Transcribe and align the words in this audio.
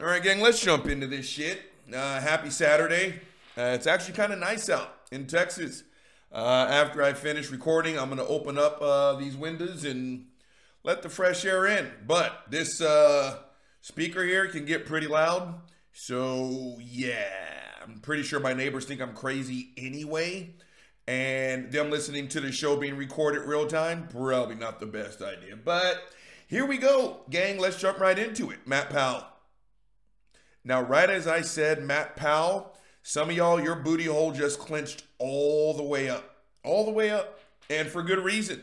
All 0.00 0.06
right, 0.06 0.20
gang, 0.20 0.40
let's 0.40 0.60
jump 0.60 0.88
into 0.88 1.06
this 1.06 1.24
shit. 1.24 1.70
Uh, 1.94 2.20
happy 2.20 2.50
Saturday. 2.50 3.20
Uh, 3.56 3.76
it's 3.76 3.86
actually 3.86 4.14
kind 4.14 4.32
of 4.32 4.40
nice 4.40 4.68
out 4.68 4.92
in 5.12 5.28
Texas. 5.28 5.84
Uh, 6.32 6.66
after 6.68 7.00
I 7.00 7.12
finish 7.12 7.48
recording, 7.52 7.96
I'm 7.96 8.06
going 8.06 8.18
to 8.18 8.26
open 8.26 8.58
up 8.58 8.82
uh, 8.82 9.14
these 9.14 9.36
windows 9.36 9.84
and 9.84 10.26
let 10.82 11.02
the 11.02 11.08
fresh 11.08 11.44
air 11.44 11.64
in. 11.66 11.92
But 12.08 12.42
this 12.50 12.80
uh, 12.80 13.38
speaker 13.82 14.24
here 14.24 14.48
can 14.48 14.64
get 14.64 14.84
pretty 14.84 15.06
loud. 15.06 15.60
So, 15.92 16.76
yeah, 16.80 17.28
I'm 17.80 18.00
pretty 18.00 18.24
sure 18.24 18.40
my 18.40 18.52
neighbors 18.52 18.86
think 18.86 19.00
I'm 19.00 19.14
crazy 19.14 19.74
anyway. 19.76 20.56
And 21.06 21.70
them 21.70 21.92
listening 21.92 22.26
to 22.30 22.40
the 22.40 22.50
show 22.50 22.76
being 22.76 22.96
recorded 22.96 23.42
real 23.42 23.68
time, 23.68 24.08
probably 24.10 24.56
not 24.56 24.80
the 24.80 24.86
best 24.86 25.22
idea. 25.22 25.54
But 25.54 26.02
here 26.48 26.66
we 26.66 26.78
go, 26.78 27.20
gang. 27.30 27.60
Let's 27.60 27.80
jump 27.80 28.00
right 28.00 28.18
into 28.18 28.50
it. 28.50 28.66
Matt 28.66 28.90
Powell. 28.90 29.28
Now, 30.64 30.80
right 30.80 31.10
as 31.10 31.26
I 31.26 31.42
said, 31.42 31.82
Matt 31.82 32.16
Powell, 32.16 32.74
some 33.02 33.30
of 33.30 33.36
y'all, 33.36 33.60
your 33.60 33.76
booty 33.76 34.06
hole 34.06 34.32
just 34.32 34.58
clenched 34.58 35.04
all 35.18 35.74
the 35.74 35.82
way 35.82 36.08
up. 36.08 36.36
All 36.62 36.84
the 36.84 36.90
way 36.90 37.10
up. 37.10 37.38
And 37.68 37.88
for 37.88 38.02
good 38.02 38.18
reason. 38.18 38.62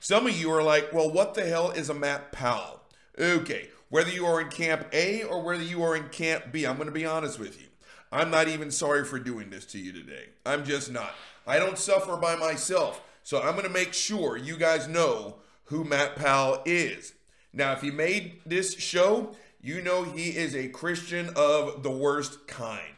Some 0.00 0.26
of 0.26 0.38
you 0.38 0.50
are 0.50 0.62
like, 0.62 0.92
well, 0.92 1.10
what 1.10 1.34
the 1.34 1.46
hell 1.46 1.70
is 1.70 1.88
a 1.88 1.94
Matt 1.94 2.32
Powell? 2.32 2.80
Okay, 3.18 3.68
whether 3.90 4.10
you 4.10 4.24
are 4.24 4.40
in 4.40 4.48
Camp 4.48 4.86
A 4.92 5.22
or 5.22 5.42
whether 5.42 5.62
you 5.62 5.82
are 5.82 5.94
in 5.94 6.08
Camp 6.08 6.50
B, 6.50 6.66
I'm 6.66 6.76
going 6.76 6.88
to 6.88 6.92
be 6.92 7.04
honest 7.04 7.38
with 7.38 7.60
you. 7.60 7.66
I'm 8.10 8.30
not 8.30 8.48
even 8.48 8.70
sorry 8.70 9.04
for 9.04 9.18
doing 9.18 9.50
this 9.50 9.66
to 9.66 9.78
you 9.78 9.92
today. 9.92 10.30
I'm 10.44 10.64
just 10.64 10.90
not. 10.90 11.14
I 11.46 11.58
don't 11.58 11.78
suffer 11.78 12.16
by 12.16 12.34
myself. 12.34 13.02
So 13.22 13.40
I'm 13.40 13.52
going 13.52 13.66
to 13.66 13.72
make 13.72 13.92
sure 13.92 14.36
you 14.36 14.56
guys 14.56 14.88
know 14.88 15.36
who 15.64 15.84
Matt 15.84 16.16
Powell 16.16 16.62
is. 16.64 17.12
Now, 17.52 17.72
if 17.72 17.82
he 17.82 17.90
made 17.90 18.40
this 18.46 18.74
show, 18.74 19.36
you 19.62 19.82
know 19.82 20.04
he 20.04 20.30
is 20.30 20.54
a 20.54 20.68
Christian 20.68 21.30
of 21.36 21.82
the 21.82 21.90
worst 21.90 22.46
kind. 22.46 22.94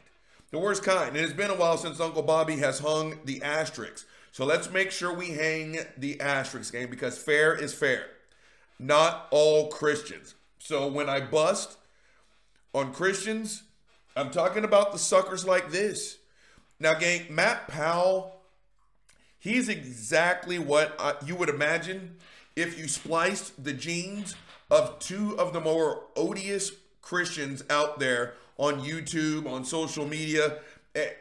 The 0.51 0.59
worst 0.59 0.83
kind. 0.83 1.15
And 1.15 1.17
it's 1.17 1.33
been 1.33 1.49
a 1.49 1.55
while 1.55 1.77
since 1.77 1.99
Uncle 1.99 2.21
Bobby 2.21 2.57
has 2.57 2.79
hung 2.79 3.19
the 3.25 3.41
asterisk. 3.41 4.05
So 4.31 4.45
let's 4.45 4.71
make 4.71 4.91
sure 4.91 5.13
we 5.13 5.31
hang 5.31 5.79
the 5.97 6.19
asterisk 6.21 6.73
game 6.73 6.89
because 6.89 7.17
fair 7.17 7.53
is 7.53 7.73
fair. 7.73 8.05
Not 8.79 9.27
all 9.31 9.67
Christians. 9.67 10.35
So 10.59 10.87
when 10.87 11.09
I 11.09 11.19
bust 11.19 11.77
on 12.73 12.93
Christians, 12.93 13.63
I'm 14.15 14.31
talking 14.31 14.63
about 14.63 14.91
the 14.91 14.99
suckers 14.99 15.45
like 15.45 15.71
this. 15.71 16.17
Now, 16.79 16.93
gang, 16.93 17.25
Matt 17.29 17.67
Powell, 17.67 18.41
he's 19.39 19.69
exactly 19.69 20.59
what 20.59 20.95
I, 20.99 21.15
you 21.25 21.35
would 21.35 21.49
imagine 21.49 22.17
if 22.55 22.77
you 22.77 22.87
spliced 22.87 23.63
the 23.63 23.73
genes 23.73 24.35
of 24.69 24.99
two 24.99 25.37
of 25.39 25.53
the 25.53 25.59
more 25.59 26.03
odious 26.15 26.71
Christians 27.01 27.63
out 27.69 27.99
there 27.99 28.33
on 28.57 28.81
YouTube, 28.81 29.49
on 29.51 29.65
social 29.65 30.07
media. 30.07 30.59
And 30.95 31.11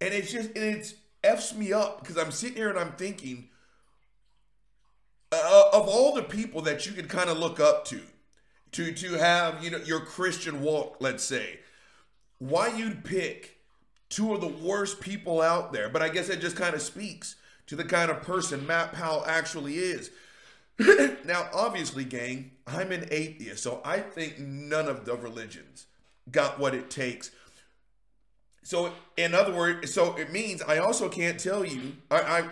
it's 0.00 0.30
just, 0.32 0.50
and 0.50 0.76
it's 0.76 0.94
F's 1.22 1.54
me 1.54 1.72
up 1.72 2.00
because 2.00 2.18
I'm 2.18 2.30
sitting 2.30 2.56
here 2.56 2.68
and 2.68 2.78
I'm 2.78 2.92
thinking 2.92 3.48
uh, 5.32 5.64
of 5.72 5.88
all 5.88 6.14
the 6.14 6.22
people 6.22 6.60
that 6.62 6.86
you 6.86 6.92
could 6.92 7.08
kind 7.08 7.30
of 7.30 7.38
look 7.38 7.58
up 7.58 7.84
to, 7.86 8.00
to, 8.72 8.92
to 8.92 9.14
have, 9.14 9.64
you 9.64 9.70
know, 9.70 9.78
your 9.78 10.00
Christian 10.00 10.60
walk, 10.60 10.96
let's 11.00 11.24
say, 11.24 11.60
why 12.38 12.68
you'd 12.68 13.04
pick 13.04 13.58
two 14.10 14.34
of 14.34 14.40
the 14.40 14.48
worst 14.48 15.00
people 15.00 15.40
out 15.40 15.72
there. 15.72 15.88
But 15.88 16.02
I 16.02 16.08
guess 16.08 16.28
it 16.28 16.40
just 16.40 16.56
kind 16.56 16.74
of 16.74 16.82
speaks 16.82 17.36
to 17.66 17.76
the 17.76 17.84
kind 17.84 18.10
of 18.10 18.22
person 18.22 18.66
Matt 18.66 18.92
Powell 18.92 19.24
actually 19.26 19.76
is. 19.76 20.10
now, 21.24 21.48
obviously, 21.52 22.04
gang, 22.04 22.50
I'm 22.66 22.90
an 22.90 23.06
atheist, 23.10 23.62
so 23.62 23.80
I 23.84 24.00
think 24.00 24.38
none 24.38 24.88
of 24.88 25.04
the 25.04 25.14
religions 25.14 25.86
got 26.30 26.58
what 26.58 26.74
it 26.74 26.90
takes. 26.90 27.30
So, 28.62 28.92
in 29.16 29.34
other 29.34 29.54
words, 29.54 29.92
so 29.92 30.16
it 30.16 30.32
means 30.32 30.62
I 30.62 30.78
also 30.78 31.08
can't 31.08 31.38
tell 31.38 31.64
you, 31.64 31.96
I, 32.10 32.18
I, 32.18 32.48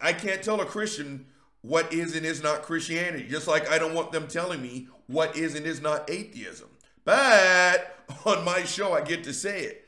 I 0.00 0.12
can't 0.12 0.42
tell 0.42 0.60
a 0.60 0.64
Christian 0.64 1.26
what 1.62 1.92
is 1.92 2.16
and 2.16 2.24
is 2.24 2.42
not 2.42 2.62
Christianity, 2.62 3.26
just 3.28 3.48
like 3.48 3.68
I 3.68 3.78
don't 3.78 3.94
want 3.94 4.12
them 4.12 4.28
telling 4.28 4.62
me 4.62 4.88
what 5.06 5.36
is 5.36 5.54
and 5.54 5.66
is 5.66 5.82
not 5.82 6.08
atheism. 6.08 6.68
But 7.04 7.98
on 8.24 8.44
my 8.44 8.64
show, 8.64 8.92
I 8.92 9.02
get 9.02 9.24
to 9.24 9.34
say 9.34 9.64
it. 9.64 9.84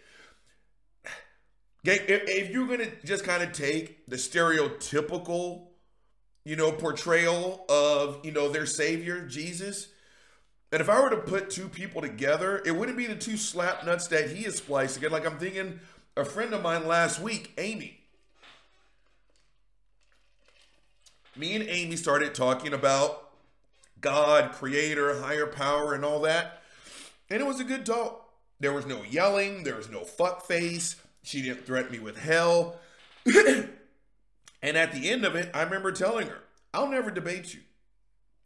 gang. 1.84 2.00
If 2.08 2.50
you're 2.50 2.66
going 2.66 2.80
to 2.80 2.90
just 3.06 3.24
kind 3.24 3.42
of 3.42 3.52
take 3.52 4.06
the 4.08 4.16
stereotypical 4.16 5.68
you 6.44 6.56
know, 6.56 6.72
portrayal 6.72 7.64
of, 7.68 8.24
you 8.24 8.32
know, 8.32 8.48
their 8.48 8.66
savior, 8.66 9.26
Jesus. 9.26 9.88
And 10.72 10.80
if 10.80 10.88
I 10.88 11.00
were 11.00 11.10
to 11.10 11.16
put 11.16 11.50
two 11.50 11.68
people 11.68 12.00
together, 12.00 12.62
it 12.64 12.72
wouldn't 12.72 12.96
be 12.96 13.06
the 13.06 13.16
two 13.16 13.36
slap 13.36 13.84
nuts 13.84 14.06
that 14.08 14.30
he 14.30 14.46
is 14.46 14.56
spliced 14.56 14.94
together. 14.94 15.14
Like 15.14 15.26
I'm 15.26 15.38
thinking 15.38 15.80
a 16.16 16.24
friend 16.24 16.54
of 16.54 16.62
mine 16.62 16.86
last 16.86 17.20
week, 17.20 17.52
Amy. 17.58 18.00
Me 21.36 21.54
and 21.54 21.64
Amy 21.68 21.96
started 21.96 22.34
talking 22.34 22.72
about 22.72 23.30
God, 24.00 24.52
creator, 24.52 25.20
higher 25.20 25.46
power, 25.46 25.94
and 25.94 26.04
all 26.04 26.20
that. 26.20 26.62
And 27.28 27.40
it 27.40 27.46
was 27.46 27.60
a 27.60 27.64
good 27.64 27.86
talk. 27.86 28.28
There 28.58 28.72
was 28.72 28.86
no 28.86 29.02
yelling, 29.02 29.62
there 29.62 29.76
was 29.76 29.88
no 29.88 30.04
fuck 30.04 30.44
face. 30.46 30.96
She 31.22 31.42
didn't 31.42 31.66
threaten 31.66 31.92
me 31.92 31.98
with 31.98 32.18
hell. 32.18 32.76
And 34.62 34.76
at 34.76 34.92
the 34.92 35.10
end 35.10 35.24
of 35.24 35.34
it, 35.34 35.50
I 35.54 35.62
remember 35.62 35.92
telling 35.92 36.26
her, 36.28 36.38
I'll 36.74 36.88
never 36.88 37.10
debate 37.10 37.54
you. 37.54 37.60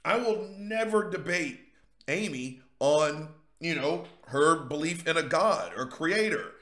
I 0.05 0.19
will 0.19 0.49
never 0.59 1.11
debate 1.11 1.61
Amy 2.09 2.61
on, 2.79 3.29
you 3.61 3.75
know, 3.75 4.05
her 4.27 4.57
belief 4.57 5.07
in 5.07 5.17
a 5.17 5.23
God 5.23 5.73
or 5.77 5.87
creator 5.87 6.53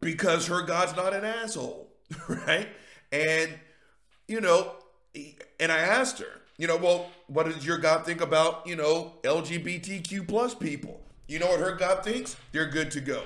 because 0.00 0.48
her 0.48 0.62
God's 0.62 0.94
not 0.96 1.14
an 1.14 1.24
asshole, 1.24 1.88
right? 2.28 2.68
And, 3.10 3.50
you 4.28 4.40
know, 4.40 4.72
and 5.60 5.72
I 5.72 5.78
asked 5.78 6.18
her, 6.18 6.40
you 6.58 6.66
know, 6.66 6.76
well, 6.76 7.10
what 7.26 7.46
does 7.46 7.64
your 7.64 7.78
God 7.78 8.04
think 8.04 8.20
about, 8.20 8.66
you 8.66 8.76
know, 8.76 9.14
LGBTQ 9.22 10.28
plus 10.28 10.54
people? 10.54 11.00
You 11.26 11.38
know 11.38 11.48
what 11.48 11.60
her 11.60 11.72
God 11.72 12.04
thinks? 12.04 12.36
They're 12.52 12.68
good 12.68 12.90
to 12.92 13.00
go. 13.00 13.22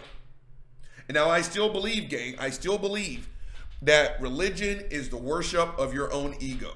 And 1.08 1.14
now 1.14 1.28
I 1.28 1.41
still 1.41 1.70
believe, 1.70 2.08
gang, 2.08 2.37
I 2.38 2.50
still 2.50 2.78
believe 2.78 3.28
that 3.82 4.20
religion 4.20 4.84
is 4.90 5.08
the 5.08 5.16
worship 5.16 5.78
of 5.78 5.94
your 5.94 6.12
own 6.12 6.36
ego. 6.40 6.72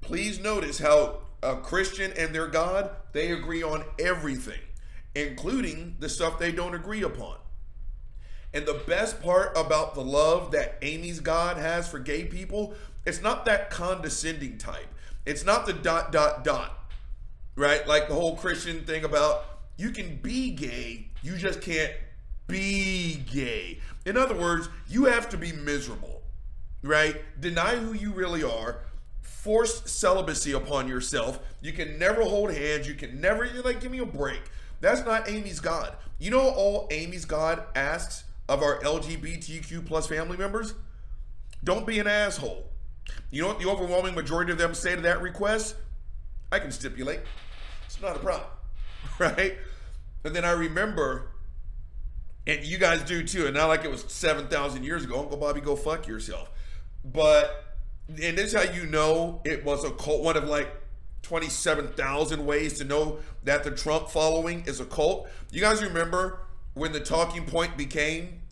Please 0.00 0.40
notice 0.40 0.78
how 0.78 1.20
a 1.42 1.56
Christian 1.56 2.12
and 2.16 2.34
their 2.34 2.46
God, 2.46 2.90
they 3.12 3.32
agree 3.32 3.62
on 3.62 3.84
everything, 3.98 4.60
including 5.14 5.96
the 5.98 6.08
stuff 6.08 6.38
they 6.38 6.52
don't 6.52 6.74
agree 6.74 7.02
upon. 7.02 7.36
And 8.52 8.66
the 8.66 8.82
best 8.86 9.22
part 9.22 9.56
about 9.56 9.94
the 9.94 10.02
love 10.02 10.50
that 10.52 10.78
Amy's 10.82 11.20
God 11.20 11.56
has 11.56 11.88
for 11.88 11.98
gay 11.98 12.24
people, 12.24 12.74
it's 13.06 13.22
not 13.22 13.44
that 13.46 13.70
condescending 13.70 14.58
type. 14.58 14.88
It's 15.24 15.44
not 15.44 15.66
the 15.66 15.72
dot, 15.72 16.12
dot, 16.12 16.44
dot, 16.44 16.92
right? 17.54 17.86
Like 17.86 18.08
the 18.08 18.14
whole 18.14 18.36
Christian 18.36 18.84
thing 18.84 19.04
about 19.04 19.44
you 19.76 19.90
can 19.90 20.16
be 20.16 20.50
gay, 20.50 21.08
you 21.22 21.36
just 21.36 21.60
can't 21.60 21.92
be 22.46 23.22
gay. 23.32 23.78
In 24.04 24.16
other 24.16 24.34
words, 24.34 24.68
you 24.88 25.04
have 25.04 25.28
to 25.30 25.36
be 25.36 25.52
miserable 25.52 26.19
right? 26.82 27.16
Deny 27.40 27.76
who 27.76 27.92
you 27.92 28.12
really 28.12 28.42
are. 28.42 28.80
Force 29.20 29.90
celibacy 29.90 30.52
upon 30.52 30.88
yourself. 30.88 31.40
You 31.60 31.72
can 31.72 31.98
never 31.98 32.22
hold 32.22 32.52
hands. 32.52 32.86
You 32.86 32.94
can 32.94 33.20
never, 33.20 33.44
you're 33.44 33.62
like, 33.62 33.80
give 33.80 33.90
me 33.90 33.98
a 33.98 34.06
break. 34.06 34.42
That's 34.80 35.04
not 35.04 35.28
Amy's 35.28 35.60
God. 35.60 35.94
You 36.18 36.30
know 36.30 36.40
all 36.40 36.88
Amy's 36.90 37.24
God 37.24 37.62
asks 37.74 38.24
of 38.48 38.62
our 38.62 38.80
LGBTQ 38.80 39.86
plus 39.86 40.06
family 40.06 40.36
members? 40.36 40.74
Don't 41.62 41.86
be 41.86 41.98
an 41.98 42.06
asshole. 42.06 42.66
You 43.30 43.42
know 43.42 43.48
what 43.48 43.58
the 43.58 43.68
overwhelming 43.68 44.14
majority 44.14 44.52
of 44.52 44.58
them 44.58 44.74
say 44.74 44.94
to 44.94 45.02
that 45.02 45.20
request? 45.20 45.76
I 46.50 46.58
can 46.58 46.70
stipulate. 46.70 47.20
It's 47.86 48.00
not 48.00 48.16
a 48.16 48.18
problem. 48.18 48.48
Right? 49.18 49.58
And 50.24 50.34
then 50.34 50.46
I 50.46 50.52
remember, 50.52 51.32
and 52.46 52.64
you 52.64 52.78
guys 52.78 53.02
do 53.02 53.22
too, 53.22 53.46
and 53.46 53.54
not 53.54 53.68
like 53.68 53.84
it 53.84 53.90
was 53.90 54.04
7,000 54.08 54.82
years 54.82 55.04
ago, 55.04 55.20
Uncle 55.20 55.36
Bobby, 55.36 55.60
go 55.60 55.76
fuck 55.76 56.06
yourself. 56.06 56.50
But 57.04 57.64
and 58.08 58.36
this 58.36 58.52
is 58.52 58.54
how 58.54 58.72
you 58.72 58.86
know 58.86 59.40
it 59.44 59.64
was 59.64 59.84
a 59.84 59.90
cult. 59.90 60.22
One 60.22 60.36
of 60.36 60.44
like 60.44 60.68
27,000 61.22 62.44
ways 62.44 62.78
to 62.78 62.84
know 62.84 63.18
that 63.44 63.62
the 63.64 63.70
Trump 63.70 64.08
following 64.08 64.64
is 64.66 64.80
a 64.80 64.84
cult. 64.84 65.28
You 65.50 65.60
guys 65.60 65.82
remember 65.82 66.40
when 66.74 66.92
the 66.92 67.00
talking 67.00 67.44
point 67.44 67.76
became 67.76 68.42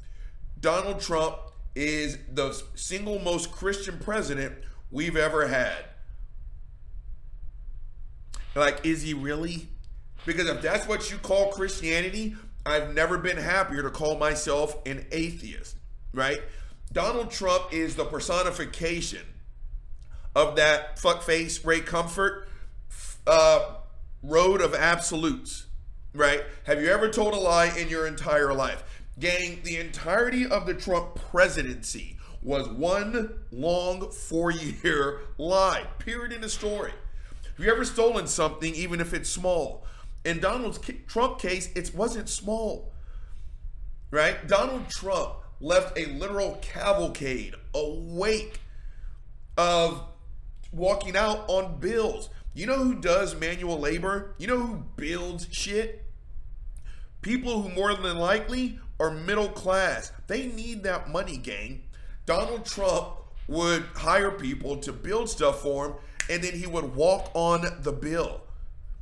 Donald 0.60 1.00
Trump 1.00 1.36
is 1.74 2.18
the 2.32 2.60
single 2.74 3.18
most 3.20 3.52
Christian 3.52 3.98
president 3.98 4.54
we've 4.90 5.16
ever 5.16 5.46
had. 5.46 5.84
Like, 8.54 8.84
is 8.84 9.02
he 9.02 9.14
really? 9.14 9.68
Because 10.26 10.48
if 10.48 10.60
that's 10.62 10.88
what 10.88 11.10
you 11.10 11.18
call 11.18 11.52
Christianity, 11.52 12.34
I've 12.66 12.94
never 12.94 13.18
been 13.18 13.36
happier 13.36 13.82
to 13.82 13.90
call 13.90 14.18
myself 14.18 14.76
an 14.84 15.06
atheist, 15.12 15.76
right? 16.12 16.40
Donald 16.98 17.30
Trump 17.30 17.72
is 17.72 17.94
the 17.94 18.04
personification 18.04 19.24
of 20.34 20.56
that 20.56 20.96
fuckface 20.96 21.64
Ray 21.64 21.78
Comfort 21.78 22.48
uh, 23.24 23.76
road 24.20 24.60
of 24.60 24.74
absolutes, 24.74 25.66
right? 26.12 26.42
Have 26.66 26.82
you 26.82 26.88
ever 26.88 27.08
told 27.08 27.34
a 27.34 27.36
lie 27.36 27.72
in 27.78 27.88
your 27.88 28.08
entire 28.08 28.52
life? 28.52 28.82
Gang, 29.16 29.60
the 29.62 29.76
entirety 29.76 30.44
of 30.44 30.66
the 30.66 30.74
Trump 30.74 31.14
presidency 31.14 32.18
was 32.42 32.68
one 32.68 33.44
long 33.52 34.10
four 34.10 34.50
year 34.50 35.20
lie, 35.38 35.84
period 36.00 36.32
in 36.32 36.40
the 36.40 36.48
story. 36.48 36.94
Have 37.56 37.64
you 37.64 37.70
ever 37.70 37.84
stolen 37.84 38.26
something, 38.26 38.74
even 38.74 39.00
if 39.00 39.14
it's 39.14 39.30
small? 39.30 39.86
In 40.24 40.40
Donald 40.40 40.84
Trump 41.06 41.38
case, 41.38 41.70
it 41.76 41.94
wasn't 41.94 42.28
small, 42.28 42.92
right? 44.10 44.48
Donald 44.48 44.88
Trump 44.88 45.34
left 45.60 45.99
a 45.99 46.06
literal 46.06 46.58
cavalcade, 46.62 47.55
awake 47.75 48.60
of 49.56 50.05
walking 50.72 51.16
out 51.16 51.44
on 51.49 51.78
bills. 51.81 52.31
You 52.55 52.66
know 52.66 52.78
who 52.78 52.94
does 52.94 53.38
manual 53.38 53.78
labor? 53.78 54.34
You 54.38 54.49
know 54.49 54.58
who 54.58 54.84
builds 54.96 55.49
shit? 55.50 56.05
People 57.22 57.62
who 57.62 57.69
more 57.70 57.94
than 57.94 58.19
likely 58.19 58.78
are 59.00 59.10
middle 59.10 59.49
class. 59.49 60.12
They 60.26 60.46
need 60.46 60.82
that 60.84 61.08
money, 61.08 61.37
gang. 61.37 61.82
Donald 62.26 62.64
Trump 62.64 63.08
would 63.49 63.84
hire 63.94 64.31
people 64.31 64.76
to 64.78 64.93
build 64.93 65.28
stuff 65.28 65.62
for 65.62 65.87
him 65.87 65.94
and 66.31 66.43
then 66.43 66.55
he 66.55 66.66
would 66.66 66.94
walk 66.94 67.31
on 67.34 67.66
the 67.82 67.93
bill. 67.93 68.43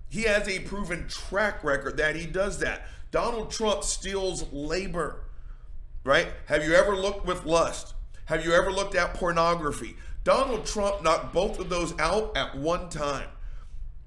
He 0.08 0.22
has 0.22 0.48
a 0.48 0.60
proven 0.60 1.08
track 1.08 1.64
record 1.64 1.96
that 1.96 2.16
he 2.16 2.26
does 2.26 2.60
that. 2.60 2.86
Donald 3.10 3.50
Trump 3.50 3.82
steals 3.82 4.44
labor, 4.52 5.24
right? 6.06 6.28
Have 6.46 6.64
you 6.64 6.74
ever 6.74 6.96
looked 6.96 7.26
with 7.26 7.44
lust? 7.44 7.94
Have 8.26 8.44
you 8.44 8.52
ever 8.52 8.70
looked 8.70 8.94
at 8.94 9.14
pornography? 9.14 9.96
Donald 10.24 10.64
Trump 10.64 11.02
knocked 11.02 11.32
both 11.32 11.58
of 11.58 11.68
those 11.68 11.98
out 11.98 12.36
at 12.36 12.56
one 12.56 12.88
time. 12.88 13.28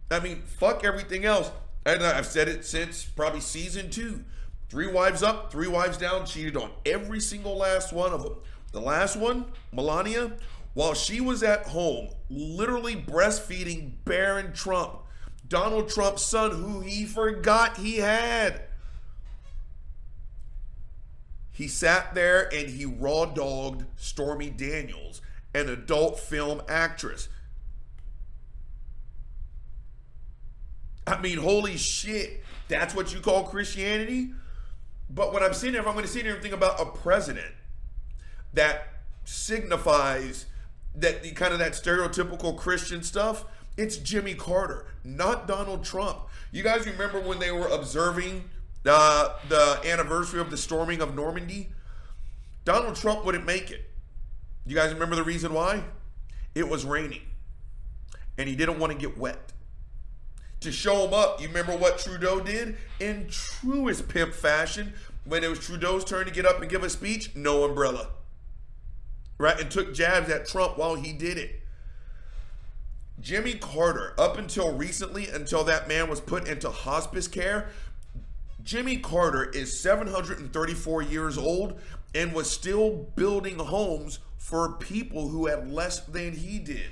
I 0.10 0.20
mean, 0.20 0.42
fuck 0.42 0.84
everything 0.84 1.26
else. 1.26 1.52
And 1.86 2.04
I've 2.04 2.26
said 2.26 2.48
it 2.48 2.66
since 2.66 3.04
probably 3.04 3.42
season 3.42 3.90
two. 3.90 4.24
Three 4.70 4.88
wives 4.88 5.24
up, 5.24 5.52
three 5.52 5.68
wives 5.68 5.98
down, 5.98 6.26
cheated 6.26 6.56
on 6.56 6.72
every 6.86 7.20
single 7.20 7.58
last 7.58 7.92
one 7.92 8.14
of 8.14 8.24
them. 8.24 8.36
The 8.72 8.82
last 8.82 9.16
one, 9.16 9.46
Melania, 9.72 10.34
while 10.74 10.94
she 10.94 11.20
was 11.20 11.44
at 11.44 11.68
home, 11.68 12.10
literally 12.30 12.96
breastfeeding 12.96 13.94
Barron 14.06 14.54
Trump, 14.54 15.00
Donald 15.48 15.90
Trump's 15.90 16.22
son, 16.22 16.52
who 16.52 16.82
he 16.82 17.06
forgot 17.06 17.78
he 17.78 17.98
had. 17.98 18.62
He 21.60 21.68
sat 21.68 22.16
there 22.16 22.48
and 22.54 22.70
he 22.70 22.86
raw 22.86 23.26
dogged 23.26 23.84
Stormy 23.98 24.50
Daniels, 24.50 25.22
an 25.54 25.68
adult 25.68 26.18
film 26.18 26.62
actress. 26.70 27.28
I 31.06 31.20
mean, 31.20 31.38
holy 31.38 31.76
shit. 31.76 32.46
That's 32.70 32.96
what 32.96 33.14
you 33.14 33.20
call 33.20 33.44
Christianity? 33.44 34.30
But 35.10 35.34
what 35.34 35.44
I'm 35.44 35.54
saying, 35.54 35.76
if 35.76 35.86
I'm 35.86 35.96
going 35.96 36.06
to 36.06 36.10
sit 36.10 36.24
here 36.24 36.36
and 36.36 36.42
think 36.42 36.54
about 36.54 36.80
a 36.80 36.86
president 36.86 37.54
that 38.54 38.88
signifies 39.26 40.46
that 40.96 41.24
the 41.24 41.32
kind 41.32 41.52
of 41.52 41.60
that 41.60 41.74
stereotypical 41.74 42.56
Christian 42.56 43.04
stuff, 43.04 43.44
it's 43.76 43.98
Jimmy 43.98 44.34
Carter, 44.34 44.86
not 45.04 45.46
Donald 45.46 45.84
Trump. 45.84 46.20
You 46.54 46.64
guys 46.64 46.88
remember 46.88 47.20
when 47.20 47.40
they 47.40 47.52
were 47.52 47.68
observing 47.68 48.46
uh, 48.86 49.36
the 49.48 49.80
anniversary 49.86 50.40
of 50.40 50.52
the 50.52 50.58
storming 50.58 51.02
of 51.02 51.16
Normandy? 51.16 51.70
Donald 52.66 52.96
Trump 52.96 53.26
wouldn't 53.26 53.46
make 53.46 53.72
it. 53.72 53.90
You 54.66 54.76
guys 54.76 54.94
remember 54.94 55.16
the 55.16 55.24
reason 55.24 55.54
why? 55.54 55.84
It 56.54 56.68
was 56.68 56.86
raining, 56.86 57.22
and 58.38 58.48
he 58.48 58.56
didn't 58.56 58.80
want 58.80 58.92
to 58.94 58.98
get 58.98 59.18
wet 59.18 59.54
to 60.62 60.72
show 60.72 61.08
him 61.08 61.14
up. 61.14 61.42
You 61.42 61.48
remember 61.48 61.76
what 61.76 62.00
Trudeau 62.00 62.40
did? 62.40 62.78
In 63.00 63.28
truest 63.30 64.08
pimp 64.10 64.34
fashion, 64.34 64.94
when 65.26 65.44
it 65.44 65.50
was 65.50 65.60
Trudeau's 65.60 66.04
turn 66.04 66.26
to 66.26 66.32
get 66.32 66.46
up 66.46 66.62
and 66.62 66.70
give 66.70 66.84
a 66.84 66.90
speech, 66.90 67.36
no 67.36 67.64
umbrella. 67.64 68.10
Right? 69.38 69.60
And 69.60 69.72
took 69.72 69.94
jabs 69.94 70.30
at 70.30 70.48
Trump 70.48 70.78
while 70.78 70.96
he 70.96 71.14
did 71.14 71.38
it. 71.38 71.62
Jimmy 73.22 73.54
Carter, 73.54 74.14
up 74.18 74.38
until 74.38 74.74
recently, 74.74 75.28
until 75.28 75.64
that 75.66 75.88
man 75.88 76.10
was 76.10 76.22
put 76.22 76.48
into 76.48 76.70
hospice 76.70 77.28
care, 77.28 77.70
Jimmy 78.64 78.98
Carter 78.98 79.50
is 79.50 79.80
734 79.80 81.02
years 81.04 81.38
old 81.38 81.80
and 82.14 82.34
was 82.34 82.50
still 82.50 82.92
building 83.16 83.60
homes 83.60 84.20
for 84.38 84.74
people 84.74 85.30
who 85.30 85.48
had 85.48 85.72
less 85.72 86.00
than 86.02 86.34
he 86.34 86.60
did 86.60 86.90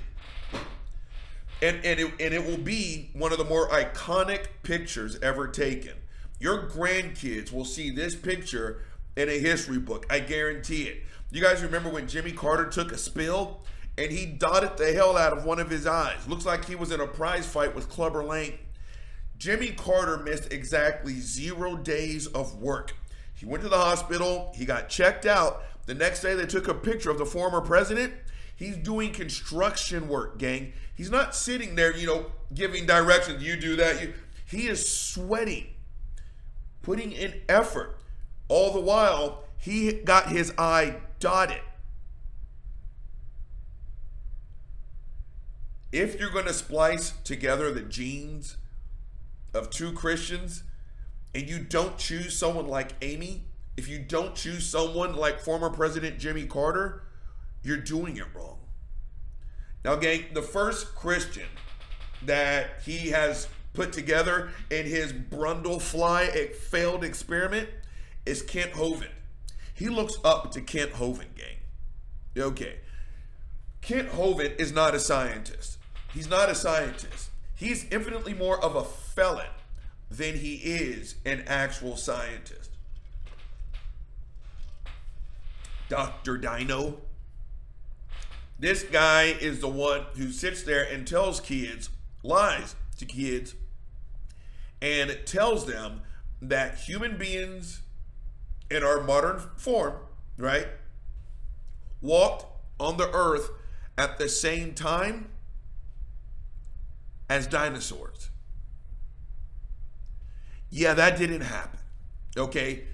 and 1.62 1.84
and 1.84 2.00
it, 2.00 2.12
and 2.20 2.34
it 2.34 2.44
will 2.44 2.58
be 2.58 3.10
one 3.12 3.32
of 3.32 3.38
the 3.38 3.44
more 3.44 3.68
iconic 3.70 4.46
pictures 4.62 5.18
ever 5.22 5.48
taken. 5.48 5.92
Your 6.38 6.68
grandkids 6.68 7.52
will 7.52 7.64
see 7.64 7.90
this 7.90 8.14
picture 8.14 8.82
in 9.16 9.28
a 9.28 9.38
history 9.38 9.78
book. 9.78 10.06
I 10.08 10.20
guarantee 10.20 10.84
it. 10.84 11.02
You 11.30 11.42
guys 11.42 11.62
remember 11.62 11.90
when 11.90 12.06
Jimmy 12.06 12.32
Carter 12.32 12.66
took 12.66 12.92
a 12.92 12.98
spill 12.98 13.62
and 13.96 14.12
he 14.12 14.24
dotted 14.24 14.76
the 14.76 14.92
hell 14.92 15.16
out 15.16 15.36
of 15.36 15.44
one 15.44 15.58
of 15.58 15.68
his 15.68 15.86
eyes? 15.86 16.28
Looks 16.28 16.46
like 16.46 16.64
he 16.64 16.76
was 16.76 16.92
in 16.92 17.00
a 17.00 17.06
prize 17.06 17.46
fight 17.46 17.74
with 17.74 17.88
Clubber 17.88 18.22
Lang. 18.22 18.56
Jimmy 19.38 19.70
Carter 19.70 20.18
missed 20.18 20.52
exactly 20.52 21.14
zero 21.14 21.76
days 21.76 22.26
of 22.26 22.60
work. 22.60 22.96
He 23.34 23.46
went 23.46 23.62
to 23.62 23.68
the 23.68 23.78
hospital, 23.78 24.52
he 24.54 24.64
got 24.64 24.88
checked 24.88 25.24
out. 25.24 25.62
The 25.86 25.94
next 25.94 26.20
day, 26.20 26.34
they 26.34 26.44
took 26.44 26.68
a 26.68 26.74
picture 26.74 27.10
of 27.10 27.18
the 27.18 27.24
former 27.24 27.62
president 27.62 28.12
He's 28.58 28.76
doing 28.76 29.12
construction 29.12 30.08
work, 30.08 30.36
gang. 30.36 30.72
He's 30.96 31.12
not 31.12 31.36
sitting 31.36 31.76
there, 31.76 31.96
you 31.96 32.08
know, 32.08 32.26
giving 32.52 32.86
directions. 32.86 33.40
You 33.40 33.56
do 33.56 33.76
that. 33.76 34.02
You, 34.02 34.14
he 34.44 34.66
is 34.66 34.88
sweating, 34.88 35.68
putting 36.82 37.12
in 37.12 37.34
effort. 37.48 38.00
All 38.48 38.72
the 38.72 38.80
while, 38.80 39.44
he 39.58 39.92
got 39.92 40.30
his 40.30 40.52
eye 40.58 40.96
dotted. 41.20 41.60
If 45.92 46.18
you're 46.18 46.30
going 46.30 46.46
to 46.46 46.52
splice 46.52 47.12
together 47.22 47.70
the 47.70 47.82
genes 47.82 48.56
of 49.54 49.70
two 49.70 49.92
Christians 49.92 50.62
and 51.34 51.48
you 51.48 51.58
don't 51.58 51.98
choose 51.98 52.36
someone 52.36 52.66
like 52.66 52.92
Amy, 53.02 53.44
if 53.76 53.88
you 53.88 53.98
don't 53.98 54.34
choose 54.34 54.66
someone 54.66 55.14
like 55.14 55.40
former 55.40 55.70
President 55.70 56.18
Jimmy 56.18 56.46
Carter, 56.46 57.04
you're 57.62 57.76
doing 57.76 58.16
it 58.16 58.26
wrong. 58.34 58.58
Now, 59.84 59.96
gang, 59.96 60.24
the 60.32 60.42
first 60.42 60.94
Christian 60.94 61.46
that 62.24 62.82
he 62.84 63.10
has 63.10 63.48
put 63.72 63.92
together 63.92 64.50
in 64.70 64.86
his 64.86 65.12
brundle 65.12 65.78
Brundlefly 65.80 66.54
failed 66.54 67.04
experiment 67.04 67.68
is 68.26 68.42
Kent 68.42 68.72
Hovind. 68.72 69.12
He 69.72 69.88
looks 69.88 70.16
up 70.24 70.50
to 70.52 70.60
Kent 70.60 70.94
Hovind, 70.94 71.36
gang. 71.36 71.58
Okay. 72.36 72.80
Kent 73.80 74.10
Hovind 74.10 74.58
is 74.58 74.72
not 74.72 74.94
a 74.94 75.00
scientist. 75.00 75.78
He's 76.12 76.28
not 76.28 76.48
a 76.48 76.54
scientist. 76.54 77.30
He's 77.54 77.86
infinitely 77.90 78.34
more 78.34 78.62
of 78.62 78.74
a 78.74 78.84
felon 79.18 79.46
than 80.10 80.36
he 80.36 80.54
is 80.54 81.16
an 81.24 81.42
actual 81.46 81.96
scientist. 81.96 82.70
Dr. 85.88 86.36
Dino 86.36 86.98
this 88.60 88.82
guy 88.82 89.36
is 89.40 89.60
the 89.60 89.68
one 89.68 90.02
who 90.16 90.32
sits 90.32 90.64
there 90.64 90.82
and 90.82 91.06
tells 91.06 91.40
kids, 91.40 91.90
lies 92.24 92.74
to 92.98 93.06
kids, 93.06 93.54
and 94.82 95.16
tells 95.26 95.66
them 95.66 96.00
that 96.42 96.76
human 96.76 97.16
beings 97.16 97.82
in 98.68 98.82
our 98.82 99.00
modern 99.00 99.38
form, 99.56 99.94
right, 100.36 100.66
walked 102.00 102.46
on 102.80 102.96
the 102.96 103.08
earth 103.12 103.50
at 103.96 104.18
the 104.18 104.28
same 104.28 104.74
time 104.74 105.28
as 107.30 107.46
dinosaurs. 107.46 108.30
Yeah, 110.70 110.94
that 110.94 111.18
didn't 111.18 111.42
happen. 111.42 111.80
Okay? 112.36 112.84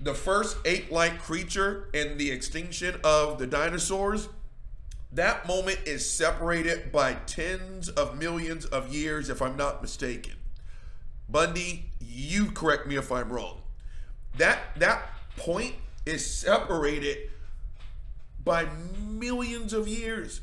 The 0.00 0.14
first 0.14 0.56
ape-like 0.64 1.20
creature 1.20 1.88
and 1.94 2.18
the 2.18 2.30
extinction 2.30 2.96
of 3.04 3.38
the 3.38 3.46
dinosaurs 3.46 4.28
that 5.12 5.46
moment 5.46 5.80
is 5.84 6.10
separated 6.10 6.90
by 6.90 7.14
tens 7.26 7.90
of 7.90 8.18
millions 8.18 8.64
of 8.64 8.92
years 8.92 9.28
if 9.28 9.42
i'm 9.42 9.56
not 9.56 9.82
mistaken. 9.82 10.34
Bundy 11.28 11.90
you 12.00 12.50
correct 12.50 12.86
me 12.86 12.96
if 12.96 13.12
i'm 13.12 13.30
wrong. 13.30 13.60
That 14.38 14.58
that 14.76 15.02
point 15.36 15.74
is 16.06 16.24
separated 16.26 17.30
by 18.42 18.66
millions 18.98 19.72
of 19.72 19.86
years. 19.86 20.40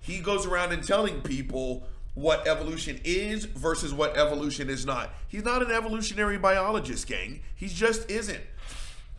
He 0.00 0.18
goes 0.18 0.44
around 0.44 0.72
and 0.72 0.84
telling 0.84 1.20
people 1.20 1.86
what 2.14 2.46
evolution 2.46 3.00
is 3.04 3.44
versus 3.44 3.94
what 3.94 4.16
evolution 4.16 4.68
is 4.68 4.84
not. 4.84 5.14
He's 5.28 5.44
not 5.44 5.62
an 5.62 5.70
evolutionary 5.70 6.38
biologist, 6.38 7.06
gang. 7.06 7.42
He 7.54 7.68
just 7.68 8.10
isn't. 8.10 8.40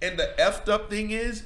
And 0.02 0.20
the 0.20 0.34
effed 0.38 0.68
up 0.68 0.90
thing 0.90 1.12
is, 1.12 1.44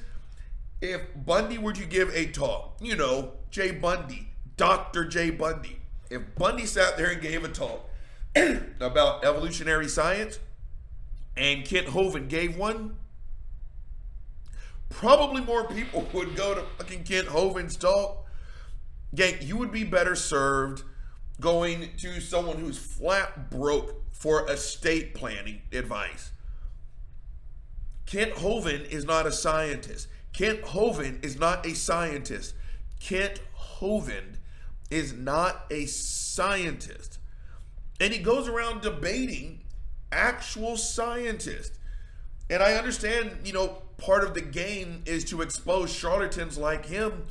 if 0.82 1.02
Bundy 1.16 1.58
were 1.58 1.74
to 1.74 1.86
give 1.86 2.10
a 2.14 2.28
talk, 2.28 2.78
you 2.82 2.96
know, 2.96 3.34
Jay 3.50 3.72
Bundy, 3.72 4.30
Dr. 4.58 5.06
Jay 5.06 5.30
Bundy, 5.30 5.80
if 6.10 6.22
Bundy 6.36 6.66
sat 6.66 6.98
there 6.98 7.10
and 7.10 7.22
gave 7.22 7.44
a 7.44 7.50
talk 7.50 7.90
about 8.80 9.24
evolutionary 9.26 9.88
science 9.88 10.40
and 11.38 11.66
Kent 11.66 11.88
Hovind 11.88 12.30
gave 12.30 12.58
one, 12.58 12.98
probably 14.90 15.42
more 15.42 15.68
people 15.68 16.08
would 16.14 16.36
go 16.36 16.56
to 16.56 16.62
fucking 16.78 17.04
Kent 17.04 17.28
Hovind's 17.28 17.76
talk. 17.76 18.26
Gang, 19.14 19.36
you 19.42 19.58
would 19.58 19.72
be 19.72 19.84
better 19.84 20.16
served 20.16 20.84
going 21.40 21.90
to 21.98 22.20
someone 22.22 22.58
who's 22.58 22.78
flat 22.78 23.50
broke 23.50 24.02
for 24.14 24.50
estate 24.50 25.14
planning 25.14 25.62
advice. 25.72 26.32
Kent 28.06 28.36
Hovind 28.36 28.90
is 28.90 29.06
not 29.06 29.26
a 29.26 29.32
scientist. 29.32 30.08
Kent 30.34 30.62
Hovind 30.62 31.24
is 31.24 31.40
not 31.40 31.66
a 31.66 31.74
scientist. 31.74 32.54
Kent 33.00 33.42
Hovind 33.80 34.38
is 34.90 35.14
not 35.14 35.66
a 35.72 35.86
scientist. 35.86 37.20
And 38.00 38.14
he 38.14 38.20
goes 38.20 38.48
around 38.48 38.82
debating 38.82 39.62
actual 40.12 40.78
scientists. 40.78 41.78
And 42.50 42.62
I 42.62 42.74
understand, 42.76 43.40
you 43.44 43.54
know, 43.54 43.82
part 43.98 44.24
of 44.24 44.34
the 44.34 44.42
game 44.42 45.04
is 45.06 45.24
to 45.26 45.42
expose 45.42 45.92
charlatans 45.92 46.58
like 46.58 46.86
him. 46.86 47.26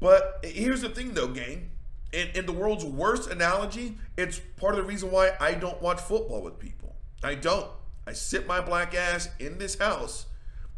But 0.00 0.40
here's 0.42 0.80
the 0.80 0.88
thing, 0.88 1.14
though, 1.14 1.28
gang. 1.28 1.70
In, 2.12 2.28
in 2.34 2.46
the 2.46 2.52
world's 2.52 2.84
worst 2.84 3.30
analogy, 3.30 3.98
it's 4.16 4.40
part 4.56 4.74
of 4.74 4.80
the 4.80 4.88
reason 4.88 5.10
why 5.10 5.32
I 5.40 5.54
don't 5.54 5.80
watch 5.82 6.00
football 6.00 6.42
with 6.42 6.58
people. 6.58 6.96
I 7.22 7.34
don't. 7.34 7.70
I 8.06 8.12
sit 8.12 8.46
my 8.46 8.60
black 8.60 8.94
ass 8.94 9.28
in 9.38 9.58
this 9.58 9.78
house 9.78 10.26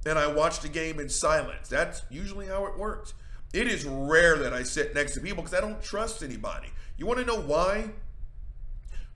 and 0.05 0.19
I 0.19 0.27
watch 0.27 0.61
the 0.61 0.69
game 0.69 0.99
in 0.99 1.09
silence. 1.09 1.69
That's 1.69 2.03
usually 2.11 2.47
how 2.47 2.67
it 2.67 2.79
works. 2.79 3.15
It 3.53 3.67
is 3.67 3.85
rare 3.85 4.39
that 4.39 4.53
I 4.53 4.63
sit 4.63 4.95
next 4.95 5.15
to 5.15 5.21
people 5.21 5.43
because 5.43 5.57
I 5.57 5.61
don't 5.61 5.83
trust 5.83 6.23
anybody. 6.23 6.69
You 6.97 7.07
want 7.07 7.19
to 7.21 7.25
know 7.25 7.41
why? 7.41 7.91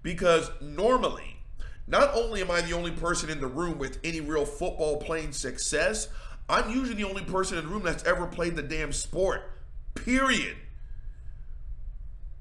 Because 0.02 0.50
normally, 0.61 1.38
not 1.87 2.14
only 2.14 2.40
am 2.40 2.50
I 2.50 2.61
the 2.61 2.75
only 2.75 2.90
person 2.90 3.30
in 3.30 3.40
the 3.40 3.47
room 3.47 3.78
with 3.78 3.99
any 4.04 4.21
real 4.21 4.44
football 4.44 4.99
playing 4.99 5.33
success, 5.33 6.09
I'm 6.49 6.71
usually 6.71 6.97
the 6.97 7.09
only 7.09 7.25
person 7.25 7.59
in 7.59 7.64
the 7.64 7.71
room 7.71 7.83
that's 7.83 8.04
ever 8.04 8.26
played 8.26 8.56
the 8.56 8.62
damn 8.62 8.92
sport. 8.92 9.42
Period. 9.94 10.56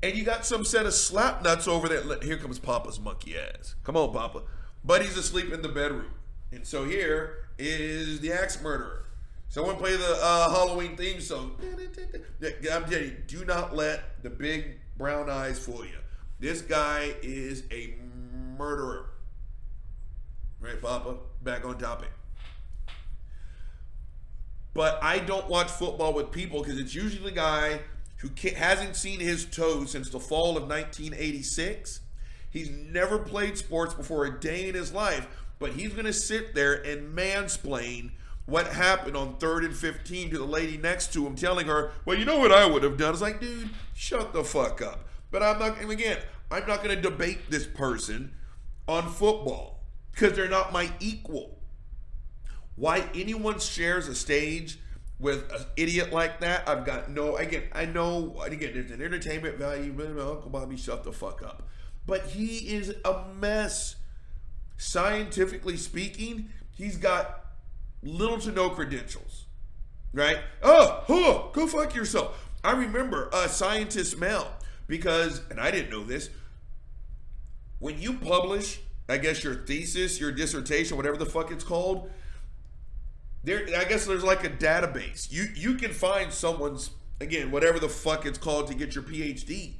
And 0.04 0.18
you 0.18 0.26
got 0.26 0.46
some 0.46 0.66
set 0.66 0.86
of 0.86 0.94
slap 0.94 1.44
nuts 1.46 1.66
over 1.66 1.88
there. 1.88 2.04
Here 2.22 2.36
comes 2.36 2.60
Papa's 2.60 3.00
monkey 3.00 3.38
ass. 3.38 3.76
Come 3.86 3.96
on, 3.96 4.12
Papa. 4.12 4.42
Buddy's 4.84 5.16
asleep 5.16 5.54
in 5.54 5.62
the 5.62 5.70
bedroom. 5.70 6.12
And 6.52 6.68
so 6.68 6.84
here 6.84 7.48
is 7.58 8.20
the 8.20 8.34
axe 8.34 8.62
murderer. 8.62 9.06
Someone 9.48 9.78
play 9.78 9.96
the 9.96 10.20
uh, 10.22 10.50
Halloween 10.50 10.98
theme 10.98 11.22
song. 11.22 11.56
I'm 12.42 12.84
telling 12.84 13.04
you, 13.06 13.16
do 13.28 13.46
not 13.46 13.78
let 13.78 14.22
the 14.24 14.30
big 14.30 14.78
brown 14.98 15.30
eyes 15.30 15.58
fool 15.58 15.86
you. 15.86 15.98
This 16.38 16.62
guy 16.62 17.14
is 17.22 17.64
a 17.72 17.94
murderer. 18.58 19.06
Right, 20.60 20.82
Papa? 20.82 21.16
Back 21.44 21.64
on 21.64 21.78
topic. 21.78 22.10
But 24.74 25.02
I 25.02 25.20
don't 25.20 25.48
watch 25.48 25.72
football 25.72 26.14
with 26.14 26.30
people 26.30 26.62
because 26.62 26.78
it's 26.78 26.94
usually 26.94 27.30
the 27.30 27.36
guy 27.36 27.80
who 28.24 28.50
hasn't 28.56 28.96
seen 28.96 29.20
his 29.20 29.46
toes 29.46 29.92
since 29.92 30.10
the 30.10 30.20
fall 30.20 30.56
of 30.56 30.64
1986. 30.64 32.00
He's 32.50 32.70
never 32.70 33.20
played 33.20 33.58
sports 33.58 33.94
before 33.94 34.26
a 34.26 34.40
day 34.40 34.70
in 34.70 34.76
his 34.76 34.94
life, 34.94 35.28
but 35.60 35.74
he's 35.74 35.92
going 35.92 36.06
to 36.06 36.14
sit 36.14 36.56
there 36.56 36.74
and 36.74 37.16
mansplain 37.16 38.12
what 38.46 38.68
happened 38.68 39.18
on 39.18 39.36
third 39.38 39.66
and 39.66 39.76
15 39.76 40.32
to 40.32 40.38
the 40.38 40.46
lady 40.46 40.78
next 40.78 41.12
to 41.14 41.26
him, 41.26 41.36
telling 41.36 41.68
her, 41.68 41.92
Well, 42.06 42.18
you 42.18 42.26
know 42.26 42.40
what 42.40 42.52
I 42.52 42.66
would 42.66 42.84
have 42.84 42.98
done? 42.98 43.12
It's 43.12 43.22
like, 43.22 43.42
dude, 43.42 43.70
shut 43.94 44.34
the 44.34 44.44
fuck 44.44 44.82
up. 44.82 45.08
But 45.32 45.44
I'm 45.44 45.60
not, 45.60 45.80
and 45.80 45.92
again, 45.92 46.20
I'm 46.50 46.66
not 46.68 46.84
going 46.84 46.96
to 46.96 47.02
debate 47.02 47.50
this 47.50 47.66
person 47.66 48.34
on 48.88 49.10
football 49.10 49.82
because 50.12 50.34
they're 50.34 50.50
not 50.50 50.72
my 50.72 50.92
equal. 51.00 51.60
Why 52.76 53.10
anyone 53.14 53.60
shares 53.60 54.08
a 54.08 54.16
stage 54.16 54.78
with 55.24 55.50
an 55.54 55.66
idiot 55.78 56.12
like 56.12 56.42
that, 56.42 56.68
I've 56.68 56.86
got 56.86 57.10
no, 57.10 57.38
again, 57.38 57.64
I 57.72 57.86
know, 57.86 58.36
again, 58.46 58.72
there's 58.74 58.92
an 58.92 59.02
entertainment 59.02 59.58
value, 59.58 59.94
but 59.94 60.08
Uncle 60.08 60.50
Bobby, 60.52 60.76
shut 60.76 61.04
the 61.04 61.14
fuck 61.14 61.42
up. 61.42 61.64
But 62.06 62.28
he 62.28 62.76
is 62.76 62.94
a 63.06 63.24
mess. 63.40 63.96
Scientifically 64.76 65.78
speaking, 65.78 66.50
he's 66.72 66.98
got 66.98 67.46
little 68.02 68.38
to 68.40 68.52
no 68.52 68.70
credentials, 68.70 69.46
right? 70.12 70.40
Oh, 70.62 71.06
oh, 71.08 71.52
go 71.54 71.68
fuck 71.68 71.96
yourself. 71.96 72.50
I 72.64 72.72
remember 72.72 73.30
a 73.32 73.48
scientist 73.48 74.20
Mel 74.20 74.52
because, 74.88 75.42
and 75.50 75.60
I 75.60 75.72
didn't 75.72 75.90
know 75.90 76.04
this, 76.04 76.30
when 77.80 78.02
you 78.02 78.14
publish, 78.14 78.80
I 79.08 79.18
guess 79.18 79.44
your 79.44 79.56
thesis, 79.56 80.20
your 80.20 80.32
dissertation, 80.32 80.98
whatever 80.98 81.18
the 81.18 81.26
fuck 81.26 81.52
it's 81.52 81.64
called, 81.64 82.10
there, 83.44 83.66
I 83.78 83.84
guess 83.84 84.06
there's 84.06 84.24
like 84.24 84.44
a 84.44 84.50
database. 84.50 85.32
You 85.32 85.48
you 85.56 85.76
can 85.76 85.92
find 85.92 86.32
someone's 86.32 86.92
again, 87.20 87.52
whatever 87.52 87.80
the 87.80 87.90
fuck 87.90 88.26
it's 88.26 88.38
called 88.38 88.68
to 88.68 88.74
get 88.74 88.96
your 88.96 89.04
PhD. 89.04 89.74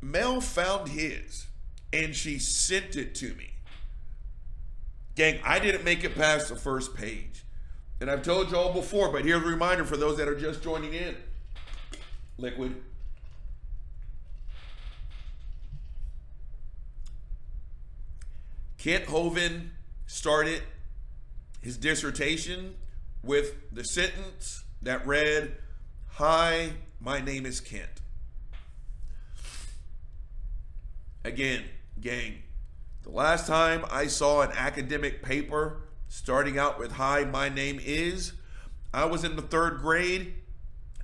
Mel 0.00 0.40
found 0.40 0.88
his 0.88 1.46
and 1.92 2.14
she 2.14 2.38
sent 2.38 2.96
it 2.96 3.14
to 3.16 3.34
me. 3.34 3.50
Gang, 5.14 5.38
I 5.44 5.58
didn't 5.58 5.84
make 5.84 6.02
it 6.04 6.14
past 6.14 6.48
the 6.48 6.56
first 6.56 6.94
page. 6.94 7.44
And 8.00 8.10
I've 8.10 8.22
told 8.22 8.50
you 8.50 8.56
all 8.56 8.72
before, 8.72 9.12
but 9.12 9.24
here's 9.24 9.42
a 9.42 9.46
reminder 9.46 9.84
for 9.84 9.96
those 9.96 10.16
that 10.16 10.26
are 10.26 10.38
just 10.38 10.62
joining 10.62 10.92
in. 10.92 11.16
Liquid. 12.36 12.74
Kent 18.76 19.06
Hovind 19.06 19.68
started 20.06 20.62
his 21.64 21.78
dissertation 21.78 22.74
with 23.22 23.54
the 23.72 23.82
sentence 23.82 24.64
that 24.82 25.04
read, 25.06 25.56
Hi, 26.10 26.72
my 27.00 27.22
name 27.22 27.46
is 27.46 27.58
Kent. 27.58 28.02
Again, 31.24 31.62
gang, 31.98 32.42
the 33.02 33.08
last 33.08 33.46
time 33.46 33.82
I 33.90 34.08
saw 34.08 34.42
an 34.42 34.50
academic 34.52 35.22
paper 35.22 35.80
starting 36.06 36.58
out 36.58 36.78
with 36.78 36.92
Hi, 36.92 37.24
my 37.24 37.48
name 37.48 37.80
is, 37.82 38.34
I 38.92 39.06
was 39.06 39.24
in 39.24 39.34
the 39.34 39.42
third 39.42 39.78
grade 39.78 40.34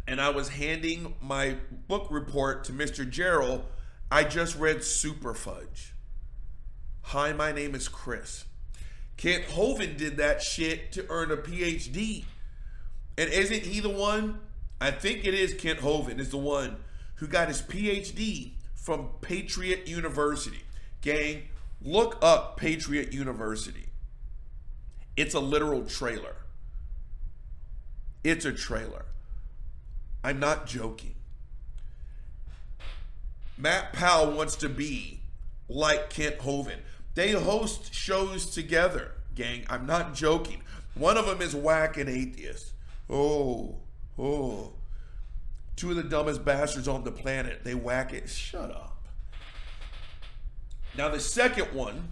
and 0.06 0.20
I 0.20 0.28
was 0.28 0.50
handing 0.50 1.14
my 1.22 1.56
book 1.88 2.08
report 2.10 2.64
to 2.64 2.72
Mr. 2.74 3.08
Gerald. 3.08 3.64
I 4.10 4.24
just 4.24 4.58
read 4.58 4.84
Super 4.84 5.32
Fudge. 5.32 5.94
Hi, 7.00 7.32
my 7.32 7.50
name 7.50 7.74
is 7.74 7.88
Chris. 7.88 8.44
Kent 9.20 9.44
Hovind 9.48 9.98
did 9.98 10.16
that 10.16 10.42
shit 10.42 10.92
to 10.92 11.04
earn 11.10 11.30
a 11.30 11.36
PhD. 11.36 12.24
And 13.18 13.30
isn't 13.30 13.62
he 13.62 13.80
the 13.80 13.90
one? 13.90 14.40
I 14.80 14.90
think 14.90 15.26
it 15.26 15.34
is 15.34 15.52
Kent 15.54 15.80
Hovind 15.80 16.18
is 16.18 16.30
the 16.30 16.38
one 16.38 16.78
who 17.16 17.26
got 17.26 17.48
his 17.48 17.60
PhD 17.60 18.52
from 18.74 19.10
Patriot 19.20 19.86
University. 19.86 20.62
Gang, 21.02 21.42
Look 21.82 22.18
up 22.20 22.58
Patriot 22.58 23.12
University. 23.12 23.86
It's 25.16 25.34
a 25.34 25.40
literal 25.40 25.84
trailer. 25.84 26.36
It's 28.22 28.44
a 28.44 28.52
trailer. 28.52 29.06
I'm 30.22 30.38
not 30.38 30.66
joking. 30.66 31.14
Matt 33.56 33.94
Powell 33.94 34.32
wants 34.32 34.56
to 34.56 34.68
be 34.68 35.20
like 35.68 36.10
Kent 36.10 36.38
Hovind. 36.40 36.80
They 37.14 37.32
host 37.32 37.92
shows 37.92 38.46
together, 38.46 39.12
gang. 39.34 39.64
I'm 39.68 39.86
not 39.86 40.14
joking. 40.14 40.62
One 40.94 41.16
of 41.16 41.26
them 41.26 41.42
is 41.42 41.54
Whack 41.54 41.96
and 41.96 42.08
Atheist. 42.08 42.72
Oh, 43.08 43.76
oh. 44.18 44.72
Two 45.76 45.90
of 45.90 45.96
the 45.96 46.02
dumbest 46.02 46.44
bastards 46.44 46.88
on 46.88 47.04
the 47.04 47.10
planet. 47.10 47.64
They 47.64 47.74
whack 47.74 48.12
it. 48.12 48.28
Shut 48.28 48.70
up. 48.70 49.04
Now, 50.96 51.08
the 51.08 51.20
second 51.20 51.72
one 51.72 52.10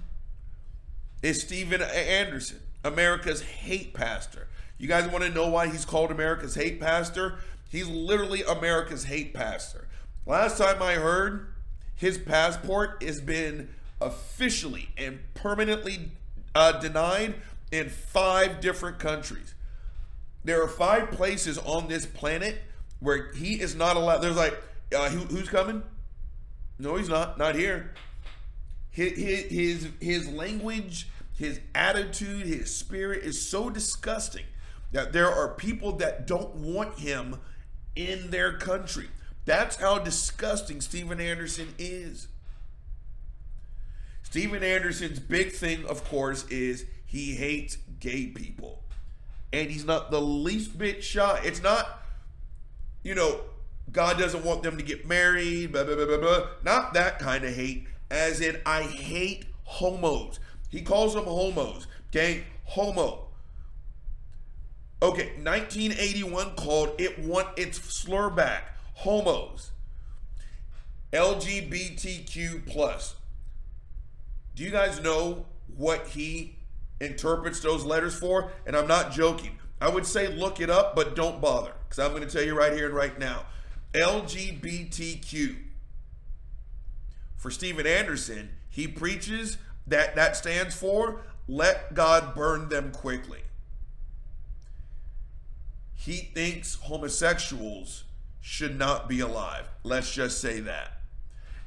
is 1.23 1.43
Steven 1.43 1.83
Anderson, 1.83 2.61
America's 2.85 3.43
hate 3.43 3.93
pastor. 3.93 4.49
You 4.79 4.89
guys 4.89 5.09
want 5.09 5.25
to 5.25 5.31
know 5.31 5.49
why 5.49 5.69
he's 5.69 5.85
called 5.85 6.11
America's 6.11 6.55
hate 6.55 6.81
pastor? 6.81 7.39
He's 7.71 7.89
literally 7.89 8.43
America's 8.45 9.05
hate 9.05 9.35
pastor. 9.35 9.89
Last 10.25 10.59
time 10.59 10.83
I 10.83 10.95
heard, 10.95 11.53
his 11.95 12.17
passport 12.17 13.03
has 13.03 13.21
been 13.21 13.75
officially 14.01 14.91
and 14.97 15.21
permanently 15.35 16.11
uh, 16.55 16.73
denied 16.81 17.35
in 17.71 17.89
five 17.89 18.61
different 18.61 18.99
countries. 18.99 19.55
There 20.45 20.63
are 20.63 20.69
five 20.69 21.11
places 21.11 21.59
on 21.59 21.89
this 21.89 22.07
planet 22.07 22.63
where 23.01 23.33
he 23.33 23.61
is 23.61 23.75
not 23.75 23.97
allowed. 23.97 24.19
There's 24.19 24.37
like, 24.37 24.57
uh, 24.97 25.11
who, 25.11 25.21
who's 25.27 25.49
coming? 25.49 25.83
No, 26.79 26.97
he's 26.97 27.09
not. 27.09 27.39
Not 27.39 27.55
here 27.55 27.93
his, 28.99 29.45
his, 29.51 29.89
his 30.01 30.29
language, 30.29 31.09
his 31.37 31.61
attitude, 31.75 32.47
his 32.47 32.75
spirit 32.75 33.23
is 33.23 33.49
so 33.49 33.71
disgusting 33.71 34.45
that 34.93 35.13
there 35.13 35.31
are 35.31 35.55
people 35.55 35.93
that 35.93 36.27
don't 36.27 36.55
want 36.57 36.99
him 36.99 37.37
in 37.95 38.31
their 38.31 38.55
country. 38.55 39.09
That's 39.45 39.77
how 39.77 39.99
disgusting 39.99 40.81
Steven 40.81 41.21
Anderson 41.21 41.75
is. 41.79 42.29
Steven 44.31 44.63
Anderson's 44.63 45.21
big 45.21 45.53
thing, 45.53 45.87
of 45.87 46.05
course, 46.05 46.47
is 46.49 46.85
he 47.07 47.35
hates 47.35 47.79
gay 47.99 48.27
people. 48.27 48.83
And 49.55 49.71
he's 49.71 49.87
not 49.87 50.11
the 50.11 50.21
least 50.21 50.77
bit 50.77 51.03
shy. 51.03 51.41
It's 51.45 51.63
not, 51.63 52.03
you 53.03 53.15
know, 53.15 53.41
God 53.91 54.19
doesn't 54.19 54.45
want 54.45 54.63
them 54.63 54.77
to 54.77 54.85
get 54.85 55.09
married, 55.09 55.73
blah, 55.73 55.83
blah, 55.83 55.95
blah, 55.95 56.05
blah, 56.05 56.19
blah. 56.19 56.47
Not 56.63 56.93
that 56.93 57.19
kind 57.19 57.43
of 57.43 57.55
hate, 57.55 57.87
as 58.11 58.43
in, 58.43 58.61
I 58.67 58.83
hate 58.83 59.47
homos. 59.65 60.41
He 60.69 60.83
calls 60.83 61.15
them 61.15 61.25
homos. 61.25 61.87
Okay? 62.11 62.45
Homo. 62.65 63.29
Okay, 65.01 65.33
1981 65.43 66.55
called 66.55 66.91
it 66.99 67.19
want 67.19 67.49
its 67.57 67.81
slur 67.83 68.29
back. 68.29 68.77
Homos. 68.93 69.71
LGBTQ 71.15 72.67
plus. 72.67 73.15
Do 74.59 74.65
you 74.65 74.71
guys 74.71 75.01
know 75.01 75.47
what 75.77 76.09
he 76.09 76.57
interprets 77.01 77.61
those 77.61 77.85
letters 77.85 78.19
for? 78.19 78.51
And 78.67 78.75
I'm 78.75 78.89
not 78.89 79.13
joking. 79.13 79.57
I 79.81 79.89
would 79.89 80.05
say 80.05 80.27
look 80.27 80.61
it 80.61 80.69
up, 80.69 80.97
but 80.97 81.15
don't 81.15 81.41
bother 81.41 81.71
because 81.85 82.01
I'm 82.01 82.11
going 82.11 82.27
to 82.27 82.29
tell 82.29 82.43
you 82.43 82.59
right 82.59 82.73
here 82.73 82.87
and 82.87 82.95
right 82.97 83.17
now. 83.21 83.47
LGBTQ. 83.93 85.59
For 87.37 87.53
Steven 87.53 87.87
Anderson, 87.87 88.49
he 88.69 88.89
preaches 88.89 89.59
that 89.87 90.17
that 90.17 90.37
stands 90.37 90.75
for 90.75 91.21
let 91.47 91.95
God 91.95 92.35
burn 92.35 92.69
them 92.69 92.91
quickly. 92.91 93.43
He 95.95 96.17
thinks 96.35 96.75
homosexuals 96.75 98.03
should 98.41 98.77
not 98.77 99.09
be 99.09 99.21
alive. 99.21 99.69
Let's 99.85 100.13
just 100.13 100.41
say 100.41 100.59
that. 100.59 100.95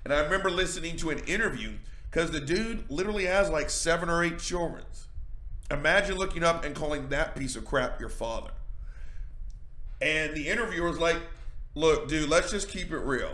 And 0.03 0.13
I 0.13 0.19
remember 0.19 0.51
listening 0.51 0.98
to 0.98 1.10
an 1.10 1.19
interview 1.19 1.75
because 2.12 2.32
the 2.32 2.41
dude 2.41 2.84
literally 2.91 3.25
has 3.25 3.50
like 3.50 3.70
seven 3.70 4.10
or 4.10 4.24
eight 4.24 4.38
children. 4.38 4.84
Imagine 5.72 6.18
looking 6.18 6.44
up 6.44 6.65
and 6.65 6.75
calling 6.75 7.08
that 7.10 7.36
piece 7.36 7.56
of 7.56 7.63
crap 7.63 8.00
your 8.00 8.10
father. 8.10 8.51
And 10.01 10.36
the 10.36 10.50
interviewer 10.50 10.89
was 10.89 11.00
like, 11.00 11.18
Look, 11.74 12.10
dude, 12.10 12.30
let's 12.30 12.51
just 12.51 12.68
keep 12.68 12.91
it 12.91 12.98
real. 12.98 13.34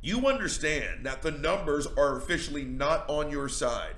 You 0.00 0.28
understand 0.28 1.04
that 1.06 1.22
the 1.22 1.32
numbers 1.32 1.88
are 1.88 2.16
officially 2.16 2.62
not 2.62 3.08
on 3.08 3.32
your 3.32 3.48
side. 3.48 3.96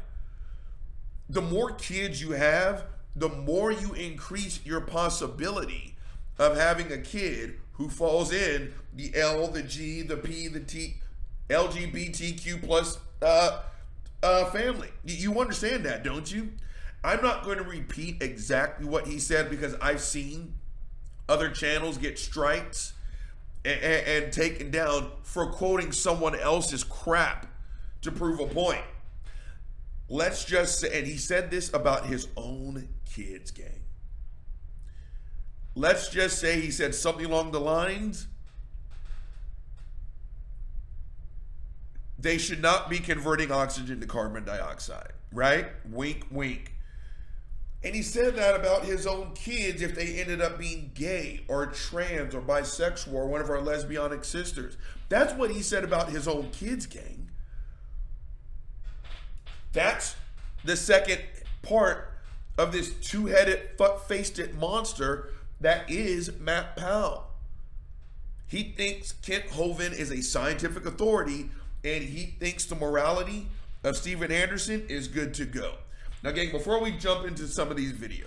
The 1.29 1.43
more 1.43 1.73
kids 1.73 2.23
you 2.23 2.31
have, 2.31 2.85
the 3.15 3.29
more 3.29 3.71
you 3.71 3.93
increase 3.93 4.61
your 4.65 4.81
possibility 4.81 5.97
of 6.39 6.57
having 6.57 6.91
a 6.91 6.99
kid 6.99 7.57
who 7.73 7.91
falls 7.91 8.33
in 8.33 8.73
the 8.95 9.15
L, 9.15 9.49
the 9.49 9.63
G, 9.63 10.01
the 10.01 10.17
P, 10.17 10.49
the 10.49 10.61
T, 10.61 10.97
LGBTQ 11.49 12.63
plus 12.65 12.99
uh, 13.23 13.63
uh, 14.23 14.45
family. 14.47 14.89
You 15.05 15.41
understand 15.41 15.85
that, 15.85 16.03
don't 16.03 16.31
you? 16.33 16.51
I'm 17.05 17.23
not 17.23 17.45
going 17.45 17.59
to 17.59 17.65
repeat 17.65 18.23
exactly 18.23 18.87
what 18.87 19.07
he 19.07 19.19
said 19.19 19.49
because 19.49 19.75
I've 19.81 20.01
seen 20.01 20.55
other 21.29 21.51
channels 21.51 21.99
get 21.99 22.19
strikes 22.19 22.95
and, 23.65 23.81
and, 23.81 24.25
and 24.25 24.33
taken 24.33 24.71
down 24.71 25.11
for 25.23 25.47
quoting 25.47 25.93
someone 25.93 26.35
else's 26.35 26.83
crap 26.83 27.47
to 28.03 28.11
prove 28.11 28.41
a 28.41 28.47
point. 28.47 28.85
Let's 30.09 30.45
just 30.45 30.81
say, 30.81 30.99
and 30.99 31.07
he 31.07 31.17
said 31.17 31.51
this 31.51 31.73
about 31.75 32.07
his 32.07 32.29
own 32.37 32.89
kids, 33.05 33.51
gang. 33.51 33.83
Let's 35.75 36.09
just 36.09 36.39
say 36.39 36.61
he 36.61 36.71
said 36.71 36.95
something 36.95 37.27
along 37.27 37.51
the 37.51 37.61
lines 37.61 38.29
they 42.19 42.39
should 42.39 42.63
not 42.63 42.89
be 42.89 42.99
converting 42.99 43.51
oxygen 43.51 44.01
to 44.01 44.07
carbon 44.07 44.45
dioxide, 44.45 45.13
right? 45.33 45.67
Wink, 45.91 46.27
wink. 46.31 46.73
And 47.85 47.95
he 47.95 48.03
said 48.03 48.37
that 48.37 48.57
about 48.57 48.85
his 48.85 49.07
own 49.07 49.33
kids 49.35 49.83
if 49.83 49.95
they 49.95 50.15
ended 50.15 50.41
up 50.41 50.59
being 50.59 50.91
gay 50.95 51.43
or 51.47 51.67
trans 51.67 52.35
or 52.35 52.41
bisexual 52.41 53.13
or 53.13 53.27
one 53.27 53.41
of 53.41 53.51
our 53.51 53.59
lesbianic 53.59 54.25
sisters. 54.25 54.77
That's 55.09 55.35
what 55.35 55.51
he 55.51 55.63
said 55.63 55.85
about 55.85 56.09
his 56.09 56.27
own 56.27 56.51
kids, 56.51 56.87
gang. 56.87 57.29
That's 59.73 60.17
the 60.65 60.77
second 60.77 61.21
part 61.63 62.15
of 62.59 62.73
this 62.73 62.95
two 62.95 63.27
headed, 63.27 63.69
fuck 63.77 64.09
faced 64.09 64.41
monster 64.55 65.31
that 65.61 65.91
is 65.91 66.33
Matt 66.39 66.77
Powell. 66.77 67.25
He 68.47 68.63
thinks 68.77 69.13
Kent 69.13 69.49
Hovind 69.51 69.93
is 69.93 70.11
a 70.11 70.23
scientific 70.23 70.87
authority 70.87 71.51
and 71.87 72.03
he 72.03 72.27
thinks 72.27 72.65
the 72.65 72.75
morality 72.75 73.47
of 73.85 73.97
Steven 73.97 74.33
Anderson 74.33 74.85
is 74.89 75.07
good 75.07 75.33
to 75.35 75.45
go. 75.45 75.75
Now, 76.25 76.33
gang, 76.33 76.51
before 76.51 76.83
we 76.83 76.91
jump 76.91 77.27
into 77.27 77.47
some 77.47 77.71
of 77.71 77.77
these 77.77 77.93
videos, 77.93 78.27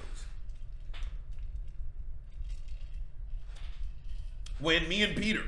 when 4.60 4.88
me 4.88 5.04
and 5.04 5.16
Peter 5.16 5.44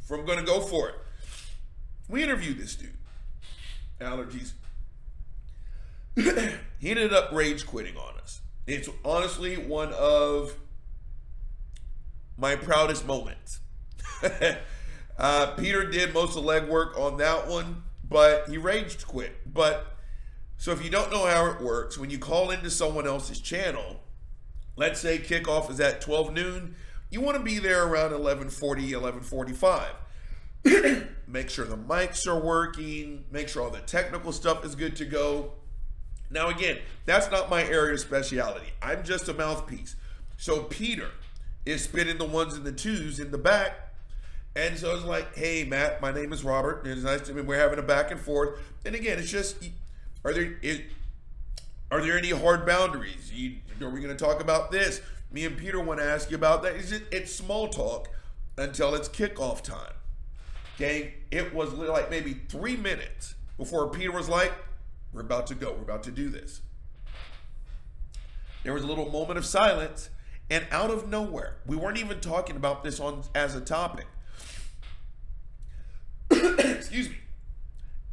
from 0.00 0.24
Gonna 0.24 0.44
Go 0.44 0.60
For 0.60 0.88
It, 0.88 0.94
we 2.08 2.22
interviewed 2.22 2.58
this 2.58 2.74
dude, 2.74 2.96
allergies. 4.00 4.52
he 6.78 6.90
ended 6.90 7.12
up 7.12 7.32
rage 7.32 7.66
quitting 7.66 7.96
on 7.98 8.16
us. 8.18 8.40
It's 8.66 8.88
honestly 9.04 9.56
one 9.56 9.92
of 9.92 10.54
my 12.38 12.56
proudest 12.56 13.06
moments. 13.06 13.60
uh, 15.20 15.54
Peter 15.56 15.84
did 15.84 16.14
most 16.14 16.36
of 16.36 16.44
the 16.44 16.50
legwork 16.50 16.98
on 16.98 17.18
that 17.18 17.46
one, 17.46 17.82
but 18.08 18.48
he 18.48 18.56
raged 18.56 19.06
quit. 19.06 19.52
But 19.52 19.98
so 20.56 20.72
if 20.72 20.82
you 20.82 20.90
don't 20.90 21.10
know 21.10 21.26
how 21.26 21.46
it 21.46 21.60
works, 21.60 21.98
when 21.98 22.08
you 22.08 22.18
call 22.18 22.50
into 22.50 22.70
someone 22.70 23.06
else's 23.06 23.38
channel, 23.38 24.00
let's 24.76 24.98
say 24.98 25.18
kickoff 25.18 25.70
is 25.70 25.78
at 25.78 26.00
12 26.00 26.32
noon, 26.32 26.74
you 27.10 27.20
want 27.20 27.36
to 27.36 27.42
be 27.42 27.58
there 27.58 27.86
around 27.86 28.12
11:40, 28.12 28.92
11:45. 28.92 29.88
make 31.26 31.50
sure 31.50 31.66
the 31.66 31.76
mics 31.76 32.26
are 32.26 32.38
working, 32.38 33.24
make 33.30 33.48
sure 33.48 33.62
all 33.62 33.70
the 33.70 33.80
technical 33.80 34.32
stuff 34.32 34.64
is 34.64 34.74
good 34.74 34.96
to 34.96 35.04
go. 35.04 35.52
Now 36.30 36.48
again, 36.48 36.78
that's 37.04 37.30
not 37.30 37.50
my 37.50 37.64
area 37.64 37.94
of 37.94 38.00
speciality. 38.00 38.68
I'm 38.80 39.04
just 39.04 39.28
a 39.28 39.34
mouthpiece. 39.34 39.96
So 40.38 40.62
Peter 40.62 41.10
is 41.66 41.84
spinning 41.84 42.18
the 42.18 42.24
ones 42.24 42.54
and 42.54 42.64
the 42.64 42.72
twos 42.72 43.20
in 43.20 43.30
the 43.30 43.38
back. 43.38 43.89
And 44.56 44.76
so 44.76 44.94
it's 44.96 45.04
like, 45.04 45.36
hey 45.36 45.64
Matt, 45.64 46.02
my 46.02 46.12
name 46.12 46.32
is 46.32 46.42
Robert. 46.42 46.86
It's 46.86 47.02
nice 47.02 47.20
to 47.22 47.34
meet. 47.34 47.46
We're 47.46 47.58
having 47.58 47.78
a 47.78 47.82
back 47.82 48.10
and 48.10 48.20
forth. 48.20 48.58
And 48.84 48.94
again, 48.94 49.18
it's 49.18 49.30
just 49.30 49.56
are 50.24 50.32
there 50.32 50.54
is, 50.62 50.80
are 51.90 52.02
there 52.02 52.18
any 52.18 52.30
hard 52.30 52.66
boundaries? 52.66 53.32
You, 53.32 53.56
are 53.80 53.90
we 53.90 54.00
going 54.00 54.16
to 54.16 54.24
talk 54.24 54.40
about 54.40 54.70
this? 54.70 55.00
Me 55.32 55.44
and 55.44 55.56
Peter 55.56 55.80
want 55.80 56.00
to 56.00 56.06
ask 56.06 56.30
you 56.30 56.36
about 56.36 56.62
that. 56.62 56.74
Is 56.76 56.92
it, 56.92 57.04
it's 57.12 57.34
small 57.34 57.68
talk 57.68 58.08
until 58.58 58.94
it's 58.94 59.08
kickoff 59.08 59.62
time. 59.62 59.94
Gang, 60.78 61.12
it 61.30 61.54
was 61.54 61.72
like 61.72 62.10
maybe 62.10 62.34
three 62.48 62.76
minutes 62.76 63.34
before 63.56 63.88
Peter 63.90 64.12
was 64.12 64.28
like, 64.28 64.52
"We're 65.12 65.20
about 65.20 65.46
to 65.48 65.54
go. 65.54 65.72
We're 65.72 65.82
about 65.82 66.02
to 66.04 66.10
do 66.10 66.28
this." 66.28 66.62
There 68.64 68.72
was 68.72 68.82
a 68.82 68.86
little 68.86 69.10
moment 69.10 69.38
of 69.38 69.46
silence, 69.46 70.10
and 70.50 70.66
out 70.70 70.90
of 70.90 71.08
nowhere, 71.08 71.56
we 71.66 71.76
weren't 71.76 71.98
even 71.98 72.20
talking 72.20 72.56
about 72.56 72.82
this 72.82 72.98
on 72.98 73.22
as 73.34 73.54
a 73.54 73.60
topic. 73.60 74.06
Excuse 76.58 77.08
me. 77.08 77.18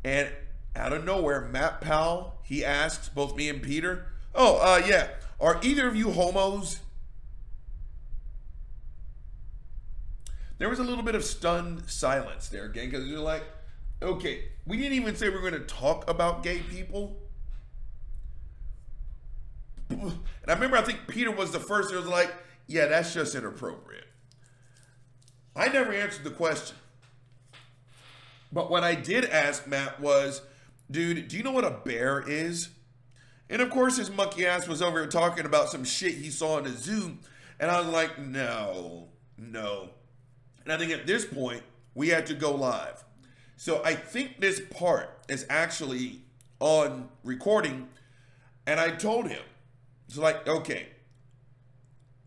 And 0.03 0.29
out 0.75 0.93
of 0.93 1.03
nowhere, 1.03 1.41
Matt 1.41 1.81
Powell, 1.81 2.39
he 2.43 2.63
asks 2.63 3.09
both 3.09 3.35
me 3.35 3.49
and 3.49 3.61
Peter, 3.61 4.07
Oh, 4.35 4.57
uh, 4.57 4.81
yeah, 4.85 5.07
are 5.39 5.59
either 5.63 5.87
of 5.87 5.95
you 5.95 6.11
homos? 6.11 6.79
There 10.57 10.69
was 10.69 10.79
a 10.79 10.83
little 10.83 11.03
bit 11.03 11.15
of 11.15 11.23
stunned 11.23 11.89
silence 11.89 12.47
there, 12.49 12.67
gang, 12.67 12.89
because 12.89 13.07
you're 13.07 13.19
like, 13.19 13.43
okay, 14.01 14.45
we 14.65 14.77
didn't 14.77 14.93
even 14.93 15.15
say 15.15 15.29
we 15.29 15.35
are 15.35 15.41
going 15.41 15.53
to 15.53 15.59
talk 15.59 16.09
about 16.09 16.43
gay 16.43 16.59
people. 16.59 17.17
And 20.47 20.53
I 20.53 20.53
remember, 20.53 20.77
I 20.77 20.81
think 20.81 21.07
Peter 21.07 21.29
was 21.29 21.51
the 21.51 21.59
first 21.59 21.89
that 21.89 21.97
was 21.97 22.07
like, 22.07 22.33
yeah, 22.67 22.85
that's 22.85 23.13
just 23.13 23.35
inappropriate. 23.35 24.07
I 25.57 25.67
never 25.67 25.91
answered 25.91 26.23
the 26.23 26.29
question. 26.29 26.77
But 28.51 28.69
what 28.69 28.83
I 28.83 28.95
did 28.95 29.25
ask 29.25 29.67
Matt 29.67 29.99
was, 29.99 30.41
dude, 30.89 31.27
do 31.27 31.37
you 31.37 31.43
know 31.43 31.51
what 31.51 31.65
a 31.65 31.71
bear 31.71 32.23
is? 32.25 32.69
And 33.49 33.61
of 33.61 33.69
course, 33.69 33.97
his 33.97 34.09
monkey 34.09 34.45
ass 34.45 34.67
was 34.67 34.81
over 34.81 34.99
here 34.99 35.07
talking 35.07 35.45
about 35.45 35.69
some 35.69 35.83
shit 35.83 36.15
he 36.15 36.29
saw 36.29 36.57
in 36.57 36.65
the 36.65 36.71
zoo. 36.71 37.17
And 37.59 37.71
I 37.71 37.79
was 37.79 37.89
like, 37.89 38.19
no, 38.19 39.07
no. 39.37 39.89
And 40.63 40.73
I 40.73 40.77
think 40.77 40.91
at 40.91 41.07
this 41.07 41.25
point, 41.25 41.63
we 41.95 42.09
had 42.09 42.25
to 42.27 42.33
go 42.33 42.53
live. 42.53 43.03
So 43.55 43.81
I 43.83 43.95
think 43.95 44.39
this 44.39 44.61
part 44.69 45.09
is 45.27 45.45
actually 45.49 46.21
on 46.59 47.09
recording. 47.23 47.87
And 48.65 48.79
I 48.79 48.91
told 48.91 49.27
him, 49.27 49.41
it's 50.07 50.17
like, 50.17 50.47
okay, 50.47 50.87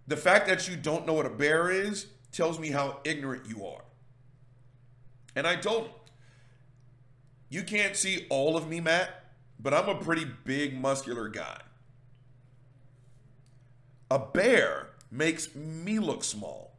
the 0.06 0.16
fact 0.16 0.48
that 0.48 0.68
you 0.68 0.76
don't 0.76 1.06
know 1.06 1.14
what 1.14 1.26
a 1.26 1.30
bear 1.30 1.70
is 1.70 2.06
tells 2.32 2.58
me 2.58 2.70
how 2.70 2.98
ignorant 3.04 3.46
you 3.46 3.64
are. 3.64 3.84
And 5.36 5.46
I 5.46 5.56
told 5.56 5.84
him, 5.84 5.92
you 7.50 7.64
can't 7.64 7.96
see 7.96 8.26
all 8.30 8.56
of 8.56 8.68
me, 8.68 8.80
Matt, 8.80 9.24
but 9.58 9.74
I'm 9.74 9.88
a 9.88 9.96
pretty 9.96 10.26
big, 10.44 10.80
muscular 10.80 11.28
guy. 11.28 11.60
A 14.10 14.18
bear 14.18 14.88
makes 15.10 15.54
me 15.54 15.98
look 15.98 16.24
small. 16.24 16.72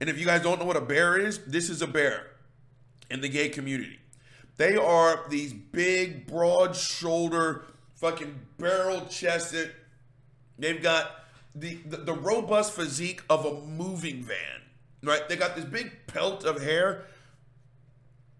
And 0.00 0.10
if 0.10 0.18
you 0.18 0.26
guys 0.26 0.42
don't 0.42 0.58
know 0.58 0.66
what 0.66 0.76
a 0.76 0.82
bear 0.82 1.16
is, 1.18 1.38
this 1.46 1.70
is 1.70 1.80
a 1.82 1.86
bear 1.86 2.26
in 3.10 3.22
the 3.22 3.28
gay 3.28 3.48
community. 3.48 3.98
They 4.56 4.76
are 4.76 5.24
these 5.30 5.52
big, 5.52 6.26
broad 6.26 6.76
shoulder, 6.76 7.64
fucking 7.94 8.38
barrel 8.58 9.06
chested. 9.06 9.72
They've 10.58 10.82
got 10.82 11.24
the, 11.54 11.76
the, 11.86 11.96
the 11.98 12.12
robust 12.12 12.74
physique 12.74 13.22
of 13.30 13.44
a 13.44 13.60
moving 13.62 14.22
van, 14.22 14.62
right? 15.02 15.28
They 15.28 15.36
got 15.36 15.56
this 15.56 15.64
big 15.64 16.06
pelt 16.06 16.44
of 16.44 16.62
hair. 16.62 17.06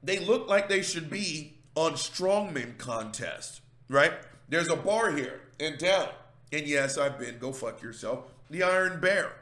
They 0.02 0.18
look 0.18 0.48
like 0.48 0.68
they 0.68 0.82
should 0.82 1.08
be 1.08 1.53
on 1.74 1.92
strongman 1.92 2.78
contest, 2.78 3.60
right? 3.88 4.12
There's 4.48 4.68
a 4.68 4.76
bar 4.76 5.12
here 5.12 5.40
in 5.58 5.78
town. 5.78 6.08
And 6.52 6.66
yes, 6.66 6.98
I've 6.98 7.18
been, 7.18 7.38
go 7.38 7.52
fuck 7.52 7.82
yourself, 7.82 8.24
the 8.50 8.62
Iron 8.62 9.00
Bear. 9.00 9.32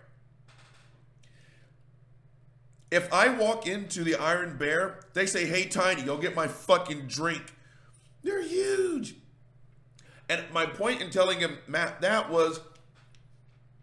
If 2.90 3.12
I 3.12 3.28
walk 3.28 3.66
into 3.66 4.04
the 4.04 4.16
Iron 4.16 4.56
Bear, 4.56 5.00
they 5.14 5.26
say, 5.26 5.46
hey, 5.46 5.64
Tiny, 5.64 6.02
go 6.02 6.16
get 6.16 6.34
my 6.34 6.46
fucking 6.46 7.06
drink. 7.06 7.54
They're 8.22 8.42
huge. 8.42 9.14
And 10.28 10.42
my 10.52 10.66
point 10.66 11.02
in 11.02 11.10
telling 11.10 11.40
him, 11.40 11.58
Matt, 11.66 12.00
that 12.02 12.30
was 12.30 12.60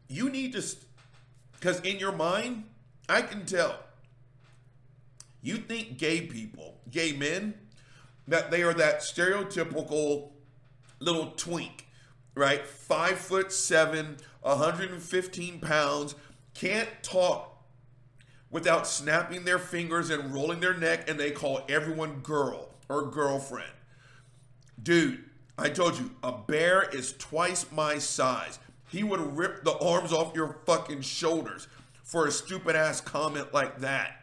you 0.07 0.29
need 0.29 0.53
to, 0.53 0.63
because 1.53 1.79
in 1.81 1.99
your 1.99 2.11
mind, 2.11 2.63
I 3.07 3.21
can 3.21 3.45
tell. 3.45 3.79
You 5.41 5.57
think 5.57 5.97
gay 5.97 6.21
people, 6.21 6.79
gay 6.89 7.13
men, 7.13 7.53
that 8.29 8.51
they 8.51 8.61
are 8.63 8.73
that 8.73 8.99
stereotypical 9.01 10.29
little 10.99 11.31
twink, 11.31 11.87
right? 12.35 12.65
Five 12.65 13.17
foot 13.17 13.51
seven, 13.51 14.17
115 14.41 15.59
pounds, 15.59 16.15
can't 16.53 16.89
talk 17.01 17.63
without 18.51 18.87
snapping 18.87 19.45
their 19.45 19.59
fingers 19.59 20.09
and 20.09 20.33
rolling 20.33 20.59
their 20.59 20.77
neck, 20.77 21.09
and 21.09 21.19
they 21.19 21.31
call 21.31 21.61
everyone 21.67 22.19
girl 22.19 22.69
or 22.87 23.09
girlfriend. 23.09 23.71
Dude, 24.81 25.23
I 25.57 25.69
told 25.69 25.99
you, 25.99 26.11
a 26.23 26.31
bear 26.31 26.87
is 26.89 27.13
twice 27.17 27.65
my 27.71 27.97
size. 27.97 28.59
He 28.87 29.03
would 29.03 29.37
rip 29.37 29.63
the 29.63 29.77
arms 29.77 30.13
off 30.13 30.35
your 30.35 30.59
fucking 30.65 31.01
shoulders 31.01 31.67
for 32.03 32.25
a 32.25 32.31
stupid 32.31 32.75
ass 32.75 33.01
comment 33.01 33.53
like 33.53 33.79
that. 33.79 34.18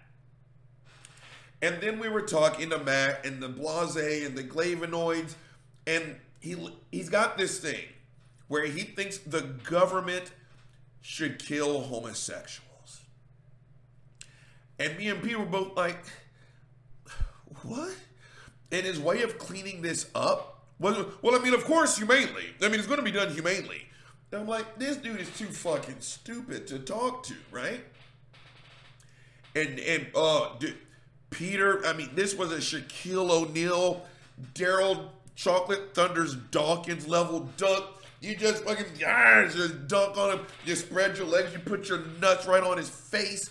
And 1.63 1.81
then 1.81 1.99
we 1.99 2.09
were 2.09 2.23
talking 2.23 2.71
to 2.71 2.79
Matt 2.79 3.25
and 3.25 3.43
the 3.43 3.49
blase 3.49 3.97
and 3.97 4.37
the 4.37 4.45
flavonoids, 4.45 5.35
and 5.87 6.17
he 6.41 6.57
he's 6.93 7.09
got 7.09 7.39
this 7.39 7.59
thing 7.59 7.85
where 8.49 8.67
he 8.67 8.83
thinks 8.83 9.19
the 9.19 9.41
government 9.41 10.31
should 11.01 11.39
kill 11.39 11.83
homosexuals. 11.83 13.01
And 14.79 14.97
me 14.99 15.09
and 15.09 15.23
Pete 15.23 15.39
were 15.39 15.47
both 15.47 15.77
like, 15.77 16.05
what? 17.63 17.95
And 18.71 18.85
his 18.85 18.99
way 18.99 19.23
of 19.23 19.39
cleaning 19.39 19.83
this 19.83 20.11
up 20.15 20.65
was, 20.79 21.07
well, 21.23 21.35
I 21.35 21.43
mean, 21.43 21.55
of 21.55 21.65
course, 21.65 21.97
humanely. 21.97 22.45
I 22.61 22.69
mean, 22.69 22.79
it's 22.79 22.87
going 22.87 22.99
to 22.99 23.05
be 23.05 23.13
done 23.13 23.33
humanely. 23.33 23.83
And 24.31 24.43
I'm 24.43 24.49
like, 24.49 24.79
this 24.79 24.97
dude 24.97 25.21
is 25.21 25.31
too 25.39 25.47
fucking 25.47 26.01
stupid 26.01 26.67
to 26.67 26.79
talk 26.79 27.23
to, 27.25 27.35
right? 27.51 27.81
And, 29.55 29.79
and, 29.79 30.09
uh, 30.15 30.57
dude, 30.59 30.77
Peter, 31.31 31.85
I 31.87 31.93
mean, 31.93 32.11
this 32.15 32.35
was 32.35 32.53
a 32.53 32.59
Shaquille 32.59 33.31
O'Neal, 33.31 34.07
Darryl 34.55 35.09
Chocolate 35.35 35.95
Thunders 35.95 36.35
Dawkins 36.35 37.07
level 37.07 37.49
dunk. 37.57 37.85
You 38.21 38.35
just 38.35 38.65
fucking 38.65 38.87
just 38.99 39.89
dunk 39.89 40.17
on 40.17 40.39
him. 40.39 40.47
You 40.65 40.75
spread 40.75 41.19
your 41.19 41.27
legs. 41.27 41.53
You 41.53 41.59
put 41.59 41.89
your 41.89 42.01
nuts 42.21 42.47
right 42.47 42.63
on 42.63 42.79
his 42.79 42.89
face. 42.89 43.51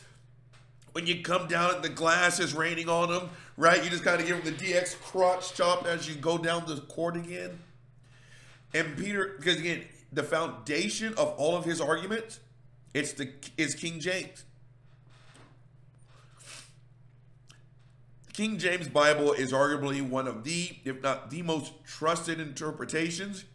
When 0.94 1.06
you 1.06 1.22
come 1.22 1.48
down 1.48 1.76
and 1.76 1.84
the 1.84 1.90
glass 1.90 2.40
is 2.40 2.54
raining 2.54 2.90
on 2.90 3.10
him, 3.10 3.30
right? 3.58 3.84
You 3.84 3.90
just 3.90 4.04
got 4.04 4.20
to 4.20 4.26
give 4.26 4.42
him 4.42 4.46
the 4.46 4.64
DX 4.64 5.00
crotch 5.02 5.54
chop 5.54 5.86
as 5.86 6.08
you 6.08 6.16
go 6.16 6.38
down 6.38 6.66
the 6.66 6.78
court 6.78 7.18
again. 7.18 7.60
And 8.74 8.98
Peter, 8.98 9.36
because 9.38 9.60
again, 9.60 9.84
the 10.12 10.24
foundation 10.24 11.14
of 11.14 11.30
all 11.38 11.56
of 11.56 11.66
his 11.66 11.80
arguments, 11.80 12.40
it's 12.94 13.14
the 13.14 13.30
is 13.58 13.76
King 13.76 14.00
James. 14.00 14.46
King 18.36 18.58
James 18.58 18.90
Bible 18.90 19.32
is 19.32 19.54
arguably 19.54 20.02
one 20.02 20.28
of 20.28 20.44
the, 20.44 20.78
if 20.84 21.02
not 21.02 21.30
the 21.30 21.42
most 21.42 21.72
trusted 21.86 22.38
interpretations 22.38 23.46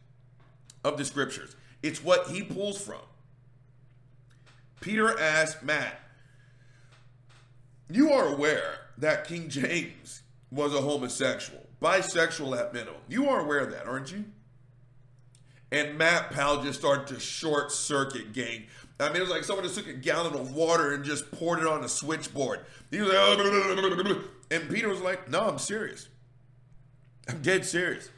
of 0.83 0.97
the 0.97 1.05
scriptures. 1.05 1.55
It's 1.83 2.03
what 2.03 2.29
he 2.29 2.43
pulls 2.43 2.81
from. 2.81 3.03
Peter 4.81 5.21
asked 5.21 5.63
Matt, 5.63 6.01
You 7.91 8.11
are 8.11 8.29
aware 8.29 8.79
that 8.97 9.27
King 9.29 9.51
James 9.51 10.23
was 10.51 10.73
a 10.73 10.81
homosexual, 10.81 11.61
bisexual 11.83 12.59
at 12.59 12.73
minimum. 12.73 13.03
You 13.07 13.29
are 13.29 13.41
aware 13.41 13.59
of 13.59 13.73
that, 13.73 13.87
aren't 13.87 14.11
you? 14.11 14.25
And 15.71 15.99
Matt 15.99 16.31
Powell 16.31 16.63
just 16.63 16.79
started 16.79 17.07
to 17.09 17.21
short 17.21 17.71
circuit 17.71 18.33
gang. 18.33 18.65
I 19.01 19.09
mean, 19.09 19.17
it 19.17 19.21
was 19.21 19.31
like 19.31 19.45
someone 19.45 19.65
just 19.65 19.77
took 19.77 19.89
a 19.89 19.95
gallon 19.95 20.35
of 20.35 20.55
water 20.55 20.93
and 20.93 21.05
just 21.05 21.31
poured 21.31 21.61
it 21.61 21.67
on 21.67 21.83
a 21.83 21.89
switchboard. 21.89 22.61
He 22.91 23.01
was 23.01 23.09
like, 23.13 24.17
and 24.51 24.71
Peter 24.71 24.89
was 24.89 25.01
like, 25.01 25.31
no, 25.31 25.49
I'm 25.49 25.59
serious. 25.59 26.09
I'm 27.29 27.41
dead 27.41 27.65
serious. 27.65 28.11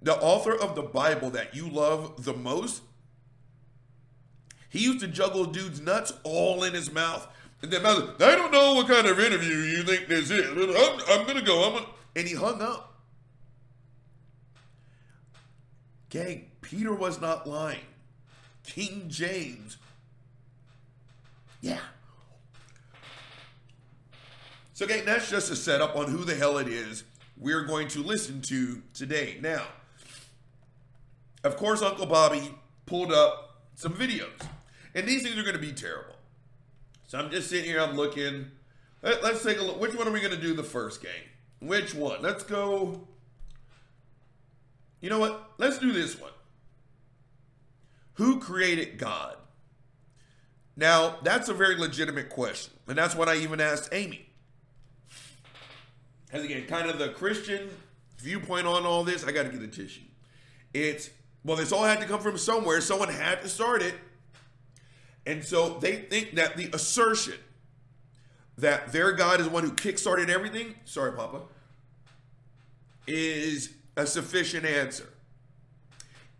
The 0.00 0.16
author 0.16 0.54
of 0.54 0.74
the 0.74 0.82
Bible 0.82 1.30
that 1.30 1.54
you 1.54 1.68
love 1.68 2.24
the 2.24 2.34
most, 2.34 2.82
he 4.68 4.80
used 4.80 5.00
to 5.00 5.06
juggle 5.06 5.44
dudes' 5.44 5.80
nuts 5.80 6.12
all 6.24 6.64
in 6.64 6.74
his 6.74 6.92
mouth. 6.92 7.26
And 7.62 7.70
then 7.70 7.84
I 7.86 7.94
don't 8.36 8.52
know 8.52 8.74
what 8.74 8.88
kind 8.88 9.06
of 9.06 9.20
interview 9.20 9.54
you 9.54 9.82
think 9.82 10.08
this 10.08 10.30
is. 10.30 10.50
I'm, 10.50 11.00
I'm 11.20 11.26
gonna 11.26 11.42
go. 11.42 11.64
I'm 11.64 11.74
gonna, 11.74 11.86
and 12.16 12.26
he 12.26 12.34
hung 12.34 12.60
up. 12.60 13.00
Gang, 16.10 16.50
Peter 16.60 16.92
was 16.92 17.20
not 17.20 17.46
lying. 17.46 17.86
King 18.64 19.04
James 19.08 19.78
yeah. 21.62 21.78
So, 24.74 24.84
okay, 24.84 25.00
that's 25.00 25.30
just 25.30 25.50
a 25.50 25.56
setup 25.56 25.96
on 25.96 26.08
who 26.08 26.24
the 26.24 26.34
hell 26.34 26.58
it 26.58 26.68
is 26.68 27.04
we're 27.42 27.64
going 27.64 27.88
to 27.88 28.02
listen 28.02 28.40
to 28.42 28.82
today. 28.94 29.38
Now, 29.40 29.62
of 31.44 31.56
course, 31.56 31.82
Uncle 31.82 32.06
Bobby 32.06 32.54
pulled 32.86 33.12
up 33.12 33.62
some 33.74 33.92
videos, 33.94 34.30
and 34.94 35.06
these 35.06 35.22
things 35.22 35.36
are 35.36 35.42
going 35.42 35.56
to 35.56 35.60
be 35.60 35.72
terrible. 35.72 36.14
So 37.08 37.18
I'm 37.18 37.30
just 37.30 37.50
sitting 37.50 37.64
here, 37.64 37.80
I'm 37.80 37.96
looking. 37.96 38.50
Let, 39.02 39.24
us 39.24 39.42
take 39.42 39.58
a 39.58 39.62
look. 39.62 39.80
Which 39.80 39.94
one 39.94 40.06
are 40.06 40.12
we 40.12 40.20
going 40.20 40.34
to 40.34 40.40
do 40.40 40.54
the 40.54 40.62
first 40.62 41.02
game? 41.02 41.10
Which 41.60 41.94
one? 41.94 42.22
Let's 42.22 42.44
go. 42.44 43.06
You 45.00 45.10
know 45.10 45.18
what? 45.18 45.50
Let's 45.58 45.78
do 45.78 45.92
this 45.92 46.18
one. 46.18 46.30
Who 48.14 48.38
created 48.38 48.98
God? 48.98 49.36
Now, 50.76 51.16
that's 51.22 51.48
a 51.48 51.54
very 51.54 51.76
legitimate 51.76 52.30
question. 52.30 52.72
And 52.88 52.96
that's 52.96 53.14
what 53.14 53.28
I 53.28 53.36
even 53.36 53.60
asked 53.60 53.90
Amy. 53.92 54.26
As 56.32 56.42
again, 56.42 56.66
kind 56.66 56.88
of 56.88 56.98
the 56.98 57.10
Christian 57.10 57.68
viewpoint 58.18 58.66
on 58.66 58.86
all 58.86 59.04
this, 59.04 59.24
I 59.24 59.32
got 59.32 59.42
to 59.42 59.50
get 59.50 59.60
a 59.60 59.68
tissue. 59.68 60.00
It's, 60.72 61.10
well, 61.44 61.56
this 61.56 61.72
all 61.72 61.84
had 61.84 62.00
to 62.00 62.06
come 62.06 62.20
from 62.20 62.38
somewhere. 62.38 62.80
Someone 62.80 63.10
had 63.10 63.42
to 63.42 63.48
start 63.48 63.82
it. 63.82 63.94
And 65.26 65.44
so 65.44 65.78
they 65.78 65.96
think 65.96 66.36
that 66.36 66.56
the 66.56 66.70
assertion 66.72 67.38
that 68.58 68.92
their 68.92 69.12
God 69.12 69.40
is 69.40 69.46
the 69.46 69.52
one 69.52 69.64
who 69.64 69.72
kickstarted 69.72 70.28
everything, 70.28 70.74
sorry, 70.84 71.12
Papa, 71.12 71.42
is 73.06 73.74
a 73.96 74.06
sufficient 74.06 74.64
answer. 74.64 75.08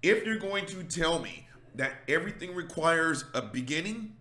If 0.03 0.25
you're 0.25 0.38
going 0.38 0.66
to 0.66 0.83
tell 0.85 1.18
me 1.18 1.47
that 1.75 1.92
everything 2.09 2.55
requires 2.55 3.25
a 3.35 3.42
beginning 3.42 4.16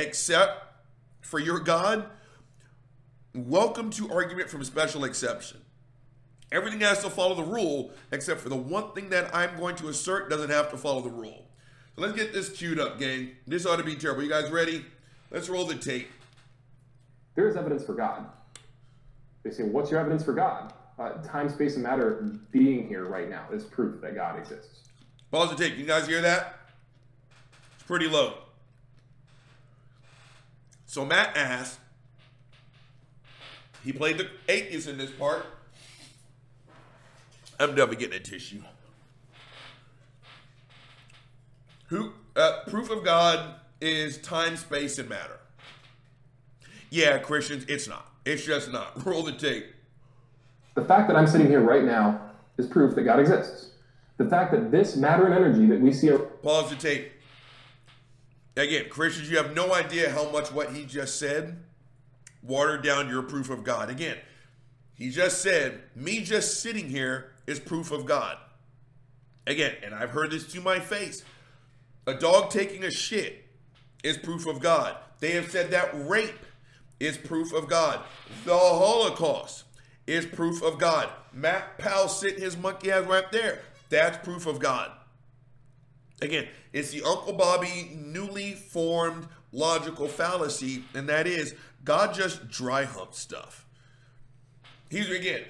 except 0.00 0.64
for 1.20 1.38
your 1.38 1.60
God, 1.60 2.06
welcome 3.34 3.90
to 3.90 4.10
argument 4.10 4.48
from 4.48 4.64
special 4.64 5.04
exception. 5.04 5.60
Everything 6.50 6.80
has 6.80 7.02
to 7.02 7.10
follow 7.10 7.34
the 7.34 7.44
rule, 7.44 7.92
except 8.10 8.40
for 8.40 8.48
the 8.48 8.56
one 8.56 8.92
thing 8.92 9.10
that 9.10 9.32
I'm 9.34 9.56
going 9.56 9.76
to 9.76 9.88
assert 9.88 10.28
doesn't 10.28 10.50
have 10.50 10.70
to 10.72 10.76
follow 10.76 11.00
the 11.00 11.10
rule. 11.10 11.46
So 11.94 12.02
let's 12.02 12.14
get 12.14 12.32
this 12.32 12.48
queued 12.50 12.80
up, 12.80 12.98
gang. 12.98 13.32
This 13.46 13.66
ought 13.66 13.76
to 13.76 13.84
be 13.84 13.94
terrible. 13.94 14.22
You 14.22 14.28
guys 14.28 14.50
ready? 14.50 14.84
Let's 15.30 15.48
roll 15.48 15.64
the 15.64 15.76
tape. 15.76 16.08
There 17.36 17.46
is 17.46 17.56
evidence 17.56 17.84
for 17.84 17.94
God. 17.94 18.26
They 19.44 19.50
say, 19.50 19.62
What's 19.62 19.90
your 19.90 20.00
evidence 20.00 20.24
for 20.24 20.32
God? 20.32 20.72
Uh, 20.98 21.12
time, 21.22 21.48
space, 21.48 21.74
and 21.74 21.84
matter 21.84 22.26
being 22.50 22.88
here 22.88 23.06
right 23.06 23.30
now 23.30 23.44
is 23.52 23.64
proof 23.64 24.00
that 24.02 24.14
God 24.14 24.38
exists. 24.38 24.80
Pause 25.30 25.50
the 25.50 25.56
tape. 25.56 25.78
You 25.78 25.86
guys 25.86 26.06
hear 26.06 26.20
that? 26.20 26.58
It's 27.74 27.84
pretty 27.84 28.08
low. 28.08 28.38
So 30.90 31.04
Matt 31.04 31.36
asked, 31.36 31.78
He 33.84 33.92
played 33.92 34.18
the 34.18 34.26
atheist 34.48 34.88
in 34.88 34.98
this 34.98 35.12
part. 35.12 35.46
I'm 37.60 37.76
never 37.76 37.94
getting 37.94 38.16
a 38.16 38.18
tissue. 38.18 38.60
Who 41.90 42.14
uh, 42.34 42.62
proof 42.66 42.90
of 42.90 43.04
God 43.04 43.54
is 43.80 44.18
time, 44.18 44.56
space, 44.56 44.98
and 44.98 45.08
matter. 45.08 45.38
Yeah, 46.90 47.18
Christians, 47.18 47.66
it's 47.68 47.86
not. 47.86 48.10
It's 48.24 48.44
just 48.44 48.72
not. 48.72 49.06
Roll 49.06 49.22
the 49.22 49.30
tape. 49.30 49.66
The 50.74 50.84
fact 50.84 51.06
that 51.06 51.16
I'm 51.16 51.28
sitting 51.28 51.46
here 51.46 51.60
right 51.60 51.84
now 51.84 52.20
is 52.58 52.66
proof 52.66 52.96
that 52.96 53.02
God 53.02 53.20
exists. 53.20 53.68
The 54.16 54.28
fact 54.28 54.50
that 54.50 54.72
this 54.72 54.96
matter 54.96 55.24
and 55.26 55.34
energy 55.34 55.66
that 55.66 55.80
we 55.80 55.92
see. 55.92 56.10
Are- 56.10 56.18
Pause 56.18 56.70
the 56.70 56.76
tape. 56.76 57.12
Again, 58.60 58.90
Christians, 58.90 59.30
you 59.30 59.38
have 59.38 59.54
no 59.54 59.72
idea 59.72 60.10
how 60.10 60.30
much 60.30 60.52
what 60.52 60.74
he 60.74 60.84
just 60.84 61.18
said 61.18 61.56
watered 62.42 62.84
down 62.84 63.08
your 63.08 63.22
proof 63.22 63.48
of 63.48 63.64
God. 63.64 63.88
Again, 63.88 64.18
he 64.92 65.08
just 65.08 65.40
said, 65.40 65.80
me 65.96 66.20
just 66.20 66.60
sitting 66.60 66.86
here 66.86 67.32
is 67.46 67.58
proof 67.58 67.90
of 67.90 68.04
God. 68.04 68.36
Again, 69.46 69.76
and 69.82 69.94
I've 69.94 70.10
heard 70.10 70.30
this 70.30 70.52
to 70.52 70.60
my 70.60 70.78
face. 70.78 71.24
A 72.06 72.12
dog 72.12 72.50
taking 72.50 72.84
a 72.84 72.90
shit 72.90 73.46
is 74.04 74.18
proof 74.18 74.46
of 74.46 74.60
God. 74.60 74.94
They 75.20 75.30
have 75.32 75.50
said 75.50 75.70
that 75.70 75.90
rape 76.06 76.44
is 76.98 77.16
proof 77.16 77.54
of 77.54 77.66
God. 77.66 78.00
The 78.44 78.52
Holocaust 78.52 79.64
is 80.06 80.26
proof 80.26 80.62
of 80.62 80.78
God. 80.78 81.08
Matt 81.32 81.78
Powell 81.78 82.08
sitting 82.08 82.42
his 82.42 82.58
monkey 82.58 82.92
ass 82.92 83.06
right 83.06 83.32
there. 83.32 83.60
That's 83.88 84.22
proof 84.22 84.46
of 84.46 84.58
God. 84.58 84.90
Again, 86.22 86.48
it's 86.72 86.90
the 86.90 87.02
Uncle 87.02 87.32
Bobby 87.32 87.96
newly 87.96 88.52
formed 88.52 89.26
logical 89.52 90.08
fallacy, 90.08 90.84
and 90.94 91.08
that 91.08 91.26
is 91.26 91.54
God 91.84 92.14
just 92.14 92.48
dry 92.48 92.84
humped 92.84 93.14
stuff. 93.14 93.66
He's 94.90 95.10
again, 95.10 95.42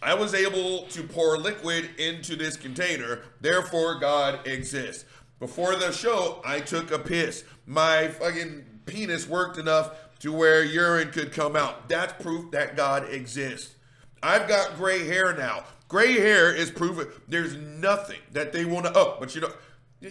I 0.00 0.14
was 0.14 0.32
able 0.32 0.86
to 0.86 1.02
pour 1.02 1.36
liquid 1.36 1.90
into 1.98 2.36
this 2.36 2.56
container, 2.56 3.22
therefore 3.40 3.98
God 3.98 4.46
exists. 4.46 5.04
Before 5.40 5.76
the 5.76 5.92
show, 5.92 6.40
I 6.44 6.60
took 6.60 6.90
a 6.90 6.98
piss. 6.98 7.44
My 7.66 8.08
fucking 8.08 8.64
penis 8.86 9.28
worked 9.28 9.58
enough 9.58 9.92
to 10.20 10.32
where 10.32 10.64
urine 10.64 11.10
could 11.10 11.32
come 11.32 11.54
out. 11.56 11.88
That's 11.88 12.20
proof 12.22 12.50
that 12.52 12.76
God 12.76 13.08
exists. 13.12 13.74
I've 14.22 14.48
got 14.48 14.76
gray 14.76 15.06
hair 15.06 15.34
now. 15.34 15.64
Gray 15.88 16.12
hair 16.20 16.54
is 16.54 16.70
proof 16.70 17.22
there's 17.26 17.56
nothing 17.56 18.20
that 18.32 18.52
they 18.52 18.66
want 18.66 18.86
to. 18.86 18.92
Oh, 18.94 19.16
but 19.18 19.34
you 19.34 19.40
know, 19.40 19.50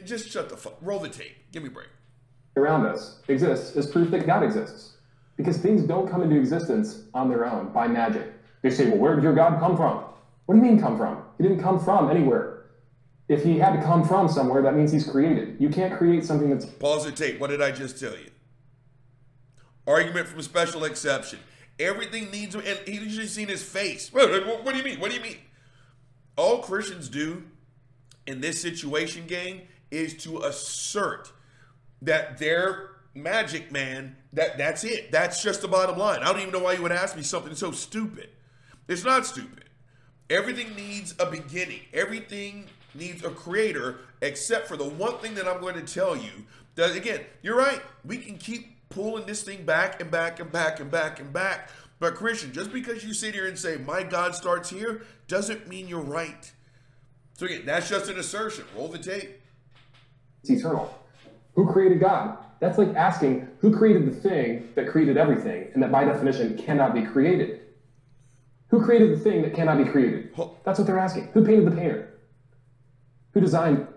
just 0.03 0.29
shut 0.29 0.49
the 0.49 0.57
fuck. 0.57 0.77
Roll 0.81 0.99
the 0.99 1.09
tape. 1.09 1.35
Give 1.51 1.61
me 1.61 1.69
a 1.69 1.71
break. 1.71 1.87
Around 2.57 2.87
us 2.87 3.19
exists 3.27 3.75
is 3.75 3.85
proof 3.85 4.09
that 4.11 4.25
God 4.25 4.43
exists. 4.43 4.95
Because 5.37 5.57
things 5.57 5.83
don't 5.83 6.09
come 6.09 6.23
into 6.23 6.35
existence 6.35 7.03
on 7.13 7.29
their 7.29 7.45
own 7.45 7.71
by 7.71 7.87
magic. 7.87 8.33
They 8.63 8.71
say, 8.71 8.89
well, 8.89 8.97
where 8.97 9.15
did 9.15 9.23
your 9.23 9.35
God 9.35 9.59
come 9.59 9.77
from? 9.77 10.03
What 10.47 10.55
do 10.55 10.61
you 10.61 10.71
mean 10.71 10.81
come 10.81 10.97
from? 10.97 11.21
He 11.37 11.43
didn't 11.43 11.61
come 11.61 11.79
from 11.79 12.09
anywhere. 12.09 12.65
If 13.29 13.43
he 13.43 13.59
had 13.59 13.73
to 13.73 13.81
come 13.83 14.07
from 14.07 14.27
somewhere, 14.29 14.63
that 14.63 14.75
means 14.75 14.91
he's 14.91 15.07
created. 15.07 15.57
You 15.59 15.69
can't 15.69 15.95
create 15.95 16.25
something 16.25 16.49
that's. 16.49 16.65
Pause 16.65 17.05
the 17.05 17.11
tape. 17.11 17.39
What 17.39 17.51
did 17.51 17.61
I 17.61 17.71
just 17.71 17.99
tell 17.99 18.13
you? 18.13 18.31
Argument 19.85 20.27
from 20.27 20.41
special 20.41 20.85
exception. 20.85 21.39
Everything 21.79 22.31
needs, 22.31 22.55
and 22.55 22.65
he 22.85 22.93
usually 22.93 23.27
seen 23.27 23.47
his 23.47 23.61
face. 23.61 24.11
What, 24.11 24.29
what 24.63 24.71
do 24.71 24.77
you 24.77 24.83
mean? 24.83 24.99
What 24.99 25.11
do 25.11 25.17
you 25.17 25.21
mean? 25.21 25.37
All 26.37 26.59
Christians 26.59 27.09
do 27.09 27.43
in 28.25 28.41
this 28.41 28.61
situation 28.61 29.25
game 29.27 29.61
is 29.91 30.15
to 30.23 30.39
assert 30.39 31.31
that 32.01 32.37
their 32.37 32.91
magic 33.15 33.71
man, 33.71 34.15
that 34.33 34.57
that's 34.57 34.83
it. 34.83 35.11
That's 35.11 35.41
just 35.41 35.61
the 35.61 35.67
bottom 35.67 35.97
line. 35.97 36.19
I 36.19 36.31
don't 36.31 36.39
even 36.39 36.53
know 36.53 36.59
why 36.59 36.73
you 36.73 36.83
would 36.83 36.91
ask 36.91 37.15
me 37.17 37.23
something 37.23 37.55
so 37.55 37.71
stupid. 37.71 38.29
It's 38.87 39.03
not 39.03 39.25
stupid. 39.25 39.65
Everything 40.29 40.75
needs 40.75 41.15
a 41.19 41.25
beginning. 41.25 41.81
Everything 41.93 42.67
needs 42.93 43.23
a 43.23 43.29
creator, 43.29 43.99
except 44.21 44.67
for 44.67 44.77
the 44.77 44.87
one 44.87 45.17
thing 45.19 45.35
that 45.35 45.47
I'm 45.47 45.61
going 45.61 45.75
to 45.75 45.93
tell 45.93 46.15
you. 46.15 46.45
That 46.75 46.95
again, 46.95 47.21
you're 47.41 47.57
right. 47.57 47.81
We 48.05 48.17
can 48.17 48.37
keep 48.37 48.89
pulling 48.89 49.25
this 49.25 49.41
thing 49.41 49.65
back 49.65 49.99
and 49.99 50.11
back 50.11 50.39
and 50.39 50.51
back 50.51 50.79
and 50.79 50.91
back 50.91 51.19
and 51.19 51.33
back. 51.33 51.69
But 51.99 52.15
Christian, 52.15 52.53
just 52.53 52.71
because 52.71 53.03
you 53.03 53.13
sit 53.13 53.33
here 53.33 53.47
and 53.47 53.57
say 53.57 53.77
my 53.77 54.03
God 54.03 54.35
starts 54.35 54.69
here, 54.69 55.03
doesn't 55.27 55.67
mean 55.67 55.87
you're 55.87 55.99
right. 55.99 56.51
So 57.33 57.45
again, 57.45 57.63
that's 57.65 57.89
just 57.89 58.09
an 58.09 58.19
assertion. 58.19 58.65
Roll 58.75 58.87
the 58.87 58.99
tape. 58.99 59.41
It's 60.41 60.49
eternal. 60.51 60.97
Who 61.55 61.71
created 61.71 61.99
God? 61.99 62.37
That's 62.59 62.77
like 62.77 62.95
asking 62.95 63.47
who 63.59 63.75
created 63.75 64.05
the 64.05 64.15
thing 64.15 64.69
that 64.75 64.87
created 64.87 65.17
everything 65.17 65.69
and 65.73 65.81
that 65.81 65.91
by 65.91 66.05
definition 66.05 66.57
cannot 66.57 66.93
be 66.93 67.03
created. 67.03 67.61
Who 68.69 68.83
created 68.83 69.17
the 69.17 69.19
thing 69.19 69.41
that 69.43 69.53
cannot 69.53 69.77
be 69.77 69.85
created? 69.85 70.35
That's 70.63 70.77
what 70.79 70.85
they're 70.85 70.99
asking. 70.99 71.29
Who 71.33 71.45
painted 71.45 71.65
the 71.65 71.71
painter? 71.71 72.13
Who 73.33 73.41
designed? 73.41 73.87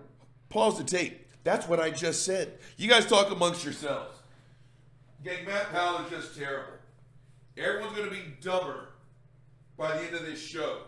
Pause 0.49 0.79
the 0.79 0.83
tape. 0.83 1.27
That's 1.43 1.67
what 1.67 1.79
I 1.79 1.89
just 1.89 2.23
said. 2.23 2.57
You 2.77 2.87
guys 2.87 3.05
talk 3.05 3.31
amongst 3.31 3.63
yourselves. 3.63 4.17
Gang, 5.23 5.45
Matt 5.45 5.71
Powell 5.71 6.05
is 6.05 6.11
just 6.11 6.37
terrible. 6.37 6.73
Everyone's 7.57 7.95
going 7.95 8.09
to 8.09 8.15
be 8.15 8.23
dumber 8.41 8.89
by 9.77 9.97
the 9.97 10.03
end 10.05 10.15
of 10.15 10.25
this 10.25 10.41
show. 10.41 10.79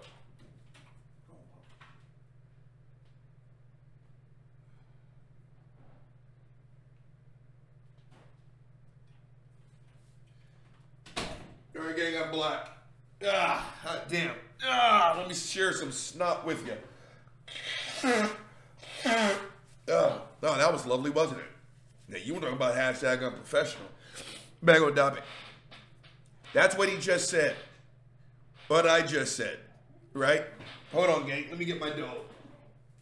All 11.76 11.84
right, 11.84 11.96
gang, 11.96 12.22
I'm 12.24 12.32
black. 12.32 12.70
Ah, 13.26 13.76
hot 13.84 14.08
damn. 14.10 14.36
Ah, 14.64 15.16
let 15.18 15.28
me 15.28 15.34
share 15.34 15.74
some 15.74 15.92
snot 15.92 16.46
with 16.46 16.66
you. 16.66 16.78
Oh, 19.90 20.22
no, 20.42 20.58
that 20.58 20.72
was 20.72 20.86
lovely, 20.86 21.10
wasn't 21.10 21.40
it? 21.40 21.46
Now, 22.08 22.18
you 22.24 22.34
were 22.36 22.40
talking 22.40 22.56
about 22.56 22.76
hashtag 22.76 23.26
unprofessional. 23.26 23.88
Back 24.62 24.82
on 24.82 24.96
topic. 24.96 25.24
That's 26.54 26.78
what 26.78 26.88
he 26.88 26.98
just 26.98 27.30
said. 27.30 27.56
What 28.68 28.88
I 28.88 29.02
just 29.02 29.36
said, 29.36 29.60
right? 30.14 30.44
Hold 30.92 31.10
on, 31.10 31.28
gang. 31.28 31.46
Let 31.50 31.60
me 31.60 31.66
get 31.66 31.80
my 31.80 31.90
dough. 31.90 32.22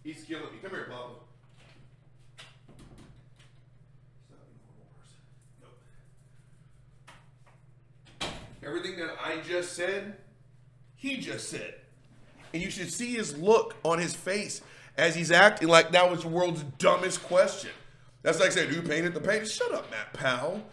He's 0.03 0.23
killing 0.23 0.45
me. 0.45 0.59
Come 0.61 0.71
here, 0.71 0.89
Papa. 0.89 1.13
Everything 8.63 8.97
that 8.97 9.15
I 9.23 9.41
just 9.41 9.73
said, 9.73 10.17
he 10.95 11.17
just 11.17 11.49
said. 11.49 11.75
And 12.53 12.61
you 12.61 12.69
should 12.69 12.91
see 12.91 13.13
his 13.13 13.37
look 13.37 13.75
on 13.83 13.99
his 13.99 14.15
face 14.15 14.61
as 14.97 15.15
he's 15.15 15.31
acting 15.31 15.67
like 15.67 15.91
that 15.91 16.09
was 16.09 16.21
the 16.21 16.27
world's 16.27 16.63
dumbest 16.77 17.23
question. 17.23 17.71
That's 18.23 18.39
like 18.39 18.51
saying, 18.51 18.69
who 18.69 18.81
painted 18.81 19.13
the 19.13 19.19
paint? 19.19 19.47
Shut 19.47 19.71
up, 19.73 19.89
Matt 19.89 20.13
Powell. 20.13 20.63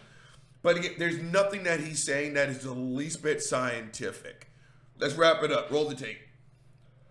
But 0.61 0.77
again, 0.77 0.95
there's 0.97 1.19
nothing 1.19 1.63
that 1.63 1.79
he's 1.79 2.03
saying 2.03 2.33
that 2.33 2.49
is 2.49 2.59
the 2.59 2.73
least 2.73 3.23
bit 3.23 3.41
scientific. 3.41 4.49
Let's 4.97 5.15
wrap 5.15 5.41
it 5.43 5.51
up. 5.51 5.71
Roll 5.71 5.87
the 5.87 5.95
tape. 5.95 6.19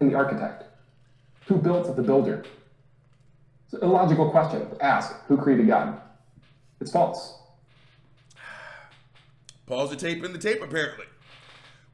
The 0.01 0.15
architect. 0.15 0.65
Who 1.47 1.57
built 1.57 1.97
the 1.97 2.03
builder? 2.03 2.45
It's 3.73 3.83
a 3.83 3.87
logical 3.87 4.31
question 4.31 4.69
to 4.69 4.85
ask 4.85 5.15
who 5.27 5.37
created 5.37 5.67
God? 5.67 6.01
It's 6.81 6.93
false. 6.93 7.39
Pause 9.67 9.91
the 9.91 9.97
tape 9.97 10.25
in 10.25 10.33
the 10.33 10.39
tape, 10.39 10.63
apparently. 10.63 11.07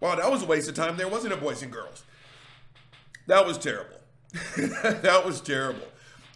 Wow, 0.00 0.16
that 0.16 0.30
was 0.30 0.42
a 0.42 0.46
waste 0.46 0.68
of 0.68 0.74
time. 0.74 0.96
There 0.96 1.08
wasn't 1.08 1.32
a 1.32 1.36
boys 1.36 1.62
and 1.62 1.72
girls. 1.72 2.04
That 3.26 3.46
was 3.46 3.58
terrible. 3.58 3.96
that 4.56 5.22
was 5.24 5.40
terrible. 5.40 5.86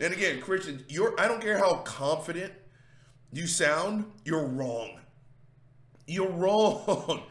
And 0.01 0.15
again, 0.15 0.41
Christians, 0.41 0.85
you're 0.89 1.19
I 1.21 1.27
don't 1.27 1.43
care 1.43 1.59
how 1.59 1.79
confident 1.79 2.53
you 3.33 3.47
sound, 3.47 4.07
you're 4.25 4.47
wrong. 4.47 5.01
You're 6.09 6.31
wrong. 6.31 7.23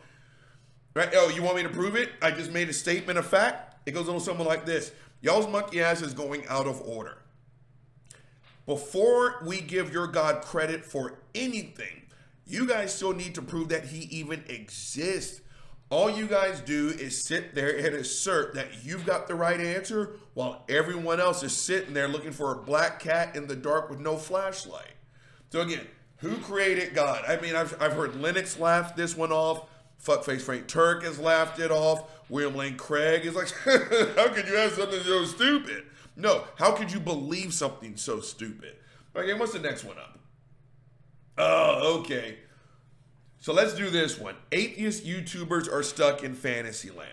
Right? 0.94 1.10
Oh, 1.14 1.30
you 1.30 1.44
want 1.44 1.58
me 1.58 1.64
to 1.64 1.70
prove 1.70 1.96
it? 1.96 2.12
I 2.22 2.32
just 2.32 2.52
made 2.52 2.70
a 2.70 2.74
statement 2.74 3.20
of 3.20 3.26
fact. 3.26 3.88
It 3.88 3.92
goes 3.92 4.08
on 4.08 4.20
something 4.20 4.46
like 4.46 4.66
this. 4.66 4.92
Y'all's 5.22 5.48
monkey 5.48 5.82
ass 5.82 6.02
is 6.02 6.14
going 6.14 6.48
out 6.48 6.68
of 6.68 6.82
order. 6.82 7.18
Before 8.66 9.44
we 9.46 9.62
give 9.62 9.92
your 9.92 10.08
God 10.08 10.42
credit 10.42 10.86
for 10.86 11.20
anything, 11.34 12.04
you 12.46 12.68
guys 12.68 12.94
still 12.94 13.14
need 13.14 13.36
to 13.36 13.42
prove 13.42 13.70
that 13.70 13.86
he 13.86 14.06
even 14.06 14.44
exists. 14.48 15.42
All 15.90 16.10
you 16.10 16.28
guys 16.28 16.60
do 16.60 16.90
is 16.90 17.24
sit 17.24 17.56
there 17.56 17.78
and 17.78 17.96
assert 17.96 18.54
that 18.56 18.84
you've 18.84 19.06
got 19.06 19.28
the 19.28 19.36
right 19.36 19.60
answer 19.60 20.18
while 20.34 20.66
everyone 20.68 21.20
else 21.20 21.44
is 21.44 21.56
sitting 21.56 21.94
there 21.94 22.08
looking 22.08 22.34
for 22.34 22.52
a 22.52 22.58
black 22.58 23.00
cat 23.00 23.36
in 23.36 23.48
the 23.48 23.56
dark 23.56 23.90
with 23.90 24.00
no 24.00 24.18
flashlight. 24.18 24.94
So 25.50 25.62
again, 25.62 25.88
who 26.18 26.38
created 26.38 26.94
God? 26.94 27.24
I 27.28 27.40
mean, 27.40 27.56
I've, 27.56 27.80
I've 27.82 27.94
heard 27.94 28.20
Lennox 28.20 28.60
laugh 28.60 28.96
this 28.96 29.16
one 29.16 29.32
off. 29.32 29.70
Fuckface 30.04 30.42
Frank 30.42 30.68
Turek 30.68 31.04
has 31.04 31.20
laughed 31.20 31.60
it 31.60 31.72
off. 31.72 32.10
William 32.30 32.56
Lane 32.56 32.78
Craig 32.78 33.26
is 33.26 33.36
like, 33.36 33.52
how 34.16 34.30
could 34.30 34.48
you 34.48 34.56
have 34.56 34.74
something 34.74 35.02
so 35.02 35.26
stupid? 35.26 35.86
No, 36.16 36.46
how 36.58 36.72
could 36.72 36.92
you 36.92 37.00
believe 37.00 37.54
something 37.54 37.96
so 37.96 38.20
stupid? 38.20 38.76
Okay, 39.16 39.34
what's 39.34 39.54
the 39.54 39.60
next 39.60 39.84
one 39.84 39.98
up? 39.98 40.20
Oh, 41.38 42.00
okay. 42.00 42.38
So 43.40 43.54
let's 43.54 43.74
do 43.74 43.90
this 43.90 44.20
one. 44.20 44.36
Atheist 44.52 45.06
YouTubers 45.06 45.72
are 45.72 45.84
stuck 45.84 46.24
in 46.24 46.34
fantasy 46.34 46.90
land. 46.90 47.12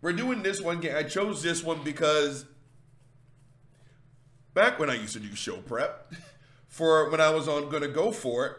We're 0.00 0.14
doing 0.14 0.42
this 0.42 0.60
one. 0.60 0.86
I 0.88 1.02
chose 1.02 1.42
this 1.42 1.62
one 1.62 1.82
because 1.84 2.46
back 4.54 4.78
when 4.78 4.88
I 4.88 4.94
used 4.94 5.12
to 5.12 5.20
do 5.20 5.34
show 5.34 5.58
prep 5.58 6.12
for 6.70 7.10
when 7.10 7.20
I 7.20 7.30
was 7.30 7.48
on 7.48 7.68
to 7.68 7.88
go 7.88 8.12
for 8.12 8.46
it, 8.46 8.56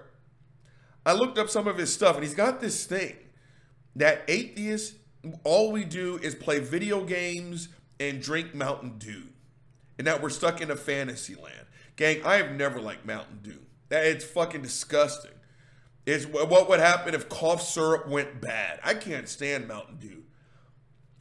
I 1.06 1.14
looked 1.14 1.40
up 1.40 1.50
some 1.50 1.68
of 1.68 1.78
his 1.78 1.92
stuff 1.92 2.16
and 2.16 2.24
he's 2.24 2.36
got 2.36 2.60
this 2.60 2.86
thing 2.86 3.16
that 3.96 4.24
atheists, 4.28 4.98
all 5.44 5.72
we 5.72 5.86
do 5.86 6.20
is 6.22 6.36
play 6.36 6.60
video 6.60 7.04
games 7.04 7.70
and 8.00 8.22
drink 8.22 8.54
Mountain 8.54 8.98
Dew. 9.00 9.24
And 9.98 10.06
that 10.08 10.22
we're 10.22 10.30
stuck 10.30 10.62
in 10.62 10.70
a 10.70 10.76
fantasy 10.76 11.36
land. 11.36 11.66
Gang, 11.96 12.22
I 12.26 12.36
have 12.36 12.52
never 12.52 12.82
liked 12.82 13.06
Mountain 13.06 13.40
Dew. 13.44 13.60
That 13.90 14.06
it's 14.06 14.26
fucking 14.26 14.62
disgusting. 14.62 15.32
It's 16.06 16.26
what 16.26 16.68
would 16.68 16.80
happen 16.80 17.14
if 17.14 17.30
cough 17.30 17.62
syrup 17.62 18.08
went 18.08 18.42
bad. 18.42 18.80
I 18.84 18.94
can't 18.94 19.30
stand 19.30 19.68
Mountain 19.68 19.98
Dew. 19.98 20.24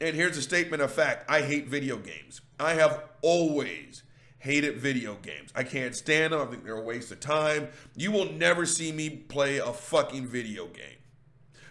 And 0.01 0.15
here's 0.15 0.37
a 0.37 0.41
statement 0.41 0.81
of 0.81 0.91
fact 0.91 1.29
I 1.29 1.41
hate 1.41 1.67
video 1.67 1.97
games. 1.97 2.41
I 2.59 2.73
have 2.73 3.03
always 3.21 4.03
hated 4.41 4.77
video 4.77 5.15
games. 5.21 5.51
I 5.55 5.63
can't 5.63 5.95
stand 5.95 6.33
them. 6.33 6.41
I 6.41 6.45
think 6.45 6.65
they're 6.65 6.75
a 6.75 6.83
waste 6.83 7.11
of 7.11 7.19
time. 7.19 7.69
You 7.95 8.11
will 8.11 8.31
never 8.33 8.65
see 8.65 8.91
me 8.91 9.09
play 9.09 9.59
a 9.59 9.71
fucking 9.71 10.27
video 10.27 10.65
game. 10.65 10.97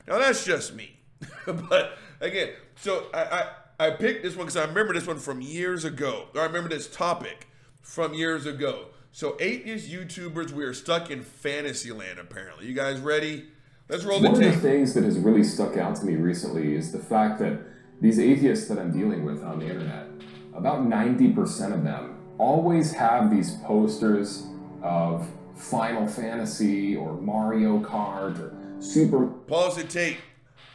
Now, 0.06 0.18
that's 0.18 0.44
just 0.44 0.74
me. 0.74 1.00
but 1.46 1.98
again, 2.20 2.50
so 2.76 3.06
I, 3.12 3.48
I, 3.78 3.86
I 3.86 3.90
picked 3.90 4.22
this 4.22 4.36
one 4.36 4.46
because 4.46 4.56
I 4.56 4.64
remember 4.66 4.94
this 4.94 5.06
one 5.06 5.18
from 5.18 5.40
years 5.40 5.84
ago. 5.84 6.28
Or 6.34 6.42
I 6.42 6.44
remember 6.44 6.68
this 6.68 6.88
topic 6.88 7.48
from 7.82 8.14
years 8.14 8.46
ago. 8.46 8.86
So, 9.10 9.36
atheist 9.40 9.90
YouTubers, 9.90 10.52
we 10.52 10.62
are 10.62 10.72
stuck 10.72 11.10
in 11.10 11.24
fantasy 11.24 11.90
land, 11.90 12.20
apparently. 12.20 12.66
You 12.66 12.74
guys 12.74 13.00
ready? 13.00 13.46
Let's 13.88 14.04
roll 14.04 14.22
One 14.22 14.34
the 14.34 14.38
tape. 14.38 14.46
One 14.46 14.54
of 14.54 14.62
the 14.62 14.68
things 14.68 14.94
that 14.94 15.02
has 15.02 15.18
really 15.18 15.42
stuck 15.42 15.76
out 15.76 15.96
to 15.96 16.04
me 16.04 16.14
recently 16.14 16.76
is 16.76 16.92
the 16.92 17.00
fact 17.00 17.40
that 17.40 17.58
these 18.00 18.20
atheists 18.20 18.68
that 18.68 18.78
I'm 18.78 18.92
dealing 18.92 19.24
with 19.24 19.42
on 19.42 19.58
the 19.58 19.66
internet, 19.66 20.06
about 20.54 20.82
90% 20.82 21.74
of 21.74 21.82
them 21.82 22.09
always 22.40 22.92
have 22.92 23.30
these 23.30 23.52
posters 23.56 24.46
of 24.82 25.28
Final 25.54 26.08
Fantasy 26.08 26.96
or 26.96 27.12
Mario 27.20 27.78
Kart 27.80 28.40
or 28.40 28.56
Super. 28.80 29.26
Pause 29.26 29.76
the 29.76 29.84
tape. 29.84 30.18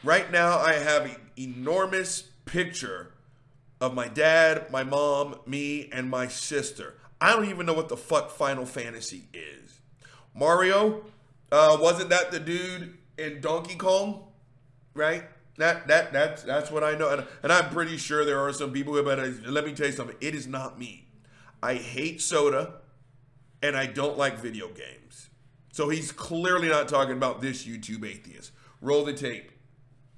Right 0.03 0.31
now, 0.31 0.59
I 0.59 0.73
have 0.73 1.05
an 1.05 1.15
enormous 1.37 2.21
picture 2.45 3.11
of 3.81 3.95
my 3.95 4.07
dad, 4.07 4.71
my 4.71 4.83
mom, 4.83 5.39
me, 5.47 5.89
and 5.91 6.07
my 6.07 6.27
sister. 6.27 6.93
I 7.19 7.33
don't 7.33 7.49
even 7.49 7.65
know 7.65 7.73
what 7.73 7.89
the 7.89 7.97
fuck 7.97 8.29
Final 8.29 8.67
Fantasy 8.67 9.27
is. 9.33 9.81
Mario, 10.35 11.03
uh, 11.51 11.77
wasn't 11.79 12.09
that 12.09 12.31
the 12.31 12.39
dude 12.39 12.95
in 13.17 13.41
Donkey 13.41 13.75
Kong? 13.75 14.27
Right? 14.93 15.23
That 15.57 15.87
that 15.87 16.13
that's 16.13 16.43
that's 16.43 16.69
what 16.69 16.83
I 16.83 16.95
know, 16.95 17.09
and, 17.09 17.25
and 17.41 17.51
I'm 17.51 17.69
pretty 17.69 17.97
sure 17.97 18.25
there 18.25 18.39
are 18.39 18.53
some 18.53 18.71
people 18.71 18.93
who. 18.93 19.01
But 19.03 19.17
let 19.47 19.65
me 19.65 19.73
tell 19.73 19.87
you 19.87 19.93
something. 19.93 20.17
It 20.19 20.35
is 20.35 20.45
not 20.45 20.77
me. 20.77 21.04
I 21.65 21.73
hate 21.73 22.21
soda, 22.21 22.73
and 23.63 23.75
I 23.75 23.87
don't 23.87 24.19
like 24.19 24.37
video 24.37 24.67
games. 24.67 25.31
So 25.73 25.89
he's 25.89 26.11
clearly 26.11 26.69
not 26.69 26.87
talking 26.87 27.17
about 27.17 27.41
this 27.41 27.65
YouTube 27.65 28.07
atheist. 28.07 28.51
Roll 28.81 29.03
the 29.03 29.13
tape. 29.13 29.49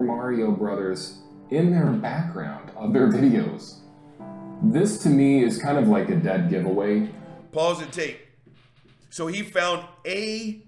Mario 0.02 0.52
Brothers 0.52 1.20
in 1.50 1.72
their 1.72 1.86
background 1.86 2.72
of 2.76 2.92
their 2.92 3.08
videos. 3.08 3.76
This 4.62 5.02
to 5.04 5.10
me 5.10 5.42
is 5.42 5.58
kind 5.58 5.78
of 5.78 5.88
like 5.88 6.10
a 6.10 6.18
dead 6.18 6.50
giveaway. 6.50 7.10
Pause 7.54 7.80
the 7.80 7.86
tape. 7.86 8.20
So 9.10 9.28
he 9.28 9.42
found 9.42 9.88
a 10.06 10.62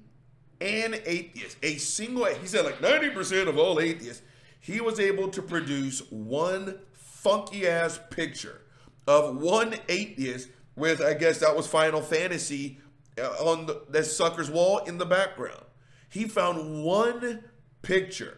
an 0.61 0.95
atheist, 1.05 1.57
a 1.61 1.75
single. 1.75 2.23
He 2.23 2.47
said 2.47 2.63
like 2.63 2.81
ninety 2.81 3.09
percent 3.09 3.49
of 3.49 3.57
all 3.57 3.81
atheists. 3.81 4.21
He 4.61 4.79
was 4.79 4.97
able 4.97 5.27
to 5.27 5.41
produce 5.41 6.09
one 6.09 6.79
funky 6.93 7.67
ass 7.67 7.99
picture 8.09 8.61
of 9.05 9.35
one 9.41 9.75
atheist 9.89 10.47
with, 10.79 11.01
I 11.01 11.13
guess 11.13 11.39
that 11.39 11.55
was 11.55 11.67
Final 11.67 12.01
Fantasy 12.01 12.79
uh, 13.21 13.27
on 13.43 13.65
the, 13.67 13.83
that 13.89 14.05
sucker's 14.05 14.49
wall 14.49 14.79
in 14.79 14.97
the 14.97 15.05
background. 15.05 15.65
He 16.09 16.25
found 16.25 16.83
one 16.83 17.43
picture, 17.81 18.37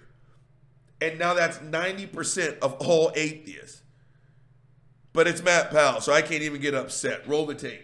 and 1.00 1.18
now 1.18 1.34
that's 1.34 1.62
ninety 1.62 2.06
percent 2.06 2.58
of 2.62 2.74
all 2.80 3.12
atheists. 3.16 3.82
But 5.14 5.28
it's 5.28 5.44
Matt 5.44 5.72
Powell, 5.72 6.02
so 6.02 6.14
I 6.14 6.22
can't 6.22 6.42
even 6.42 6.62
get 6.62 6.74
upset. 6.74 7.28
Roll 7.28 7.46
the 7.46 7.56
tape. 7.56 7.84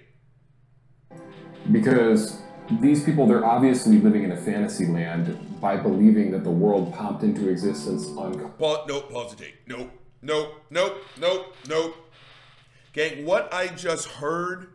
Because 1.72 2.42
these 2.82 3.04
people, 3.04 3.28
they're 3.28 3.46
obviously 3.46 4.00
living 4.00 4.24
in 4.24 4.32
a 4.32 4.38
fantasy 4.38 4.88
land 4.88 5.60
by 5.60 5.76
believing 5.76 6.32
that 6.32 6.44
the 6.44 6.52
world 6.52 6.94
popped 6.94 7.24
into 7.24 7.50
existence 7.50 8.08
on. 8.18 8.50
Pause, 8.52 8.86
nope, 8.88 9.12
pause 9.12 9.36
the 9.36 9.44
tape. 9.44 9.56
Nope, 9.68 9.92
nope, 10.22 10.54
nope, 10.70 10.98
nope, 11.20 11.56
nope. 11.68 11.96
Gang, 12.98 13.26
what 13.26 13.54
I 13.54 13.68
just 13.68 14.08
heard, 14.08 14.70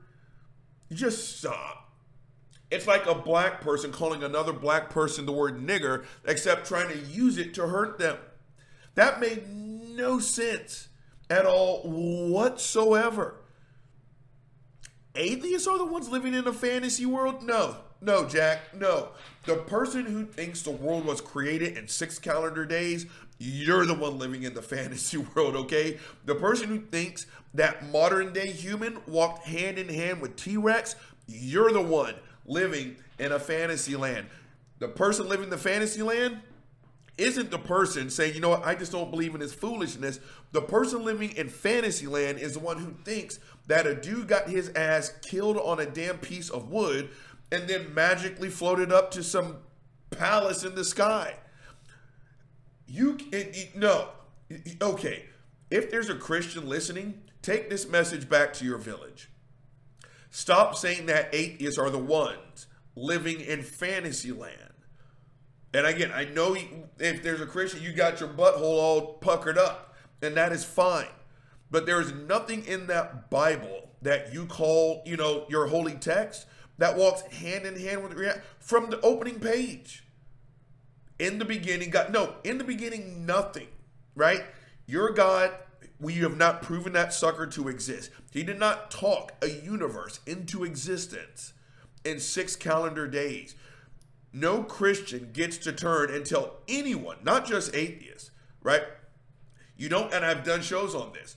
just 0.93 1.39
stop. 1.39 1.91
It's 2.71 2.87
like 2.87 3.05
a 3.07 3.17
black 3.17 3.61
person 3.61 3.91
calling 3.91 4.23
another 4.23 4.53
black 4.53 4.91
person 4.91 5.27
the 5.27 5.33
word 5.33 5.59
nigger, 5.59 6.05
except 6.25 6.69
trying 6.69 6.89
to 6.91 6.99
use 6.99 7.37
it 7.37 7.53
to 7.55 7.67
hurt 7.67 7.99
them. 7.99 8.17
That 8.95 9.19
made 9.19 9.53
no 9.53 10.21
sense 10.21 10.87
at 11.29 11.47
all 11.47 11.83
whatsoever. 11.83 13.41
Atheists 15.17 15.67
are 15.67 15.79
the 15.79 15.85
ones 15.85 16.09
living 16.09 16.33
in 16.33 16.47
a 16.47 16.53
fantasy 16.53 17.05
world? 17.05 17.43
No, 17.43 17.79
no, 18.01 18.29
Jack, 18.29 18.73
no. 18.73 19.09
The 19.47 19.57
person 19.57 20.07
who 20.07 20.27
thinks 20.27 20.63
the 20.63 20.71
world 20.71 21.05
was 21.05 21.21
created 21.21 21.77
in 21.77 21.89
six 21.89 22.21
calendar 22.21 22.65
days, 22.67 23.05
you're 23.43 23.87
the 23.87 23.95
one 23.95 24.19
living 24.19 24.45
in 24.45 24.55
the 24.55 24.63
fantasy 24.63 25.17
world, 25.17 25.57
okay? 25.57 25.99
The 26.25 26.35
person 26.35 26.69
who 26.69 26.81
thinks 26.81 27.27
that 27.55 27.91
modern 27.91 28.33
day 28.33 28.51
human 28.51 28.99
walked 29.07 29.47
hand 29.47 29.79
in 29.79 29.89
hand 29.89 30.21
with 30.21 30.37
T 30.37 30.57
Rex, 30.57 30.95
you're 31.27 31.73
the 31.73 31.83
one 31.83 32.15
living 32.47 32.97
in 33.19 33.33
a 33.33 33.39
fantasy 33.39 33.97
land. 33.97 34.27
The 34.79 34.89
person 34.89 35.29
living 35.29 35.45
in 35.45 35.51
the 35.51 35.59
fantasy 35.59 36.03
land, 36.03 36.41
isn't 37.19 37.51
the 37.51 37.59
person 37.59 38.11
saying, 38.11 38.35
you 38.35 38.41
know 38.41 38.49
what, 38.49 38.65
I 38.65 38.75
just 38.75 38.93
don't 38.93 39.11
believe 39.11 39.35
in 39.35 39.41
this 39.41 39.53
foolishness. 39.53 40.19
The 40.53 40.63
person 40.63 41.05
living 41.05 41.33
in 41.37 41.49
fantasy 41.49 42.07
land 42.07 42.39
is 42.39 42.55
the 42.55 42.61
one 42.61 42.79
who 42.79 42.95
thinks 43.05 43.39
that 43.67 43.87
a 43.87 43.95
dude 43.95 44.29
got 44.29 44.49
his 44.49 44.71
ass 44.71 45.13
killed 45.21 45.59
on 45.59 45.79
a 45.79 45.87
damn 45.87 46.19
piece 46.19 46.49
of 46.49 46.71
wood 46.71 47.11
and 47.51 47.69
then 47.69 47.93
magically 47.93 48.49
floated 48.49 48.91
up 48.91 49.11
to 49.13 49.23
some 49.23 49.59
palace 50.11 50.65
in 50.65 50.75
the 50.75 50.85
sky. 50.85 51.35
You, 52.87 53.19
it, 53.33 53.57
it, 53.57 53.77
no, 53.77 54.09
okay. 54.81 55.25
If 55.71 55.91
there's 55.91 56.11
a 56.11 56.15
Christian 56.15 56.69
listening, 56.69 57.23
take 57.41 57.71
this 57.71 57.89
message 57.89 58.29
back 58.29 58.53
to 58.55 58.65
your 58.65 58.79
village. 58.79 59.31
Stop 60.31 60.77
saying 60.77 61.07
that 61.07 61.35
atheists 61.35 61.79
are 61.79 61.91
the 61.91 61.99
ones 61.99 62.67
living 62.95 63.41
in 63.41 63.63
fantasy 63.63 64.33
land. 64.33 64.73
And 65.75 65.87
again, 65.87 66.13
I 66.15 66.25
know 66.25 66.57
if 66.99 67.23
there's 67.23 67.41
a 67.41 67.47
Christian, 67.47 67.83
you 67.83 67.93
got 67.93 68.21
your 68.21 68.29
butthole 68.29 68.61
all 68.61 69.15
puckered 69.15 69.57
up, 69.57 69.95
and 70.21 70.37
that 70.37 70.53
is 70.53 70.65
fine. 70.65 71.09
But 71.71 71.87
there 71.87 72.01
is 72.01 72.13
nothing 72.13 72.65
in 72.67 72.87
that 72.89 73.31
Bible 73.31 73.91
that 74.03 74.35
you 74.35 74.47
call, 74.47 75.03
you 75.07 75.17
know, 75.17 75.47
your 75.49 75.67
holy 75.67 75.95
text 75.95 76.47
that 76.79 76.97
walks 76.97 77.23
hand 77.23 77.65
in 77.65 77.79
hand 77.79 78.03
with 78.03 78.13
reality 78.13 78.41
from 78.59 78.91
the 78.91 79.01
opening 79.01 79.39
page. 79.39 80.02
In 81.23 81.39
the 81.39 81.45
beginning, 81.45 81.91
God, 81.91 82.13
no, 82.13 82.35
in 82.45 82.59
the 82.59 82.65
beginning, 82.65 83.25
nothing, 83.25 83.69
right? 84.15 84.45
Your 84.87 85.11
God, 85.11 85.53
we 86.01 86.15
have 86.15 86.37
not 86.37 86.63
proven 86.63 86.93
that 86.95 87.15
sucker 87.15 87.47
to 87.47 87.69
exist. 87.69 88.11
He 88.33 88.43
did 88.43 88.59
not 88.59 88.91
talk 88.91 89.33
a 89.41 89.49
universe 89.49 90.21
into 90.27 90.65
existence 90.65 91.53
in 92.05 92.19
six 92.19 92.57
calendar 92.57 93.07
days 93.07 93.55
no 94.33 94.63
Christian 94.63 95.31
gets 95.33 95.59
to 95.59 95.73
turn 95.73 96.11
and 96.13 96.25
tell 96.25 96.57
anyone, 96.67 97.19
not 97.23 97.47
just 97.47 97.75
atheists, 97.75 98.31
right? 98.63 98.83
You 99.77 99.89
don't, 99.89 100.13
and 100.13 100.25
I've 100.25 100.45
done 100.45 100.63
shows 100.63 100.95
on 100.95 101.13
this. 101.13 101.37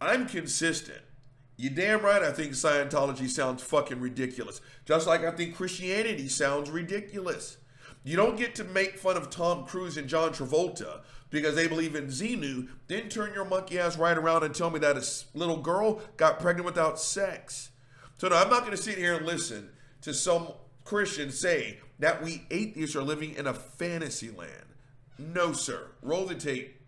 I'm 0.00 0.26
consistent. 0.26 1.00
You 1.56 1.70
damn 1.70 2.02
right 2.02 2.22
I 2.22 2.32
think 2.32 2.52
Scientology 2.52 3.28
sounds 3.28 3.62
fucking 3.62 4.00
ridiculous. 4.00 4.60
Just 4.84 5.06
like 5.06 5.22
I 5.22 5.30
think 5.30 5.54
Christianity 5.54 6.28
sounds 6.28 6.68
ridiculous. 6.68 7.58
You 8.04 8.16
don't 8.16 8.36
get 8.36 8.54
to 8.56 8.64
make 8.64 8.98
fun 8.98 9.16
of 9.16 9.30
Tom 9.30 9.64
Cruise 9.64 9.96
and 9.96 10.08
John 10.08 10.30
Travolta 10.30 11.00
because 11.30 11.56
they 11.56 11.66
believe 11.66 11.96
in 11.96 12.06
Xenu, 12.06 12.68
then 12.86 13.08
turn 13.08 13.32
your 13.32 13.46
monkey 13.46 13.78
ass 13.78 13.96
right 13.96 14.16
around 14.16 14.44
and 14.44 14.54
tell 14.54 14.70
me 14.70 14.78
that 14.80 14.96
a 14.96 15.36
little 15.36 15.56
girl 15.56 16.02
got 16.18 16.38
pregnant 16.38 16.66
without 16.66 17.00
sex. 17.00 17.70
So 18.18 18.28
no, 18.28 18.36
I'm 18.36 18.50
not 18.50 18.60
going 18.60 18.76
to 18.76 18.82
sit 18.82 18.98
here 18.98 19.14
and 19.14 19.26
listen 19.26 19.70
to 20.02 20.12
some 20.12 20.48
Christian 20.84 21.30
say 21.32 21.78
that 21.98 22.22
we 22.22 22.46
atheists 22.50 22.94
are 22.94 23.02
living 23.02 23.34
in 23.34 23.46
a 23.46 23.54
fantasy 23.54 24.30
land. 24.30 24.66
No, 25.18 25.52
sir. 25.52 25.88
Roll 26.02 26.26
the 26.26 26.34
tape. 26.34 26.80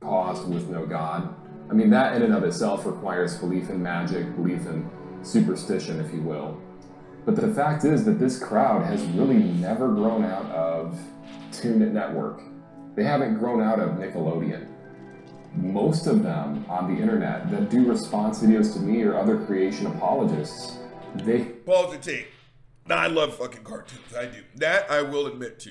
Caused 0.00 0.48
with 0.48 0.68
no 0.68 0.84
God. 0.84 1.34
I 1.70 1.72
mean, 1.72 1.90
that 1.90 2.16
in 2.16 2.22
and 2.22 2.34
of 2.34 2.42
itself 2.44 2.84
requires 2.84 3.38
belief 3.38 3.70
in 3.70 3.82
magic, 3.82 4.34
belief 4.34 4.66
in 4.66 4.90
superstition, 5.22 6.00
if 6.00 6.12
you 6.12 6.20
will. 6.20 6.60
But 7.26 7.36
the 7.36 7.52
fact 7.52 7.84
is 7.84 8.04
that 8.04 8.18
this 8.20 8.38
crowd 8.38 8.86
has 8.86 9.02
really 9.08 9.42
never 9.42 9.88
grown 9.88 10.24
out 10.24 10.46
of 10.52 10.96
Cartoon 11.50 11.92
Network. 11.92 12.40
They 12.94 13.04
haven't 13.04 13.38
grown 13.38 13.60
out 13.60 13.80
of 13.80 13.90
Nickelodeon. 13.98 14.68
Most 15.54 16.06
of 16.06 16.22
them 16.22 16.64
on 16.68 16.94
the 16.94 17.00
internet 17.00 17.50
that 17.50 17.70
do 17.70 17.84
response 17.84 18.40
videos 18.42 18.72
to 18.74 18.78
me 18.78 19.02
or 19.02 19.16
other 19.16 19.44
creation 19.44 19.86
apologists, 19.86 20.78
they 21.24 21.44
Pause 21.44 21.92
the 21.92 21.98
tape. 21.98 22.28
Now, 22.86 22.98
I 22.98 23.08
love 23.08 23.36
fucking 23.36 23.64
cartoons. 23.64 24.14
I 24.16 24.26
do. 24.26 24.42
That 24.56 24.88
I 24.90 25.02
will 25.02 25.26
admit 25.26 25.58
to. 25.60 25.70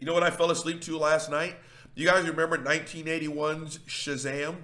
You 0.00 0.06
know 0.06 0.12
what 0.12 0.22
I 0.22 0.30
fell 0.30 0.50
asleep 0.50 0.82
to 0.82 0.98
last 0.98 1.30
night? 1.30 1.56
You 1.94 2.06
guys 2.06 2.28
remember 2.28 2.58
1981's 2.58 3.78
Shazam? 3.88 4.56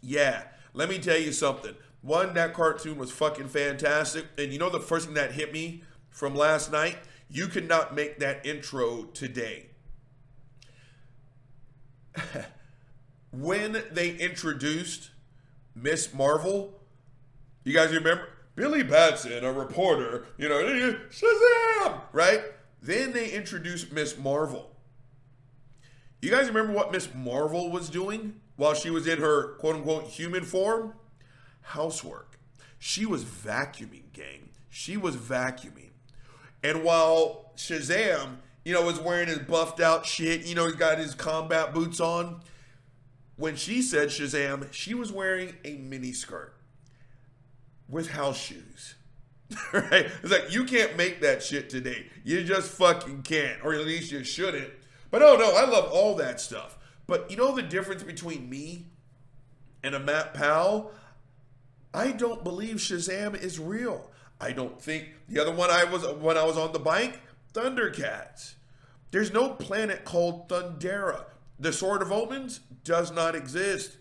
Yeah. 0.00 0.44
Let 0.72 0.88
me 0.88 0.98
tell 0.98 1.18
you 1.18 1.32
something. 1.32 1.74
One, 2.04 2.34
that 2.34 2.52
cartoon 2.52 2.98
was 2.98 3.10
fucking 3.10 3.48
fantastic. 3.48 4.26
And 4.36 4.52
you 4.52 4.58
know 4.58 4.68
the 4.68 4.78
first 4.78 5.06
thing 5.06 5.14
that 5.14 5.32
hit 5.32 5.54
me 5.54 5.84
from 6.10 6.34
last 6.34 6.70
night? 6.70 6.98
You 7.30 7.48
cannot 7.48 7.94
make 7.94 8.18
that 8.18 8.44
intro 8.44 9.04
today. 9.04 9.70
when 13.32 13.82
they 13.90 14.10
introduced 14.16 15.12
Miss 15.74 16.12
Marvel, 16.12 16.78
you 17.64 17.72
guys 17.72 17.90
remember? 17.90 18.28
Billy 18.54 18.82
Batson, 18.82 19.42
a 19.42 19.50
reporter, 19.50 20.26
you 20.36 20.48
know, 20.48 20.62
Shazam, 21.10 22.02
right? 22.12 22.42
Then 22.82 23.12
they 23.12 23.30
introduced 23.30 23.92
Miss 23.92 24.18
Marvel. 24.18 24.76
You 26.20 26.30
guys 26.30 26.48
remember 26.48 26.74
what 26.74 26.92
Miss 26.92 27.08
Marvel 27.14 27.70
was 27.70 27.88
doing 27.88 28.40
while 28.56 28.74
she 28.74 28.90
was 28.90 29.06
in 29.06 29.18
her 29.18 29.54
quote 29.54 29.76
unquote 29.76 30.04
human 30.04 30.44
form? 30.44 30.92
Housework. 31.64 32.38
She 32.78 33.06
was 33.06 33.24
vacuuming, 33.24 34.12
gang. 34.12 34.50
She 34.68 34.96
was 34.96 35.16
vacuuming. 35.16 35.90
And 36.62 36.82
while 36.82 37.52
Shazam, 37.56 38.36
you 38.64 38.72
know, 38.72 38.82
was 38.82 39.00
wearing 39.00 39.28
his 39.28 39.38
buffed 39.38 39.80
out 39.80 40.06
shit, 40.06 40.46
you 40.46 40.54
know, 40.54 40.66
he's 40.66 40.76
got 40.76 40.98
his 40.98 41.14
combat 41.14 41.74
boots 41.74 42.00
on. 42.00 42.40
When 43.36 43.56
she 43.56 43.82
said 43.82 44.08
Shazam, 44.08 44.72
she 44.72 44.94
was 44.94 45.12
wearing 45.12 45.54
a 45.64 45.74
mini 45.76 46.12
skirt 46.12 46.54
with 47.88 48.10
house 48.10 48.38
shoes. 48.38 48.94
right? 49.72 50.08
It's 50.22 50.30
like 50.30 50.52
you 50.52 50.64
can't 50.64 50.96
make 50.96 51.20
that 51.20 51.42
shit 51.42 51.68
today. 51.68 52.06
You 52.24 52.44
just 52.44 52.70
fucking 52.72 53.22
can't, 53.22 53.64
or 53.64 53.74
at 53.74 53.84
least 53.84 54.10
you 54.10 54.24
shouldn't. 54.24 54.70
But 55.10 55.22
oh 55.22 55.36
no, 55.36 55.54
I 55.54 55.64
love 55.68 55.90
all 55.92 56.14
that 56.16 56.40
stuff. 56.40 56.78
But 57.06 57.30
you 57.30 57.36
know 57.36 57.54
the 57.54 57.62
difference 57.62 58.02
between 58.02 58.48
me 58.48 58.86
and 59.82 59.94
a 59.94 60.00
Matt 60.00 60.34
Powell? 60.34 60.92
I 61.94 62.10
don't 62.10 62.42
believe 62.42 62.76
Shazam 62.76 63.40
is 63.40 63.60
real. 63.60 64.10
I 64.40 64.50
don't 64.50 64.82
think 64.82 65.10
the 65.28 65.40
other 65.40 65.52
one 65.52 65.70
I 65.70 65.84
was 65.84 66.04
when 66.20 66.36
I 66.36 66.44
was 66.44 66.58
on 66.58 66.72
the 66.72 66.80
bike, 66.80 67.20
Thundercats. 67.54 68.54
There's 69.12 69.32
no 69.32 69.50
planet 69.50 70.04
called 70.04 70.48
Thundera. 70.48 71.26
The 71.60 71.72
Sword 71.72 72.02
of 72.02 72.10
Omens 72.10 72.60
does 72.82 73.12
not 73.12 73.36
exist. 73.36 73.96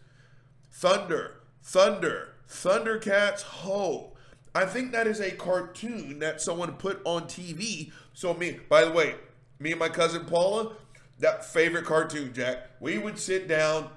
Thunder, 0.71 1.35
Thunder, 1.61 2.33
Thundercats, 2.49 3.43
ho. 3.43 4.13
I 4.55 4.65
think 4.65 4.91
that 4.91 5.05
is 5.05 5.19
a 5.19 5.31
cartoon 5.31 6.17
that 6.19 6.41
someone 6.41 6.73
put 6.73 6.99
on 7.05 7.23
TV. 7.23 7.91
So 8.13 8.33
me, 8.33 8.59
by 8.69 8.85
the 8.85 8.91
way, 8.91 9.15
me 9.59 9.71
and 9.71 9.79
my 9.79 9.89
cousin 9.89 10.25
Paula, 10.25 10.73
that 11.19 11.45
favorite 11.45 11.85
cartoon, 11.85 12.33
Jack, 12.33 12.69
we 12.79 12.97
would 12.97 13.19
sit 13.19 13.47
down 13.47 13.89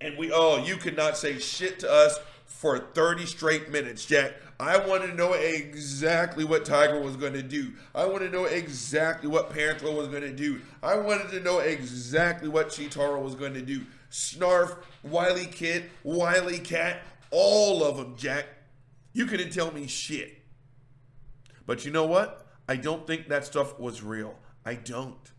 and 0.00 0.18
we 0.18 0.32
oh, 0.32 0.64
you 0.64 0.76
could 0.76 0.96
not 0.96 1.16
say 1.16 1.38
shit 1.38 1.78
to 1.80 1.90
us 1.90 2.18
for 2.50 2.78
30 2.78 3.26
straight 3.26 3.70
minutes, 3.70 4.04
Jack. 4.04 4.34
I 4.58 4.76
wanted 4.76 5.06
to 5.06 5.14
know 5.14 5.32
exactly 5.32 6.44
what 6.44 6.66
Tygra 6.66 7.00
was 7.02 7.16
going 7.16 7.32
to 7.32 7.42
do. 7.42 7.72
I 7.94 8.04
wanted 8.04 8.32
to 8.32 8.36
know 8.36 8.44
exactly 8.44 9.30
what 9.30 9.50
Panther 9.50 9.90
was 9.90 10.08
going 10.08 10.22
to 10.22 10.32
do. 10.32 10.60
I 10.82 10.96
wanted 10.96 11.30
to 11.30 11.40
know 11.40 11.60
exactly 11.60 12.48
what 12.48 12.68
Cheetara 12.68 13.22
was 13.22 13.34
going 13.34 13.54
to 13.54 13.62
do. 13.62 13.86
Snarf, 14.10 14.76
WilyKit, 15.08 15.84
Wily 16.02 16.58
Cat, 16.58 17.02
all 17.30 17.82
of 17.82 17.96
them, 17.96 18.16
Jack. 18.16 18.46
You 19.14 19.24
couldn't 19.24 19.52
tell 19.52 19.72
me 19.72 19.86
shit. 19.86 20.42
But 21.66 21.86
you 21.86 21.92
know 21.92 22.04
what? 22.04 22.46
I 22.68 22.76
don't 22.76 23.06
think 23.06 23.28
that 23.28 23.46
stuff 23.46 23.78
was 23.78 24.02
real. 24.02 24.34
I 24.66 24.74
don't. 24.74 25.32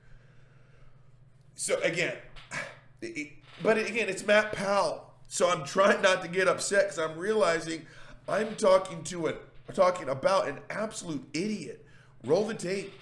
So 1.53 1.79
again, 1.81 2.15
it, 3.01 3.33
but 3.61 3.77
again, 3.77 4.09
it's 4.09 4.25
Matt 4.25 4.53
Powell. 4.53 5.10
So 5.31 5.49
I'm 5.49 5.63
trying 5.63 6.01
not 6.01 6.21
to 6.23 6.27
get 6.27 6.49
upset 6.49 6.89
because 6.89 6.99
I'm 6.99 7.17
realizing 7.17 7.83
I'm 8.27 8.53
talking 8.57 9.01
to 9.05 9.27
a 9.27 9.35
talking 9.73 10.09
about 10.09 10.49
an 10.49 10.57
absolute 10.69 11.25
idiot. 11.33 11.85
Roll 12.25 12.45
the 12.45 12.53
tape. 12.53 12.93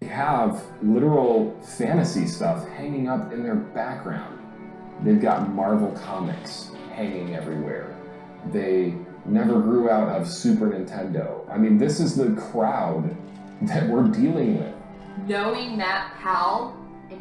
They 0.00 0.08
have 0.08 0.60
literal 0.82 1.60
fantasy 1.78 2.26
stuff 2.26 2.66
hanging 2.70 3.08
up 3.08 3.32
in 3.32 3.44
their 3.44 3.54
background. 3.54 4.36
They've 5.04 5.20
got 5.20 5.48
Marvel 5.48 5.92
comics 5.92 6.72
hanging 6.92 7.36
everywhere. 7.36 7.96
They 8.50 8.96
never 9.24 9.60
grew 9.60 9.88
out 9.88 10.08
of 10.08 10.26
Super 10.26 10.70
Nintendo. 10.70 11.48
I 11.48 11.56
mean, 11.56 11.78
this 11.78 12.00
is 12.00 12.16
the 12.16 12.30
crowd 12.50 13.16
that 13.62 13.88
we're 13.88 14.08
dealing 14.08 14.58
with. 14.58 14.74
Knowing 15.28 15.76
Matt 15.78 16.14
Powell 16.20 16.74
and 16.74 16.75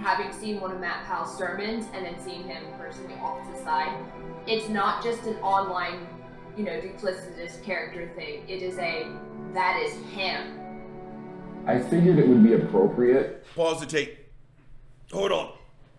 having 0.06 0.32
seen 0.32 0.62
one 0.62 0.72
of 0.72 0.80
Matt 0.80 1.04
Powell's 1.08 1.36
sermons 1.36 1.88
and 1.92 2.06
then 2.06 2.16
seeing 2.24 2.44
him 2.48 2.64
personally 2.78 3.16
off 3.16 3.44
to 3.44 3.52
the 3.52 3.64
side, 3.64 3.98
it's 4.46 4.70
not 4.70 5.04
just 5.04 5.24
an 5.24 5.36
online, 5.38 6.08
you 6.56 6.64
know, 6.64 6.80
duplicitous 6.80 7.64
character 7.64 8.12
thing. 8.16 8.48
It 8.48 8.62
is 8.62 8.78
a 8.78 9.08
that 9.56 9.82
is 9.82 9.94
him. 10.14 10.60
I 11.66 11.80
figured 11.80 12.20
it 12.20 12.28
would 12.28 12.44
be 12.44 12.54
appropriate. 12.54 13.48
Pause 13.56 13.80
the 13.80 13.86
tape. 13.88 14.18
Hold 15.12 15.32
on. 15.32 15.54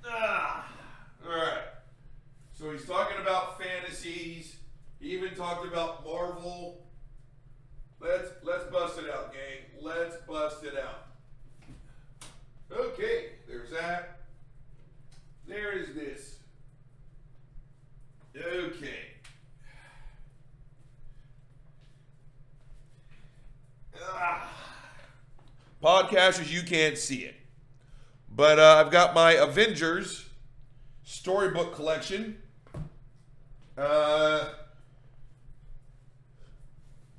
Ah, 0.05 0.69
all 1.29 1.37
right. 1.37 1.65
So 2.53 2.71
he's 2.71 2.87
talking 2.87 3.17
about 3.21 3.61
fantasies. 3.61 4.55
He 5.01 5.09
even 5.15 5.35
talked 5.35 5.67
about 5.67 6.05
Marvel. 6.07 6.87
Let's 7.99 8.31
let's 8.45 8.71
bust 8.71 9.01
it 9.01 9.11
out, 9.13 9.33
gang. 9.33 9.83
Let's 9.83 10.15
bust 10.29 10.63
it 10.63 10.75
out. 10.79 11.06
That. 13.77 14.21
There 15.47 15.73
is 15.73 15.95
this. 15.95 16.37
Okay. 18.35 19.01
Ah. 24.03 24.51
Podcasters, 25.83 26.51
you 26.51 26.63
can't 26.63 26.97
see 26.97 27.25
it. 27.25 27.35
But 28.35 28.59
uh, 28.59 28.83
I've 28.85 28.91
got 28.91 29.15
my 29.15 29.33
Avengers 29.33 30.25
storybook 31.05 31.75
collection. 31.75 32.39
Uh, 33.77 34.49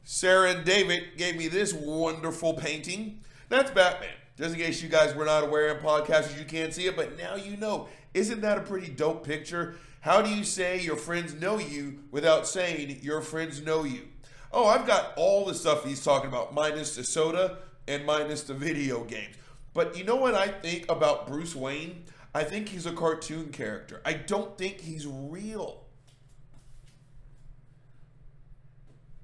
Sarah 0.03 0.51
and 0.51 0.66
David 0.66 1.18
gave 1.18 1.38
me 1.38 1.47
this 1.47 1.72
wonderful 1.72 2.55
painting. 2.55 3.20
That's 3.47 3.70
Batman. 3.70 4.16
Just 4.38 4.54
in 4.54 4.62
case 4.62 4.84
you 4.84 4.90
guys 4.90 5.16
were 5.16 5.26
not 5.26 5.44
aware 5.44 5.76
in 5.76 5.84
podcasters, 5.84 6.38
you 6.38 6.46
can't 6.46 6.74
see 6.74 6.86
it, 6.86 6.96
but 6.96 7.18
now 7.18 7.36
you 7.36 7.58
know. 7.58 7.88
Isn't 8.14 8.42
that 8.42 8.58
a 8.58 8.62
pretty 8.62 8.90
dope 8.90 9.26
picture? 9.26 9.76
How 10.02 10.22
do 10.22 10.30
you 10.30 10.44
say 10.44 10.80
your 10.80 10.96
friends 10.96 11.34
know 11.34 11.58
you 11.58 12.00
without 12.12 12.48
saying 12.48 13.00
your 13.02 13.22
friends 13.22 13.62
know 13.62 13.84
you? 13.84 14.08
Oh, 14.52 14.68
I've 14.68 14.86
got 14.86 15.14
all 15.18 15.46
the 15.46 15.56
stuff 15.56 15.84
he's 15.84 16.04
talking 16.04 16.30
about, 16.30 16.54
minus 16.54 16.96
the 16.96 17.04
soda 17.04 17.58
and 17.88 18.06
minus 18.06 18.44
the 18.44 18.54
video 18.54 19.04
games. 19.04 19.36
But 19.74 19.98
you 19.98 20.04
know 20.04 20.16
what 20.16 20.36
I 20.36 20.48
think 20.48 20.90
about 20.90 21.28
Bruce 21.28 21.56
Wayne? 21.56 22.04
I 22.34 22.44
think 22.44 22.70
he's 22.70 22.86
a 22.86 22.92
cartoon 22.92 23.50
character. 23.52 24.02
I 24.06 24.14
don't 24.14 24.58
think 24.58 24.82
he's 24.82 25.08
real. 25.08 25.86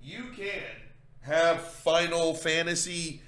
You 0.02 0.26
can 0.36 0.64
have 1.22 1.62
Final 1.62 2.34
Fantasy, 2.34 3.22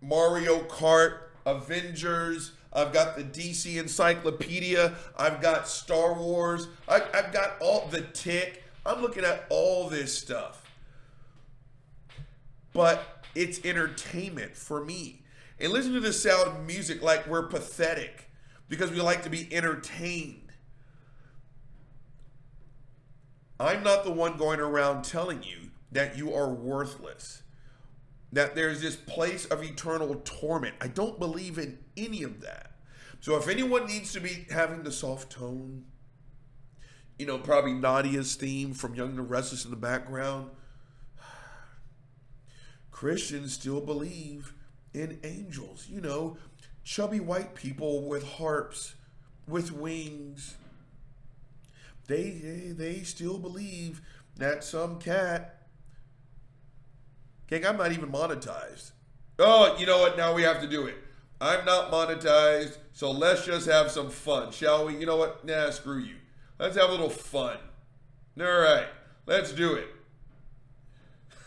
Mario 0.00 0.60
Kart, 0.62 1.18
Avengers. 1.46 2.52
I've 2.72 2.92
got 2.92 3.16
the 3.16 3.24
DC 3.24 3.78
Encyclopedia. 3.78 4.94
I've 5.16 5.40
got 5.40 5.68
Star 5.68 6.14
Wars. 6.14 6.68
I, 6.88 7.00
have 7.12 7.32
got 7.32 7.56
all 7.60 7.88
the 7.88 8.00
tick. 8.00 8.64
I'm 8.86 9.02
looking 9.02 9.24
at 9.24 9.44
all 9.50 9.88
this 9.88 10.16
stuff. 10.16 10.64
But 12.72 13.24
it's 13.34 13.64
entertainment 13.64 14.56
for 14.56 14.84
me. 14.84 15.22
And 15.60 15.72
listen 15.72 15.92
to 15.92 16.00
the 16.00 16.12
sound 16.12 16.48
of 16.48 16.66
music 16.66 17.02
like 17.02 17.26
we're 17.26 17.46
pathetic 17.46 18.30
because 18.68 18.90
we 18.90 19.00
like 19.00 19.22
to 19.24 19.30
be 19.30 19.52
entertained. 19.54 20.38
I'm 23.60 23.82
not 23.82 24.02
the 24.04 24.10
one 24.10 24.36
going 24.38 24.58
around 24.58 25.04
telling 25.04 25.42
you 25.42 25.70
that 25.92 26.16
you 26.16 26.34
are 26.34 26.48
worthless 26.48 27.41
that 28.32 28.54
there's 28.54 28.80
this 28.80 28.96
place 28.96 29.44
of 29.46 29.62
eternal 29.62 30.20
torment. 30.24 30.74
I 30.80 30.88
don't 30.88 31.18
believe 31.18 31.58
in 31.58 31.78
any 31.96 32.22
of 32.22 32.40
that. 32.40 32.72
So 33.20 33.36
if 33.36 33.48
anyone 33.48 33.86
needs 33.86 34.12
to 34.14 34.20
be 34.20 34.46
having 34.50 34.82
the 34.82 34.90
soft 34.90 35.30
tone, 35.30 35.84
you 37.18 37.26
know, 37.26 37.38
probably 37.38 37.74
Nadia's 37.74 38.34
theme 38.34 38.72
from 38.72 38.94
Young 38.94 39.10
and 39.10 39.30
Restless 39.30 39.64
in 39.64 39.70
the 39.70 39.76
background, 39.76 40.50
Christians 42.90 43.52
still 43.52 43.80
believe 43.80 44.54
in 44.94 45.20
angels. 45.22 45.86
You 45.88 46.00
know, 46.00 46.38
chubby 46.82 47.20
white 47.20 47.54
people 47.54 48.08
with 48.08 48.24
harps, 48.24 48.94
with 49.46 49.72
wings. 49.72 50.56
They, 52.08 52.30
they, 52.30 52.72
they 52.72 53.02
still 53.02 53.38
believe 53.38 54.00
that 54.36 54.64
some 54.64 54.98
cat. 54.98 55.61
Gang, 57.52 57.66
I'm 57.66 57.76
not 57.76 57.92
even 57.92 58.08
monetized. 58.10 58.92
Oh, 59.38 59.76
you 59.78 59.84
know 59.84 59.98
what? 59.98 60.16
Now 60.16 60.32
we 60.32 60.40
have 60.40 60.62
to 60.62 60.66
do 60.66 60.86
it. 60.86 60.94
I'm 61.38 61.66
not 61.66 61.92
monetized, 61.92 62.78
so 62.94 63.10
let's 63.10 63.44
just 63.44 63.68
have 63.68 63.90
some 63.90 64.08
fun, 64.08 64.52
shall 64.52 64.86
we? 64.86 64.96
You 64.96 65.04
know 65.04 65.18
what? 65.18 65.44
Nah, 65.44 65.68
screw 65.68 65.98
you. 65.98 66.14
Let's 66.58 66.78
have 66.78 66.88
a 66.88 66.92
little 66.92 67.10
fun. 67.10 67.58
All 68.40 68.46
right, 68.46 68.86
let's 69.26 69.52
do 69.52 69.74
it. 69.74 69.88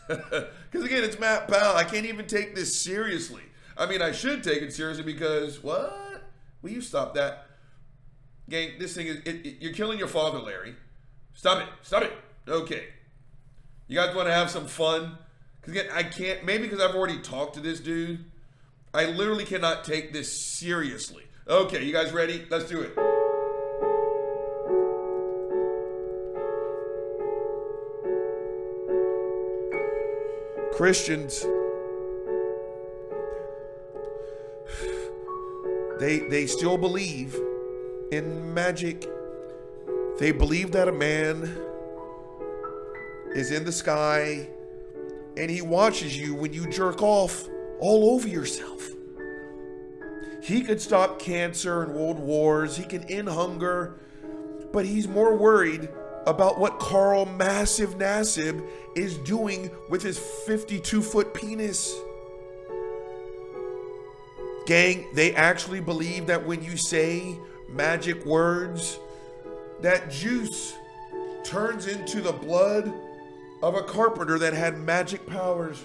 Because 0.72 0.86
again, 0.86 1.04
it's 1.04 1.18
Matt 1.18 1.48
Powell. 1.48 1.76
I 1.76 1.86
can't 1.86 2.06
even 2.06 2.28
take 2.28 2.54
this 2.54 2.80
seriously. 2.80 3.42
I 3.76 3.88
mean, 3.88 4.02
I 4.02 4.12
should 4.12 4.44
take 4.44 4.62
it 4.62 4.74
seriously 4.74 5.04
because 5.04 5.64
what? 5.64 6.22
Will 6.62 6.70
you 6.70 6.82
stop 6.82 7.16
that? 7.16 7.48
Gang, 8.50 8.74
this 8.78 8.94
thing 8.94 9.08
is, 9.08 9.18
it, 9.26 9.46
it, 9.46 9.56
you're 9.62 9.74
killing 9.74 9.98
your 9.98 10.10
father, 10.10 10.38
Larry. 10.38 10.76
Stop 11.34 11.64
it. 11.64 11.70
Stop 11.82 12.04
it. 12.04 12.12
Okay. 12.48 12.88
You 13.88 13.96
guys 13.96 14.14
want 14.14 14.28
to 14.28 14.34
have 14.34 14.52
some 14.52 14.68
fun? 14.68 15.18
Because 15.66 15.82
again, 15.82 15.92
I 15.94 16.04
can't, 16.04 16.46
maybe 16.46 16.64
because 16.64 16.80
I've 16.80 16.96
already 16.96 17.20
talked 17.20 17.56
to 17.56 17.60
this 17.60 17.80
dude. 17.80 18.26
I 18.94 19.06
literally 19.06 19.46
cannot 19.46 19.84
take 19.84 20.14
this 20.14 20.32
seriously. 20.32 21.24
Okay, 21.48 21.84
you 21.84 21.92
guys 21.92 22.12
ready? 22.14 22.46
Let's 22.50 22.66
do 22.66 22.82
it. 22.82 22.96
Christians 30.74 31.46
they 36.00 36.20
they 36.30 36.46
still 36.48 36.78
believe 36.78 37.36
in 38.12 38.54
magic. 38.54 39.08
They 40.20 40.32
believe 40.32 40.72
that 40.74 40.88
a 40.88 40.92
man 40.92 41.58
is 43.34 43.52
in 43.52 43.64
the 43.64 43.72
sky 43.72 44.50
and 45.38 45.50
he 45.50 45.62
watches 45.62 46.18
you 46.18 46.34
when 46.34 46.54
you 46.54 46.70
jerk 46.70 47.02
off 47.02 47.48
all 47.80 48.16
over 48.16 48.28
yourself. 48.28 48.90
He 50.42 50.62
could 50.62 50.80
stop 50.80 51.20
cancer 51.20 51.84
and 51.84 51.94
world 51.94 52.20
wars, 52.20 52.78
he 52.78 52.84
can 52.84 53.04
end 53.06 53.28
hunger, 53.28 54.00
but 54.72 54.86
he's 54.86 55.08
more 55.08 55.36
worried 55.36 55.90
about 56.28 56.60
what 56.60 56.80
Carl 56.80 57.26
Massive 57.26 57.98
Nassib 57.98 58.68
is 58.96 59.18
doing 59.20 59.72
with 59.90 60.02
his 60.02 60.18
52 60.18 61.02
foot 61.02 61.34
penis. 61.34 61.94
Gang, 64.66 65.06
they 65.14 65.36
actually 65.36 65.80
believe 65.80 66.26
that 66.28 66.46
when 66.46 66.64
you 66.64 66.78
say 66.78 67.38
magic 67.70 68.26
words, 68.26 69.00
that 69.82 70.10
juice 70.10 70.74
turns 71.44 71.86
into 71.86 72.22
the 72.22 72.32
blood 72.32 72.92
of 73.62 73.76
a 73.76 73.82
carpenter 73.84 74.38
that 74.40 74.54
had 74.54 74.78
magic 74.78 75.26
powers. 75.28 75.84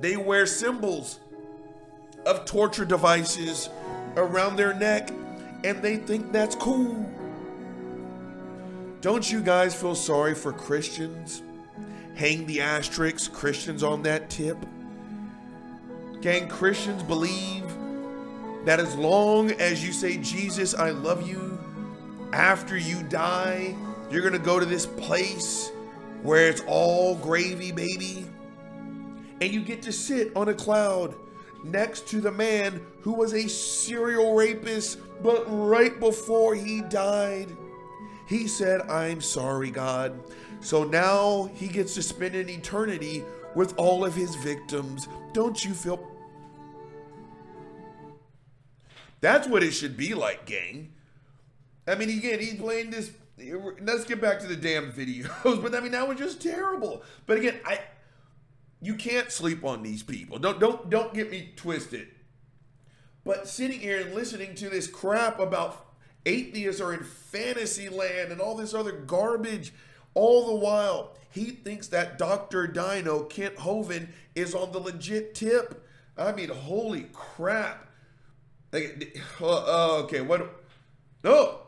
They 0.00 0.16
wear 0.16 0.46
symbols 0.46 1.20
of 2.26 2.44
torture 2.44 2.84
devices 2.84 3.68
around 4.16 4.56
their 4.56 4.74
neck 4.74 5.10
and 5.62 5.82
they 5.82 5.96
think 5.96 6.32
that's 6.32 6.54
cool. 6.54 7.08
Don't 9.00 9.30
you 9.30 9.40
guys 9.40 9.74
feel 9.74 9.94
sorry 9.94 10.34
for 10.34 10.52
Christians? 10.52 11.42
Hang 12.14 12.46
the 12.46 12.60
asterisks, 12.60 13.28
Christians 13.28 13.82
on 13.82 14.02
that 14.02 14.28
tip. 14.28 14.58
Gang, 16.20 16.48
Christians 16.48 17.02
believe 17.02 17.64
that 18.66 18.78
as 18.78 18.94
long 18.96 19.50
as 19.52 19.84
you 19.84 19.92
say, 19.92 20.18
Jesus, 20.18 20.74
I 20.74 20.90
love 20.90 21.26
you, 21.26 21.58
after 22.32 22.76
you 22.76 23.02
die, 23.04 23.74
you're 24.10 24.22
gonna 24.22 24.38
go 24.38 24.58
to 24.60 24.66
this 24.66 24.86
place 24.86 25.70
where 26.22 26.48
it's 26.48 26.62
all 26.66 27.16
gravy, 27.16 27.72
baby. 27.72 28.26
And 29.40 29.52
you 29.52 29.62
get 29.62 29.82
to 29.82 29.92
sit 29.92 30.34
on 30.36 30.48
a 30.48 30.54
cloud 30.54 31.14
next 31.64 32.08
to 32.08 32.20
the 32.20 32.30
man 32.30 32.80
who 33.00 33.12
was 33.12 33.32
a 33.32 33.48
serial 33.48 34.34
rapist, 34.34 34.98
but 35.22 35.44
right 35.48 35.98
before 35.98 36.54
he 36.54 36.82
died, 36.82 37.48
he 38.26 38.46
said, 38.46 38.82
I'm 38.82 39.20
sorry, 39.20 39.70
God. 39.70 40.18
So 40.60 40.84
now 40.84 41.50
he 41.54 41.68
gets 41.68 41.94
to 41.94 42.02
spend 42.02 42.34
an 42.34 42.48
eternity 42.48 43.24
with 43.54 43.74
all 43.78 44.04
of 44.04 44.14
his 44.14 44.34
victims. 44.36 45.08
Don't 45.32 45.64
you 45.64 45.74
feel? 45.74 46.06
That's 49.20 49.48
what 49.48 49.62
it 49.62 49.72
should 49.72 49.96
be 49.96 50.14
like, 50.14 50.46
gang. 50.46 50.92
I 51.86 51.94
mean, 51.94 52.10
again, 52.10 52.40
he's 52.40 52.54
playing 52.54 52.90
this. 52.90 53.10
Let's 53.80 54.04
get 54.04 54.20
back 54.20 54.40
to 54.40 54.46
the 54.46 54.56
damn 54.56 54.92
videos, 54.92 55.62
but 55.62 55.74
I 55.74 55.80
mean, 55.80 55.92
that 55.92 56.06
was 56.06 56.18
just 56.18 56.42
terrible. 56.42 57.02
But 57.26 57.38
again, 57.38 57.60
I 57.64 57.80
you 58.82 58.94
can't 58.94 59.30
sleep 59.30 59.64
on 59.64 59.82
these 59.82 60.02
people. 60.02 60.38
Don't 60.38 60.60
don't 60.60 60.90
don't 60.90 61.14
get 61.14 61.30
me 61.30 61.52
twisted. 61.56 62.08
But 63.24 63.48
sitting 63.48 63.80
here 63.80 64.00
and 64.00 64.14
listening 64.14 64.54
to 64.56 64.68
this 64.68 64.86
crap 64.86 65.38
about 65.38 65.86
atheists 66.24 66.80
are 66.80 66.94
in 66.94 67.04
fantasy 67.04 67.88
land 67.88 68.32
and 68.32 68.40
all 68.40 68.56
this 68.56 68.72
other 68.72 68.92
garbage, 68.92 69.72
all 70.14 70.46
the 70.46 70.54
while 70.54 71.16
he 71.30 71.50
thinks 71.50 71.86
that 71.88 72.18
Dr. 72.18 72.66
Dino, 72.66 73.22
Kent 73.24 73.56
Hovind, 73.56 74.08
is 74.34 74.54
on 74.54 74.72
the 74.72 74.80
legit 74.80 75.34
tip. 75.34 75.86
I 76.18 76.32
mean, 76.32 76.48
holy 76.48 77.06
crap. 77.12 77.88
Like, 78.72 79.16
uh, 79.40 80.02
okay, 80.02 80.20
what? 80.20 80.64
No, 81.22 81.60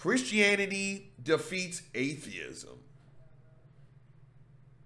Christianity 0.00 1.12
defeats 1.22 1.82
atheism. 1.94 2.78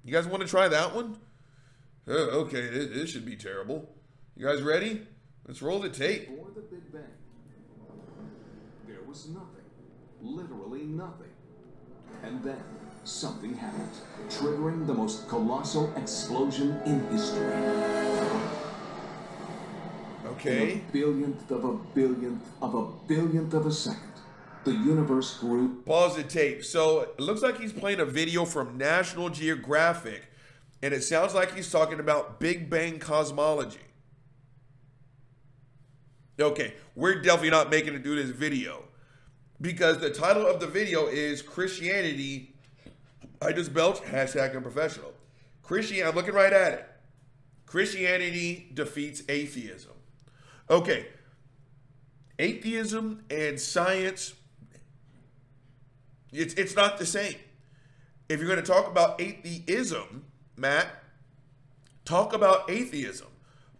You 0.03 0.13
guys 0.13 0.27
want 0.27 0.43
to 0.43 0.49
try 0.49 0.67
that 0.67 0.93
one? 0.93 1.19
Okay, 2.09 2.67
this, 2.67 2.89
this 2.89 3.11
should 3.11 3.25
be 3.25 3.37
terrible. 3.37 3.89
You 4.37 4.45
guys 4.45 4.61
ready? 4.61 5.07
Let's 5.47 5.63
roll 5.63 5.79
the 5.79 5.89
tape. 5.89 6.31
Before 6.31 6.51
the 6.53 6.63
Big 6.63 6.93
Bang, 6.93 7.03
there 8.89 9.03
was 9.07 9.29
nothing. 9.29 9.47
Literally 10.21 10.83
nothing. 10.83 11.31
And 12.25 12.43
then 12.43 12.65
something 13.05 13.55
happened, 13.55 13.93
triggering 14.29 14.85
the 14.85 14.95
most 14.95 15.29
colossal 15.29 15.95
explosion 15.97 16.81
in 16.87 17.07
history. 17.13 17.55
Okay. 20.27 20.73
In 20.73 20.79
a 20.79 20.93
billionth 20.93 21.51
of 21.53 21.65
a 21.65 21.75
billionth 21.95 22.49
of 22.61 22.75
a 22.75 22.87
billionth 23.07 23.55
of 23.55 23.67
a 23.67 23.73
second, 23.73 24.14
the 24.65 24.73
universe 24.73 25.39
grew. 25.39 25.83
Pause 25.85 26.17
the 26.17 26.23
tape. 26.25 26.65
So 26.65 27.01
it 27.01 27.21
looks 27.21 27.43
like 27.43 27.61
he's 27.61 27.73
playing 27.73 28.01
a 28.01 28.05
video 28.05 28.45
from 28.45 28.77
National 28.79 29.29
Geographic, 29.29 30.29
and 30.83 30.95
it 30.95 31.03
sounds 31.03 31.35
like 31.35 31.55
he's 31.55 31.71
talking 31.71 32.01
about 32.01 32.41
Big 32.41 32.69
Bang 32.69 32.99
cosmology. 32.99 33.79
Okay, 36.41 36.75
we're 36.97 37.23
definitely 37.23 37.51
not 37.51 37.71
making 37.71 37.95
it 37.95 38.03
do 38.03 38.17
this 38.17 38.31
video 38.31 38.85
because 39.61 39.99
the 39.99 40.11
title 40.11 40.47
of 40.47 40.61
the 40.61 40.67
video 40.67 41.07
is 41.07 41.43
Christianity. 41.43 42.55
I 43.41 43.53
just 43.53 43.73
belched 43.73 44.03
hashtag 44.03 44.57
unprofessional. 44.57 45.13
Christian, 45.63 46.07
I'm 46.07 46.15
looking 46.15 46.35
right 46.35 46.53
at 46.53 46.73
it. 46.73 46.89
Christianity 47.67 48.71
defeats 48.75 49.23
atheism. 49.29 49.93
Okay, 50.69 51.07
atheism 52.39 53.25
and 53.31 53.61
science, 53.61 54.35
it's 56.35 56.55
it's 56.55 56.77
not 56.77 56.99
the 56.99 57.07
same. 57.07 57.37
If 58.29 58.41
you're 58.41 58.49
going 58.49 58.63
to 58.63 58.73
talk 58.73 58.87
about 58.87 59.21
atheism, 59.21 60.25
Matt, 60.57 60.89
talk 62.05 62.33
about 62.33 62.71
atheism. 62.71 63.29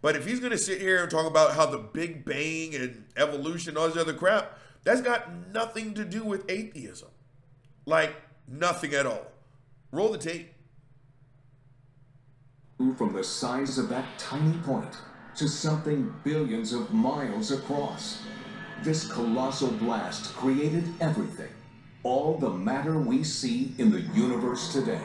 But 0.01 0.15
if 0.15 0.25
he's 0.25 0.39
going 0.39 0.51
to 0.51 0.57
sit 0.57 0.79
here 0.79 1.01
and 1.01 1.09
talk 1.09 1.25
about 1.25 1.55
how 1.55 1.65
the 1.65 1.79
Big 1.79 2.25
Bang 2.25 2.75
and 2.75 3.05
evolution, 3.17 3.75
all 3.75 3.87
this 3.87 3.97
other 3.97 4.13
crap, 4.13 4.59
that's 4.83 5.01
got 5.01 5.31
nothing 5.51 5.95
to 5.95 6.05
do 6.05 6.23
with 6.23 6.49
atheism. 6.49 7.09
Like 7.85 8.15
nothing 8.47 8.93
at 8.93 9.07
all. 9.07 9.25
Roll 9.91 10.11
the 10.11 10.17
tape. 10.17 10.53
From 12.97 13.13
the 13.13 13.23
size 13.23 13.77
of 13.77 13.89
that 13.89 14.05
tiny 14.19 14.57
point 14.59 14.95
to 15.37 15.47
something 15.47 16.13
billions 16.23 16.71
of 16.71 16.93
miles 16.93 17.51
across. 17.51 18.21
This 18.83 19.11
colossal 19.11 19.71
blast 19.71 20.35
created 20.35 20.83
everything. 21.01 21.49
All 22.05 22.37
the 22.37 22.51
matter 22.51 22.99
we 22.99 23.23
see 23.23 23.73
in 23.79 23.89
the 23.89 23.99
universe 23.99 24.71
today. 24.71 25.01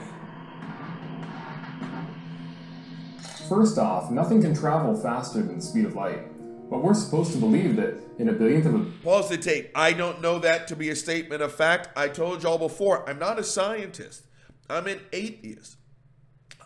First 3.49 3.79
off, 3.79 4.11
nothing 4.11 4.43
can 4.43 4.55
travel 4.55 4.95
faster 4.95 5.41
than 5.41 5.57
the 5.57 5.63
speed 5.63 5.87
of 5.87 5.95
light. 5.95 6.19
But 6.69 6.83
we're 6.83 6.93
supposed 6.93 7.33
to 7.33 7.39
believe 7.39 7.77
that 7.77 7.95
in 8.19 8.29
a 8.29 8.33
billionth 8.33 8.67
of 8.67 8.75
a 8.75 8.85
Pause 9.03 9.31
the 9.31 9.39
tape. 9.39 9.71
I 9.75 9.95
don't 9.95 10.21
know 10.21 10.41
that 10.41 10.69
to 10.69 10.77
be 10.77 10.91
a 10.91 10.95
statement 10.95 11.41
of 11.41 11.55
fact. 11.55 11.89
I 11.97 12.09
told 12.09 12.43
y'all 12.43 12.59
before, 12.59 13.09
I'm 13.09 13.19
not 13.19 13.39
a 13.39 13.45
scientist. 13.45 14.27
I'm 14.69 14.87
an 14.87 15.01
atheist. 15.11 15.79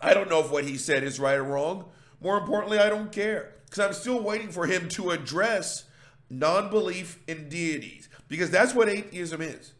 I 0.01 0.13
don't 0.13 0.29
know 0.29 0.41
if 0.41 0.51
what 0.51 0.65
he 0.65 0.75
said 0.75 1.05
is 1.05 1.17
right 1.17 1.37
or 1.37 1.45
wrong. 1.45 1.85
More 2.19 2.37
importantly, 2.37 2.79
I 2.79 2.89
don't 2.89 3.09
care 3.09 3.53
because 3.63 3.79
I'm 3.79 3.93
still 3.93 4.21
waiting 4.21 4.51
for 4.51 4.65
him 4.67 4.89
to 4.89 5.11
address 5.11 5.85
non 6.29 6.69
belief 6.69 7.19
in 7.25 7.47
deities 7.47 8.09
because 8.27 8.51
that's 8.51 8.75
what 8.75 8.89
atheism 8.89 9.41
is. 9.41 9.71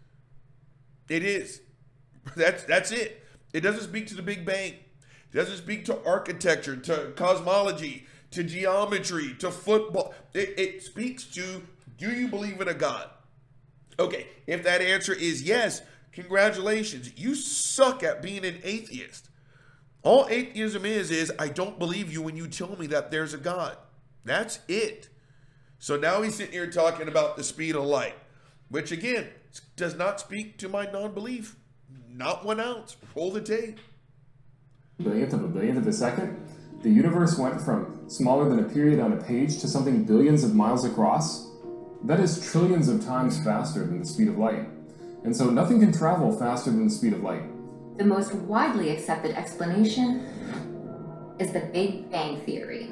It 1.09 1.23
is. 1.23 1.61
That's 2.35 2.63
that's 2.63 2.91
it. 2.91 3.23
It 3.53 3.61
doesn't 3.61 3.83
speak 3.83 4.07
to 4.07 4.15
the 4.15 4.23
Big 4.23 4.45
Bang. 4.45 4.73
It 4.73 5.37
doesn't 5.37 5.57
speak 5.57 5.85
to 5.85 6.03
architecture, 6.05 6.75
to 6.75 7.13
cosmology, 7.15 8.07
to 8.31 8.43
geometry, 8.43 9.35
to 9.39 9.51
football. 9.51 10.13
It, 10.33 10.57
it 10.57 10.83
speaks 10.83 11.23
to 11.35 11.61
do 11.97 12.11
you 12.11 12.27
believe 12.27 12.59
in 12.59 12.67
a 12.67 12.73
God? 12.73 13.09
Okay, 13.99 14.27
if 14.47 14.63
that 14.63 14.81
answer 14.81 15.13
is 15.13 15.43
yes, 15.43 15.81
congratulations. 16.11 17.11
You 17.15 17.35
suck 17.35 18.03
at 18.03 18.21
being 18.21 18.43
an 18.43 18.59
atheist. 18.63 19.29
All 20.03 20.27
atheism 20.29 20.85
is 20.85 21.11
is 21.11 21.31
I 21.39 21.47
don't 21.47 21.79
believe 21.79 22.11
you 22.11 22.21
when 22.21 22.35
you 22.35 22.47
tell 22.47 22.75
me 22.77 22.87
that 22.87 23.11
there's 23.11 23.33
a 23.33 23.37
God. 23.37 23.77
That's 24.23 24.59
it. 24.67 25.09
So 25.79 25.95
now 25.95 26.21
he's 26.21 26.35
sitting 26.35 26.53
here 26.53 26.69
talking 26.69 27.07
about 27.07 27.37
the 27.37 27.43
speed 27.43 27.75
of 27.75 27.83
light, 27.83 28.15
which 28.69 28.91
again 28.91 29.27
does 29.75 29.95
not 29.95 30.19
speak 30.19 30.57
to 30.59 30.69
my 30.69 30.85
non-belief. 30.85 31.55
Not 32.09 32.45
one 32.45 32.59
ounce. 32.59 32.95
Roll 33.15 33.31
the 33.31 33.41
tape. 33.41 33.79
Billionth 35.01 35.33
of 35.33 35.43
a 35.43 35.47
billionth 35.47 35.77
of 35.77 35.87
a 35.87 35.93
second, 35.93 36.37
the 36.81 36.89
universe 36.89 37.37
went 37.37 37.59
from 37.61 38.09
smaller 38.09 38.47
than 38.47 38.59
a 38.59 38.69
period 38.69 38.99
on 38.99 39.11
a 39.13 39.17
page 39.17 39.59
to 39.59 39.67
something 39.67 40.05
billions 40.05 40.43
of 40.43 40.55
miles 40.55 40.85
across. 40.85 41.49
That 42.03 42.19
is 42.19 42.49
trillions 42.51 42.87
of 42.87 43.03
times 43.03 43.43
faster 43.43 43.79
than 43.85 43.99
the 43.99 44.05
speed 44.05 44.27
of 44.27 44.37
light. 44.37 44.67
And 45.23 45.35
so 45.35 45.49
nothing 45.49 45.79
can 45.79 45.91
travel 45.91 46.31
faster 46.31 46.69
than 46.69 46.85
the 46.85 46.93
speed 46.93 47.13
of 47.13 47.23
light. 47.23 47.43
The 47.97 48.05
most 48.05 48.33
widely 48.33 48.91
accepted 48.91 49.35
explanation 49.35 50.21
is 51.39 51.51
the 51.51 51.61
Big 51.73 52.11
Bang 52.11 52.39
Theory. 52.41 52.91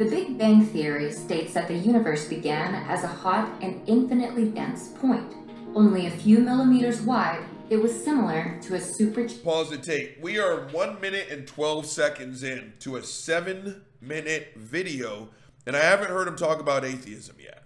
The 0.00 0.08
Big 0.08 0.38
Bang 0.38 0.64
Theory 0.64 1.12
states 1.12 1.52
that 1.52 1.68
the 1.68 1.76
universe 1.76 2.26
began 2.26 2.74
as 2.88 3.04
a 3.04 3.06
hot 3.06 3.52
and 3.60 3.86
infinitely 3.86 4.46
dense 4.46 4.88
point. 4.88 5.34
Only 5.74 6.06
a 6.06 6.10
few 6.10 6.38
millimeters 6.38 7.02
wide, 7.02 7.44
it 7.68 7.76
was 7.76 8.02
similar 8.02 8.58
to 8.62 8.76
a 8.76 8.80
super. 8.80 9.28
Pause 9.28 9.68
the 9.72 9.76
tape. 9.76 10.18
We 10.18 10.38
are 10.38 10.68
one 10.68 10.98
minute 11.02 11.28
and 11.30 11.46
12 11.46 11.84
seconds 11.84 12.42
in 12.42 12.72
to 12.78 12.96
a 12.96 13.02
seven 13.02 13.82
minute 14.00 14.52
video, 14.56 15.28
and 15.66 15.76
I 15.76 15.80
haven't 15.80 16.08
heard 16.08 16.28
him 16.28 16.36
talk 16.36 16.60
about 16.60 16.82
atheism 16.82 17.36
yet. 17.38 17.64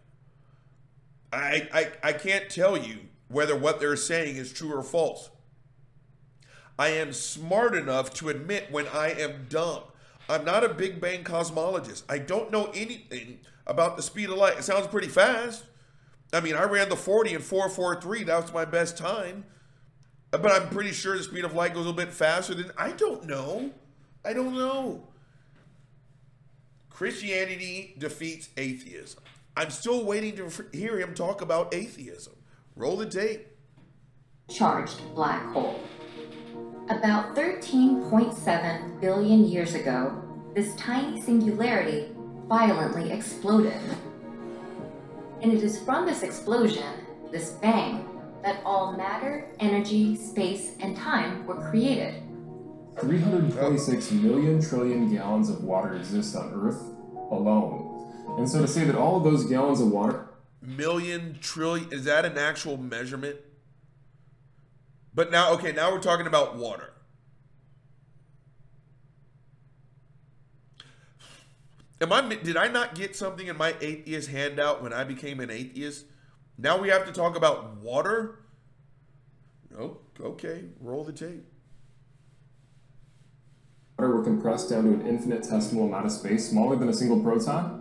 I, 1.33 1.69
I, 1.73 1.93
I 2.03 2.13
can't 2.15 2.51
tell 2.51 2.77
you 2.77 2.99
whether 3.29 3.57
what 3.57 3.79
they're 3.79 3.95
saying 3.95 4.39
is 4.39 4.53
true 4.53 4.75
or 4.75 4.83
false. 4.83 5.31
I 6.81 6.89
am 6.89 7.13
smart 7.13 7.77
enough 7.77 8.13
to 8.15 8.29
admit 8.29 8.73
when 8.73 8.89
I 8.89 9.11
am 9.11 9.47
dumb. 9.49 9.83
I'm 10.29 10.45
not 10.45 10.65
a 10.65 10.69
Big 10.69 11.01
Bang 11.01 11.25
cosmologist. 11.25 12.05
I 12.09 12.19
don't 12.19 12.51
know 12.51 12.71
anything 12.75 13.41
about 13.67 13.97
the 13.97 14.03
speed 14.03 14.31
of 14.31 14.37
light. 14.37 14.59
It 14.59 14.65
sounds 14.65 14.87
pretty 14.87 15.09
fast. 15.09 15.65
I 16.33 16.41
mean, 16.41 16.55
I 16.55 16.65
ran 16.65 16.89
the 16.89 16.97
40 16.97 17.35
in 17.35 17.41
443. 17.41 18.25
That 18.25 18.43
was 18.43 18.53
my 18.53 18.65
best 18.65 18.97
time. 18.97 19.45
But 20.31 20.51
I'm 20.51 20.69
pretty 20.69 20.93
sure 20.93 21.17
the 21.17 21.23
speed 21.23 21.45
of 21.45 21.55
light 21.55 21.75
goes 21.75 21.87
a 21.87 21.91
little 21.91 21.93
bit 21.93 22.13
faster 22.13 22.55
than. 22.55 22.73
I 22.77 22.93
don't 22.93 23.27
know. 23.27 23.71
I 24.25 24.33
don't 24.33 24.55
know. 24.55 25.07
Christianity 26.91 27.95
defeats 27.99 28.49
atheism. 28.57 29.23
I'm 29.57 29.71
still 29.71 30.05
waiting 30.05 30.37
to 30.37 30.51
hear 30.73 30.99
him 30.99 31.15
talk 31.15 31.41
about 31.41 31.73
atheism. 31.75 32.35
Roll 32.75 32.97
the 32.97 33.07
tape. 33.07 33.47
Charged 34.49 35.01
black 35.15 35.45
hole. 35.53 35.81
About 36.91 37.35
13.7 37.35 39.01
billion 39.01 39.45
years 39.47 39.75
ago, 39.75 40.23
this 40.55 40.75
tiny 40.77 41.19
singularity 41.19 42.11
violently 42.47 43.11
exploded. 43.11 43.81
And 45.41 45.51
it 45.51 45.63
is 45.63 45.79
from 45.79 46.05
this 46.05 46.23
explosion, 46.23 46.93
this 47.33 47.53
bang, 47.53 48.07
that 48.43 48.61
all 48.67 48.93
matter, 48.93 49.47
energy, 49.61 50.15
space, 50.15 50.73
and 50.79 50.95
time 50.95 51.47
were 51.47 51.71
created. 51.71 52.23
326 53.01 54.11
million 54.13 54.61
trillion 54.61 55.11
gallons 55.11 55.49
of 55.49 55.65
water 55.65 55.97
exist 55.97 56.37
on 56.37 56.53
Earth 56.55 56.83
alone. 57.31 58.37
And 58.37 58.47
so 58.47 58.61
to 58.61 58.69
say 58.69 58.85
that 58.85 58.95
all 58.95 59.17
of 59.17 59.25
those 59.25 59.47
gallons 59.47 59.81
of 59.81 59.89
water. 59.89 60.27
Million 60.61 61.39
trillion, 61.41 61.91
is 61.91 62.05
that 62.05 62.27
an 62.27 62.37
actual 62.37 62.77
measurement? 62.77 63.37
But 65.15 65.31
now, 65.31 65.53
okay, 65.53 65.73
now 65.73 65.93
we're 65.93 66.01
talking 66.01 66.27
about 66.27 66.57
water. 66.57 66.91
Am 72.01 72.13
I 72.13 72.35
did 72.35 72.57
I 72.57 72.69
not 72.69 72.95
get 72.95 73.15
something 73.15 73.47
in 73.47 73.57
my 73.57 73.75
atheist 73.81 74.29
handout 74.29 74.83
when 74.83 74.93
I 74.93 75.05
became 75.05 75.41
an 75.41 75.51
atheist? 75.51 76.07
Now 76.59 76.77
we 76.77 76.89
have 76.89 77.07
to 77.07 77.13
talk 77.13 77.37
about 77.37 77.77
water? 77.79 78.41
Oh, 79.79 79.99
okay, 80.21 80.65
roll 80.81 81.05
the 81.05 81.13
tape. 81.13 81.45
Water 83.99 84.17
were 84.17 84.25
compressed 84.25 84.71
down 84.71 84.85
to 84.85 84.91
an 84.91 85.07
infinitesimal 85.07 85.87
amount 85.87 86.07
of 86.07 86.13
space, 86.13 86.49
smaller 86.49 86.77
than 86.77 86.89
a 86.89 86.93
single 86.93 87.21
proton. 87.21 87.81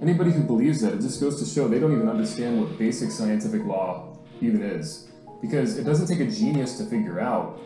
Anybody 0.00 0.30
who 0.30 0.44
believes 0.44 0.80
that, 0.82 0.94
it 0.94 1.00
just 1.00 1.20
goes 1.20 1.40
to 1.40 1.44
show 1.44 1.66
they 1.66 1.80
don't 1.80 1.92
even 1.92 2.08
understand 2.08 2.60
what 2.60 2.78
basic 2.78 3.10
scientific 3.10 3.64
law 3.64 4.16
even 4.40 4.62
is 4.62 5.07
because 5.40 5.78
it 5.78 5.84
doesn't 5.84 6.06
take 6.06 6.20
a 6.20 6.30
genius 6.30 6.78
to 6.78 6.84
figure 6.84 7.20
out 7.20 7.60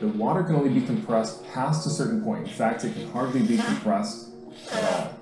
that 0.00 0.08
water 0.08 0.42
can 0.42 0.54
only 0.54 0.68
be 0.68 0.84
compressed 0.86 1.46
past 1.52 1.86
a 1.86 1.90
certain 1.90 2.22
point. 2.22 2.46
In 2.46 2.52
fact, 2.52 2.84
it 2.84 2.92
can 2.92 3.10
hardly 3.10 3.42
be 3.42 3.56
compressed 3.56 4.28
at 4.72 4.84
all. 4.92 5.18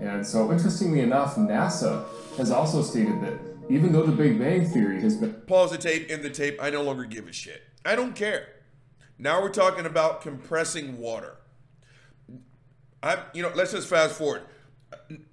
And 0.00 0.26
so, 0.26 0.52
interestingly 0.52 1.00
enough, 1.00 1.36
NASA 1.36 2.04
has 2.36 2.50
also 2.50 2.82
stated 2.82 3.20
that 3.22 3.38
even 3.70 3.92
though 3.92 4.04
the 4.04 4.12
Big 4.12 4.38
Bang 4.38 4.66
Theory 4.66 5.00
has 5.00 5.16
been. 5.16 5.32
Pause 5.46 5.72
the 5.72 5.78
tape, 5.78 6.10
in 6.10 6.22
the 6.22 6.30
tape. 6.30 6.58
I 6.60 6.70
no 6.70 6.82
longer 6.82 7.04
give 7.04 7.26
a 7.26 7.32
shit. 7.32 7.62
I 7.84 7.96
don't 7.96 8.14
care. 8.14 8.48
Now 9.18 9.40
we're 9.40 9.50
talking 9.50 9.86
about 9.86 10.20
compressing 10.20 10.98
water. 10.98 11.36
I, 13.02 13.18
you 13.32 13.42
know, 13.42 13.52
let's 13.54 13.72
just 13.72 13.88
fast 13.88 14.16
forward. 14.16 14.42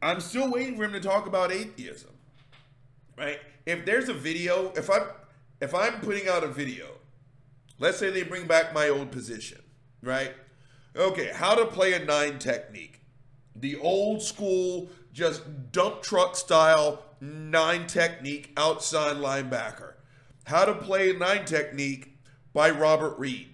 I'm 0.01 0.19
still 0.19 0.49
waiting 0.51 0.77
for 0.77 0.83
him 0.83 0.93
to 0.93 0.99
talk 0.99 1.27
about 1.27 1.51
atheism, 1.51 2.11
right? 3.17 3.39
If 3.65 3.85
there's 3.85 4.09
a 4.09 4.13
video, 4.13 4.71
if 4.75 4.89
I 4.89 5.01
if 5.61 5.75
I'm 5.75 6.01
putting 6.01 6.27
out 6.27 6.43
a 6.43 6.47
video, 6.47 6.87
let's 7.79 7.97
say 7.97 8.09
they 8.09 8.23
bring 8.23 8.47
back 8.47 8.73
my 8.73 8.89
old 8.89 9.11
position, 9.11 9.61
right? 10.01 10.33
Okay, 10.95 11.31
how 11.33 11.55
to 11.55 11.65
play 11.65 11.93
a 11.93 12.03
nine 12.03 12.39
technique. 12.39 13.01
The 13.55 13.77
old 13.77 14.21
school, 14.21 14.89
just 15.13 15.71
dump 15.71 16.01
truck 16.01 16.35
style 16.35 17.03
nine 17.21 17.85
technique 17.85 18.51
outside 18.57 19.17
linebacker. 19.17 19.93
How 20.45 20.65
to 20.65 20.73
play 20.73 21.11
a 21.11 21.17
nine 21.17 21.45
technique 21.45 22.17
by 22.53 22.71
Robert 22.71 23.17
Reed. 23.19 23.49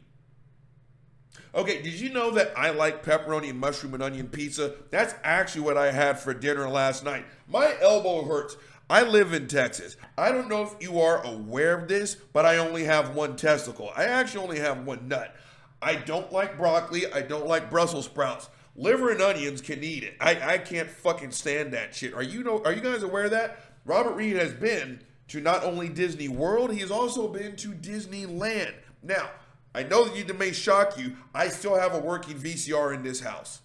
Okay, 1.53 1.81
did 1.81 1.99
you 1.99 2.09
know 2.09 2.31
that 2.31 2.53
I 2.55 2.69
like 2.69 3.03
pepperoni 3.03 3.49
and 3.49 3.59
mushroom 3.59 3.93
and 3.93 4.03
onion 4.03 4.27
pizza? 4.27 4.75
That's 4.91 5.15
actually 5.23 5.61
what 5.61 5.77
I 5.77 5.91
had 5.91 6.19
for 6.19 6.33
dinner 6.33 6.69
last 6.69 7.03
night. 7.03 7.25
My 7.47 7.75
elbow 7.81 8.23
hurts. 8.23 8.55
I 8.89 9.03
live 9.03 9.33
in 9.33 9.47
Texas. 9.47 9.97
I 10.17 10.31
don't 10.31 10.47
know 10.47 10.63
if 10.63 10.75
you 10.79 11.01
are 11.01 11.21
aware 11.25 11.77
of 11.77 11.89
this, 11.89 12.15
but 12.15 12.45
I 12.45 12.57
only 12.57 12.85
have 12.85 13.15
one 13.15 13.35
testicle. 13.35 13.91
I 13.95 14.05
actually 14.05 14.43
only 14.43 14.59
have 14.59 14.85
one 14.85 15.09
nut. 15.09 15.35
I 15.81 15.95
don't 15.95 16.31
like 16.31 16.57
broccoli. 16.57 17.11
I 17.11 17.21
don't 17.21 17.47
like 17.47 17.69
Brussels 17.69 18.05
sprouts. 18.05 18.49
Liver 18.77 19.09
and 19.09 19.21
onions 19.21 19.59
can 19.59 19.83
eat 19.83 20.03
it. 20.03 20.15
I, 20.21 20.53
I 20.53 20.57
can't 20.59 20.89
fucking 20.89 21.31
stand 21.31 21.73
that 21.73 21.93
shit. 21.93 22.13
Are 22.13 22.23
you 22.23 22.43
know 22.43 22.63
are 22.63 22.71
you 22.71 22.81
guys 22.81 23.03
aware 23.03 23.25
of 23.25 23.31
that? 23.31 23.59
Robert 23.85 24.15
Reed 24.15 24.37
has 24.37 24.53
been 24.53 25.01
to 25.29 25.41
not 25.41 25.63
only 25.63 25.89
Disney 25.89 26.29
World, 26.29 26.71
he 26.71 26.79
has 26.79 26.91
also 26.91 27.27
been 27.27 27.55
to 27.57 27.69
Disneyland. 27.69 28.73
Now, 29.03 29.31
I 29.75 29.83
know 29.83 30.05
that 30.05 30.15
you 30.15 30.33
may 30.33 30.53
shock 30.53 30.97
you. 30.97 31.17
I 31.33 31.49
still 31.49 31.75
have 31.75 31.93
a 31.93 31.99
working 31.99 32.37
VCR 32.37 32.93
in 32.93 33.03
this 33.03 33.19
house. 33.19 33.61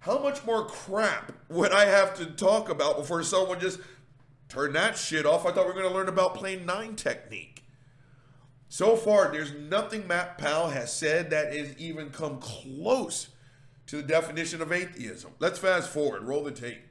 How 0.00 0.18
much 0.18 0.44
more 0.44 0.64
crap 0.66 1.32
would 1.48 1.72
I 1.72 1.86
have 1.86 2.16
to 2.18 2.26
talk 2.26 2.68
about 2.68 2.96
before 2.96 3.22
someone 3.22 3.58
just 3.58 3.80
turn 4.48 4.72
that 4.74 4.96
shit 4.96 5.26
off? 5.26 5.44
I 5.44 5.50
thought 5.50 5.66
we 5.66 5.72
were 5.72 5.80
going 5.80 5.88
to 5.88 5.94
learn 5.94 6.08
about 6.08 6.34
plane 6.34 6.64
nine 6.64 6.94
technique. 6.94 7.64
So 8.68 8.96
far, 8.96 9.32
there's 9.32 9.52
nothing 9.54 10.06
Matt 10.06 10.38
Powell 10.38 10.68
has 10.68 10.92
said 10.92 11.30
that 11.30 11.54
has 11.54 11.76
even 11.78 12.10
come 12.10 12.38
close 12.38 13.28
to 13.86 13.96
the 13.96 14.02
definition 14.02 14.62
of 14.62 14.70
atheism. 14.70 15.32
Let's 15.38 15.58
fast 15.58 15.88
forward, 15.88 16.22
roll 16.22 16.44
the 16.44 16.52
tape. 16.52 16.82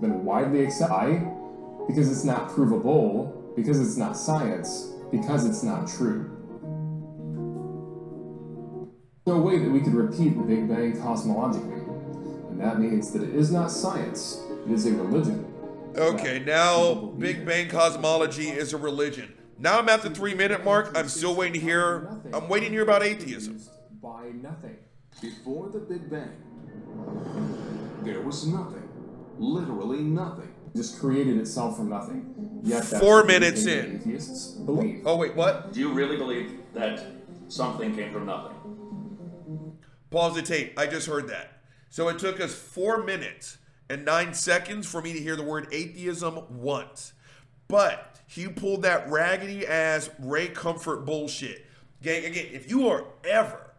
Been 0.00 0.24
widely 0.24 0.64
accepted 0.64 1.20
because 1.86 2.10
it's 2.10 2.24
not 2.24 2.48
provable, 2.48 3.52
because 3.54 3.78
it's 3.78 3.96
not 3.96 4.16
science, 4.16 4.90
because 5.12 5.44
it's 5.44 5.62
not 5.62 5.86
true. 5.86 6.30
No 9.26 9.38
way 9.38 9.58
that 9.58 9.70
we 9.70 9.80
could 9.80 9.94
repeat 9.94 10.36
the 10.36 10.42
Big 10.42 10.68
Bang 10.68 10.94
cosmologically. 10.96 11.83
And 12.64 12.72
that 12.72 12.80
means 12.80 13.10
that 13.12 13.22
it 13.22 13.34
is 13.34 13.52
not 13.52 13.70
science, 13.70 14.42
it 14.64 14.72
is 14.72 14.86
a 14.86 14.92
religion. 14.92 15.52
Okay, 15.96 16.38
now 16.38 16.94
Big 16.94 17.44
Bang 17.44 17.68
cosmology 17.68 18.48
is 18.48 18.72
a 18.72 18.78
religion. 18.78 19.34
Now 19.58 19.78
I'm 19.78 19.88
at 19.90 20.00
the 20.00 20.08
three 20.08 20.32
minute 20.32 20.64
mark. 20.64 20.96
I'm 20.96 21.08
still 21.08 21.34
waiting 21.34 21.52
to 21.52 21.60
hear. 21.60 22.08
I'm 22.32 22.48
waiting 22.48 22.70
to 22.70 22.74
hear 22.76 22.82
about 22.82 23.02
atheism. 23.02 23.60
By 24.02 24.30
nothing. 24.42 24.78
Before 25.20 25.68
the 25.68 25.78
Big 25.78 26.10
Bang, 26.10 26.32
there 28.02 28.22
was 28.22 28.46
nothing. 28.46 28.88
Literally 29.38 30.00
nothing. 30.00 30.52
Just 30.74 30.98
created 30.98 31.36
itself 31.36 31.76
from 31.76 31.90
nothing. 31.90 32.60
Yet 32.62 32.82
Four 32.84 33.24
minutes 33.24 33.66
in. 33.66 33.96
Atheists 33.96 34.52
believe. 34.52 35.02
Oh 35.04 35.16
wait, 35.16 35.36
what? 35.36 35.74
Do 35.74 35.80
you 35.80 35.92
really 35.92 36.16
believe 36.16 36.60
that 36.72 37.04
something 37.48 37.94
came 37.94 38.10
from 38.10 38.24
nothing? 38.24 39.76
Pause 40.10 40.36
the 40.36 40.42
tape. 40.42 40.78
I 40.78 40.86
just 40.86 41.06
heard 41.06 41.28
that. 41.28 41.53
So 41.94 42.08
it 42.08 42.18
took 42.18 42.40
us 42.40 42.52
four 42.52 43.04
minutes 43.04 43.58
and 43.88 44.04
nine 44.04 44.34
seconds 44.34 44.84
for 44.84 45.00
me 45.00 45.12
to 45.12 45.20
hear 45.20 45.36
the 45.36 45.44
word 45.44 45.68
atheism 45.70 46.42
once. 46.50 47.12
But 47.68 48.18
he 48.26 48.48
pulled 48.48 48.82
that 48.82 49.08
raggedy 49.08 49.64
ass 49.64 50.10
Ray 50.18 50.48
Comfort 50.48 51.06
bullshit. 51.06 51.64
Gang, 52.02 52.24
again, 52.24 52.48
if 52.50 52.68
you 52.68 52.88
are 52.88 53.04
ever 53.22 53.74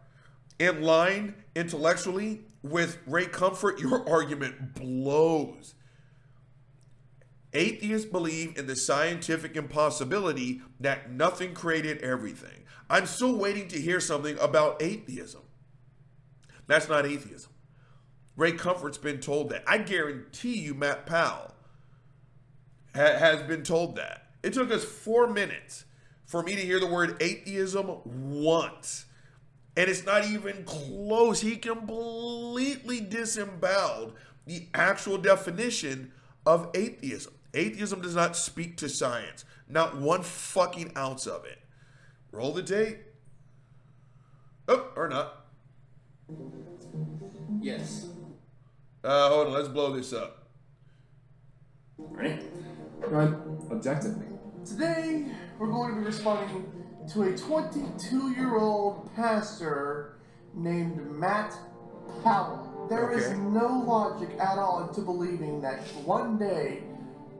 in 0.58 0.80
line 0.80 1.34
intellectually 1.54 2.40
with 2.62 2.96
Ray 3.06 3.26
Comfort, 3.26 3.78
your 3.80 4.08
argument 4.08 4.74
blows. 4.74 5.74
Atheists 7.52 8.10
believe 8.10 8.56
in 8.56 8.66
the 8.66 8.76
scientific 8.76 9.56
impossibility 9.56 10.62
that 10.80 11.10
nothing 11.10 11.52
created 11.52 11.98
everything. 11.98 12.64
I'm 12.88 13.04
still 13.04 13.36
waiting 13.36 13.68
to 13.68 13.78
hear 13.78 14.00
something 14.00 14.38
about 14.38 14.80
atheism. 14.80 15.42
That's 16.66 16.88
not 16.88 17.04
atheism. 17.04 17.50
Ray 18.36 18.52
Comfort's 18.52 18.98
been 18.98 19.18
told 19.18 19.50
that. 19.50 19.64
I 19.66 19.78
guarantee 19.78 20.58
you, 20.58 20.74
Matt 20.74 21.06
Powell 21.06 21.54
ha- 22.94 23.18
has 23.18 23.42
been 23.42 23.62
told 23.62 23.96
that. 23.96 24.30
It 24.42 24.52
took 24.52 24.70
us 24.70 24.84
four 24.84 25.26
minutes 25.26 25.84
for 26.26 26.42
me 26.42 26.54
to 26.54 26.60
hear 26.60 26.78
the 26.78 26.86
word 26.86 27.16
atheism 27.20 28.00
once. 28.04 29.06
And 29.76 29.90
it's 29.90 30.04
not 30.04 30.26
even 30.26 30.64
close. 30.64 31.40
He 31.40 31.56
completely 31.56 33.00
disemboweled 33.00 34.14
the 34.46 34.68
actual 34.74 35.18
definition 35.18 36.12
of 36.46 36.70
atheism. 36.74 37.34
Atheism 37.52 38.00
does 38.00 38.14
not 38.14 38.36
speak 38.36 38.76
to 38.78 38.88
science, 38.88 39.44
not 39.68 39.96
one 39.96 40.22
fucking 40.22 40.92
ounce 40.96 41.26
of 41.26 41.44
it. 41.44 41.58
Roll 42.32 42.52
the 42.52 42.62
tape. 42.62 42.98
Oh, 44.68 44.90
or 44.96 45.08
not. 45.08 45.46
Yes. 47.60 48.06
Uh, 49.06 49.28
hold 49.28 49.46
on, 49.46 49.52
let's 49.52 49.68
blow 49.68 49.92
this 49.94 50.12
up. 50.12 50.48
Ready? 51.96 52.40
Go 53.08 53.16
ahead. 53.16 53.40
Objectively. 53.70 54.26
Today, 54.64 55.26
we're 55.60 55.68
going 55.70 55.94
to 55.94 56.00
be 56.00 56.06
responding 56.06 56.66
to 57.12 57.22
a 57.22 57.36
22 57.38 58.32
year 58.32 58.56
old 58.58 59.08
pastor 59.14 60.16
named 60.54 61.08
Matt 61.12 61.54
Powell. 62.24 62.86
There 62.90 63.12
is 63.12 63.26
Okay. 63.26 63.38
no 63.38 63.84
logic 63.86 64.30
at 64.40 64.58
all 64.58 64.88
into 64.88 65.02
believing 65.02 65.60
that 65.60 65.82
one 66.04 66.36
day 66.36 66.82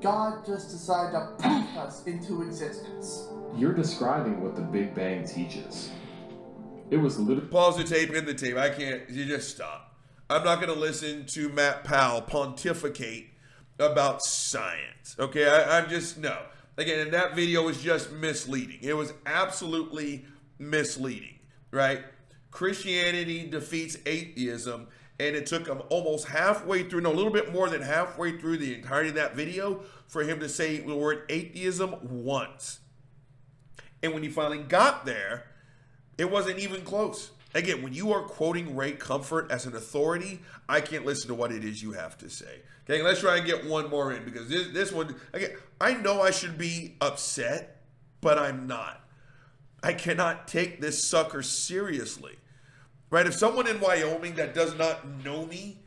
God 0.01 0.47
just 0.47 0.71
decided 0.71 1.13
to 1.13 1.35
poof 1.41 1.77
us 1.79 2.05
into 2.07 2.43
existence. 2.43 3.29
You're 3.57 3.73
describing 3.75 4.41
what 4.41 4.55
the 4.55 4.63
Big 4.63 4.95
Bang 4.95 5.27
teaches. 5.27 5.91
It 6.91 6.99
was 6.99 7.19
literally. 7.19 7.49
Pause 7.49 7.79
the 7.79 7.85
tape, 7.85 8.13
in 8.13 8.25
the 8.25 8.35
tape. 8.35 8.57
I 8.57 8.71
can't, 8.71 9.11
you 9.11 9.25
just 9.25 9.51
stop. 9.51 9.86
I'm 10.29 10.43
not 10.43 10.61
going 10.61 10.73
to 10.73 10.79
listen 10.79 11.25
to 11.27 11.49
Matt 11.51 11.85
Powell 11.85 12.21
pontificate 12.21 13.29
about 13.79 14.23
science. 14.23 15.15
Okay, 15.19 15.49
I, 15.49 15.79
I'm 15.79 15.89
just, 15.89 16.19
no. 16.19 16.37
Again, 16.77 17.01
and 17.01 17.13
that 17.13 17.37
video 17.37 17.63
was 17.63 17.81
just 17.81 18.11
misleading. 18.11 18.79
It 18.83 18.95
was 18.95 19.13
absolutely 19.25 20.25
misleading, 20.59 21.39
right? 21.71 22.05
Christianity 22.51 23.47
defeats 23.47 23.99
atheism, 24.05 24.89
and 25.21 25.37
it 25.37 25.47
took 25.47 25.69
him 25.69 25.81
almost 25.91 26.27
halfway 26.27 26.83
through, 26.83 27.03
no, 27.03 27.13
a 27.13 27.15
little 27.15 27.33
bit 27.33 27.53
more 27.53 27.71
than 27.71 27.83
halfway 27.83 28.37
through 28.37 28.59
the 28.59 28.75
entirety 28.75 29.11
of 29.11 29.15
that 29.15 29.37
video 29.37 29.83
for 30.09 30.25
him 30.25 30.41
to 30.41 30.49
say 30.49 30.79
the 30.79 30.97
word 30.97 31.23
atheism 31.29 31.95
once. 32.03 32.81
And 34.03 34.13
when 34.13 34.25
he 34.25 34.29
finally 34.29 34.59
got 34.59 35.07
there, 35.07 35.45
it 36.19 36.31
wasn't 36.31 36.59
even 36.59 36.83
close. 36.83 37.31
Again, 37.57 37.81
when 37.81 37.95
you 37.95 38.13
are 38.13 38.21
quoting 38.21 38.77
Ray 38.77 38.93
Comfort 38.93 39.51
as 39.51 39.65
an 39.65 39.75
authority, 39.75 40.43
I 40.69 40.83
can't 40.83 41.07
listen 41.07 41.29
to 41.29 41.35
what 41.35 41.53
it 41.53 41.65
is 41.65 41.83
you 41.83 41.93
have 41.93 42.19
to 42.19 42.29
say. 42.29 42.61
Okay, 42.85 43.03
let's 43.03 43.21
try 43.21 43.39
and 43.39 43.47
get 43.47 43.65
one 43.65 43.89
more 43.89 44.13
in 44.13 44.27
because 44.27 44.47
this 44.51 44.69
this 44.69 44.93
one 44.93 45.17
again, 45.33 45.53
I 45.81 45.95
know 45.95 46.21
I 46.21 46.33
should 46.33 46.59
be 46.59 46.97
upset, 47.01 47.81
but 48.21 48.39
I'm 48.39 48.67
not. 48.67 49.01
I 49.83 49.95
cannot 49.95 50.47
take 50.47 50.83
this 50.83 51.03
sucker 51.03 51.43
seriously. 51.43 52.37
Right? 53.09 53.27
If 53.27 53.35
someone 53.35 53.67
in 53.67 53.81
Wyoming 53.81 54.35
that 54.35 54.55
does 54.55 54.77
not 54.77 55.25
know 55.25 55.47
me, 55.47 55.79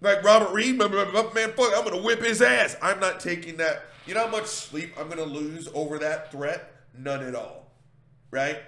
like 0.00 0.22
Robert 0.22 0.52
Reed, 0.52 0.78
man, 0.78 0.90
fuck, 0.90 1.72
I'm 1.74 1.84
gonna 1.84 2.02
whip 2.02 2.22
his 2.22 2.40
ass. 2.40 2.76
I'm 2.80 3.00
not 3.00 3.18
taking 3.18 3.56
that. 3.56 3.86
You 4.06 4.14
know 4.14 4.26
how 4.26 4.30
much 4.30 4.46
sleep 4.46 4.94
I'm 4.96 5.08
gonna 5.08 5.24
lose 5.24 5.68
over 5.74 5.98
that 5.98 6.30
threat? 6.30 6.72
None 6.96 7.24
at 7.24 7.34
all. 7.34 7.72
Right? 8.30 8.60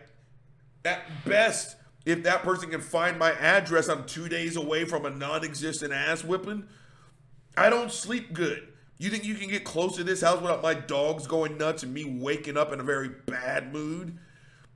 At 0.85 1.05
best, 1.25 1.77
if 2.05 2.23
that 2.25 2.43
person 2.43 2.71
can 2.71 2.81
find 2.81 3.19
my 3.19 3.33
address, 3.33 3.89
I'm 3.89 4.05
two 4.05 4.29
days 4.29 4.57
away 4.57 4.85
from 4.85 5.07
a 5.07 5.11
non-existent 5.11 5.93
ass 5.93 6.23
whipping. 6.23 6.67
I 7.57 7.71
don't 7.71 7.91
sleep 7.91 8.33
good. 8.33 8.69
You 8.99 9.11
think 9.11 9.25
you 9.25 9.35
can 9.35 9.49
get 9.49 9.65
close 9.65 9.97
to 9.97 10.05
this 10.05 10.21
house 10.21 10.41
without 10.41 10.63
my 10.63 10.75
dogs 10.75 11.27
going 11.27 11.59
nuts 11.59 11.83
and 11.83 11.93
me 11.93 12.05
waking 12.05 12.57
up 12.57 12.73
in 12.73 12.81
a 12.81 12.85
very 12.85 13.09
bad 13.09 13.73
mood? 13.73 14.19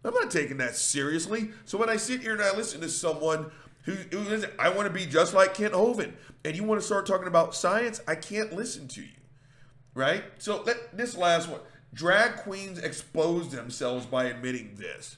I'm 0.04 0.14
not 0.14 0.30
taking 0.30 0.56
that 0.58 0.74
seriously. 0.74 1.50
So 1.64 1.76
when 1.78 1.90
I 1.90 1.96
sit 1.96 2.20
here 2.20 2.32
and 2.32 2.42
I 2.42 2.56
listen 2.56 2.80
to 2.80 2.88
someone 2.88 3.50
who, 3.82 3.94
who 3.94 4.20
is, 4.32 4.46
I 4.58 4.70
want 4.70 4.86
to 4.86 4.92
be 4.92 5.06
just 5.06 5.34
like 5.34 5.54
Kent 5.54 5.74
Hovind, 5.74 6.12
and 6.44 6.56
you 6.56 6.64
want 6.64 6.80
to 6.80 6.86
start 6.86 7.06
talking 7.06 7.26
about 7.26 7.54
science, 7.54 8.00
I 8.08 8.14
can't 8.14 8.52
listen 8.52 8.88
to 8.88 9.02
you. 9.02 9.08
Right? 9.94 10.24
So 10.38 10.62
let 10.62 10.96
this 10.96 11.16
last 11.16 11.48
one. 11.48 11.60
Drag 11.92 12.36
queens 12.36 12.78
expose 12.78 13.50
themselves 13.50 14.06
by 14.06 14.24
admitting 14.24 14.74
this. 14.76 15.16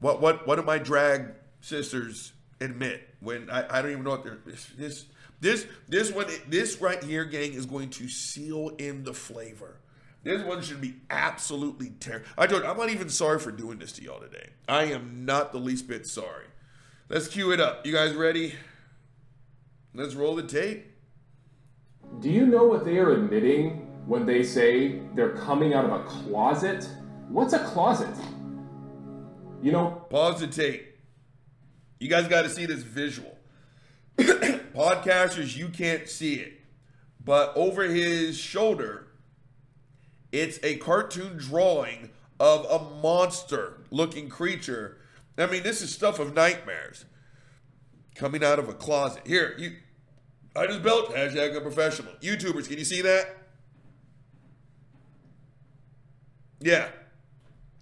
What 0.00 0.20
what 0.20 0.46
what 0.46 0.56
do 0.56 0.62
my 0.62 0.78
drag 0.78 1.32
sisters 1.60 2.32
admit 2.60 3.08
when 3.20 3.50
I, 3.50 3.78
I 3.78 3.82
don't 3.82 3.92
even 3.92 4.04
know 4.04 4.10
what 4.10 4.24
they're 4.24 4.38
this 4.44 4.66
this 4.76 5.06
this 5.40 5.66
this 5.88 6.12
one 6.12 6.26
this 6.48 6.80
right 6.80 7.02
here 7.02 7.24
gang 7.24 7.52
is 7.52 7.66
going 7.66 7.90
to 7.90 8.08
seal 8.08 8.72
in 8.78 9.04
the 9.04 9.14
flavor. 9.14 9.76
This 10.22 10.42
one 10.42 10.60
should 10.60 10.80
be 10.80 10.96
absolutely 11.08 11.90
terrible. 12.00 12.26
I 12.36 12.48
told 12.48 12.64
you, 12.64 12.68
I'm 12.68 12.76
not 12.76 12.90
even 12.90 13.08
sorry 13.08 13.38
for 13.38 13.52
doing 13.52 13.78
this 13.78 13.92
to 13.92 14.02
y'all 14.02 14.18
today. 14.18 14.48
I 14.68 14.84
am 14.86 15.24
not 15.24 15.52
the 15.52 15.58
least 15.58 15.86
bit 15.86 16.04
sorry. 16.04 16.46
Let's 17.08 17.28
cue 17.28 17.52
it 17.52 17.60
up. 17.60 17.86
You 17.86 17.92
guys 17.92 18.12
ready? 18.12 18.54
Let's 19.94 20.16
roll 20.16 20.34
the 20.34 20.42
tape. 20.42 20.90
Do 22.20 22.28
you 22.28 22.44
know 22.46 22.64
what 22.64 22.84
they 22.84 22.98
are 22.98 23.12
admitting 23.12 23.86
when 24.06 24.26
they 24.26 24.42
say 24.42 25.00
they're 25.14 25.36
coming 25.36 25.74
out 25.74 25.84
of 25.84 25.92
a 25.92 26.04
closet? 26.04 26.88
What's 27.28 27.52
a 27.52 27.60
closet? 27.60 28.14
You 29.66 29.72
know, 29.72 30.06
Pause 30.10 30.42
the 30.42 30.46
tape. 30.46 30.96
You 31.98 32.08
guys 32.08 32.28
got 32.28 32.42
to 32.42 32.48
see 32.48 32.66
this 32.66 32.84
visual. 32.84 33.36
Podcasters, 34.16 35.56
you 35.56 35.70
can't 35.70 36.08
see 36.08 36.34
it. 36.34 36.60
But 37.24 37.52
over 37.56 37.82
his 37.82 38.38
shoulder, 38.38 39.08
it's 40.30 40.60
a 40.62 40.76
cartoon 40.76 41.36
drawing 41.36 42.10
of 42.38 42.64
a 42.66 43.00
monster 43.02 43.80
looking 43.90 44.28
creature. 44.28 44.98
I 45.36 45.46
mean, 45.46 45.64
this 45.64 45.82
is 45.82 45.92
stuff 45.92 46.20
of 46.20 46.32
nightmares 46.32 47.04
coming 48.14 48.44
out 48.44 48.60
of 48.60 48.68
a 48.68 48.72
closet. 48.72 49.26
Here, 49.26 49.56
you. 49.58 49.72
I 50.54 50.68
just 50.68 50.84
built 50.84 51.10
hashtag 51.10 51.56
a 51.56 51.60
professional. 51.60 52.12
YouTubers, 52.20 52.68
can 52.68 52.78
you 52.78 52.84
see 52.84 53.02
that? 53.02 53.36
Yeah. 56.60 56.86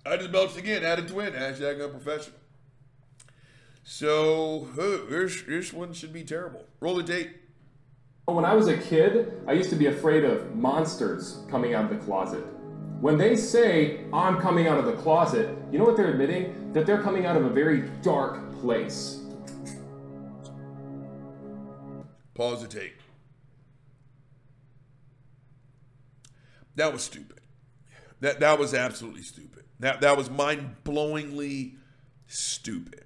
I 0.06 0.16
just 0.16 0.32
belched 0.32 0.58
again, 0.58 0.84
added 0.84 1.08
twin, 1.08 1.32
hashtag 1.32 1.82
unprofessional. 1.82 2.38
So, 3.84 4.68
oh, 4.78 5.06
this, 5.08 5.42
this 5.42 5.72
one 5.72 5.92
should 5.92 6.12
be 6.12 6.24
terrible. 6.24 6.66
Roll 6.80 6.96
the 6.96 7.02
tape. 7.02 7.36
when 8.26 8.44
I 8.44 8.54
was 8.54 8.68
a 8.68 8.76
kid, 8.76 9.32
I 9.46 9.52
used 9.52 9.70
to 9.70 9.76
be 9.76 9.86
afraid 9.86 10.24
of 10.24 10.54
monsters 10.54 11.44
coming 11.50 11.74
out 11.74 11.90
of 11.90 11.98
the 11.98 12.04
closet. 12.04 12.44
When 13.00 13.18
they 13.18 13.36
say, 13.36 14.04
I'm 14.12 14.40
coming 14.40 14.66
out 14.66 14.78
of 14.78 14.86
the 14.86 14.94
closet, 14.94 15.56
you 15.70 15.78
know 15.78 15.84
what 15.84 15.96
they're 15.96 16.10
admitting? 16.10 16.72
That 16.72 16.86
they're 16.86 17.02
coming 17.02 17.26
out 17.26 17.36
of 17.36 17.44
a 17.44 17.50
very 17.50 17.82
dark 18.02 18.52
place. 18.60 19.20
Pause 22.34 22.62
the 22.62 22.68
tape. 22.68 23.00
That 26.76 26.92
was 26.92 27.02
stupid. 27.02 27.33
That 28.24 28.40
that 28.40 28.58
was 28.58 28.72
absolutely 28.72 29.20
stupid. 29.20 29.64
That 29.80 30.00
that 30.00 30.16
was 30.16 30.30
mind-blowingly 30.30 31.74
stupid. 32.26 33.04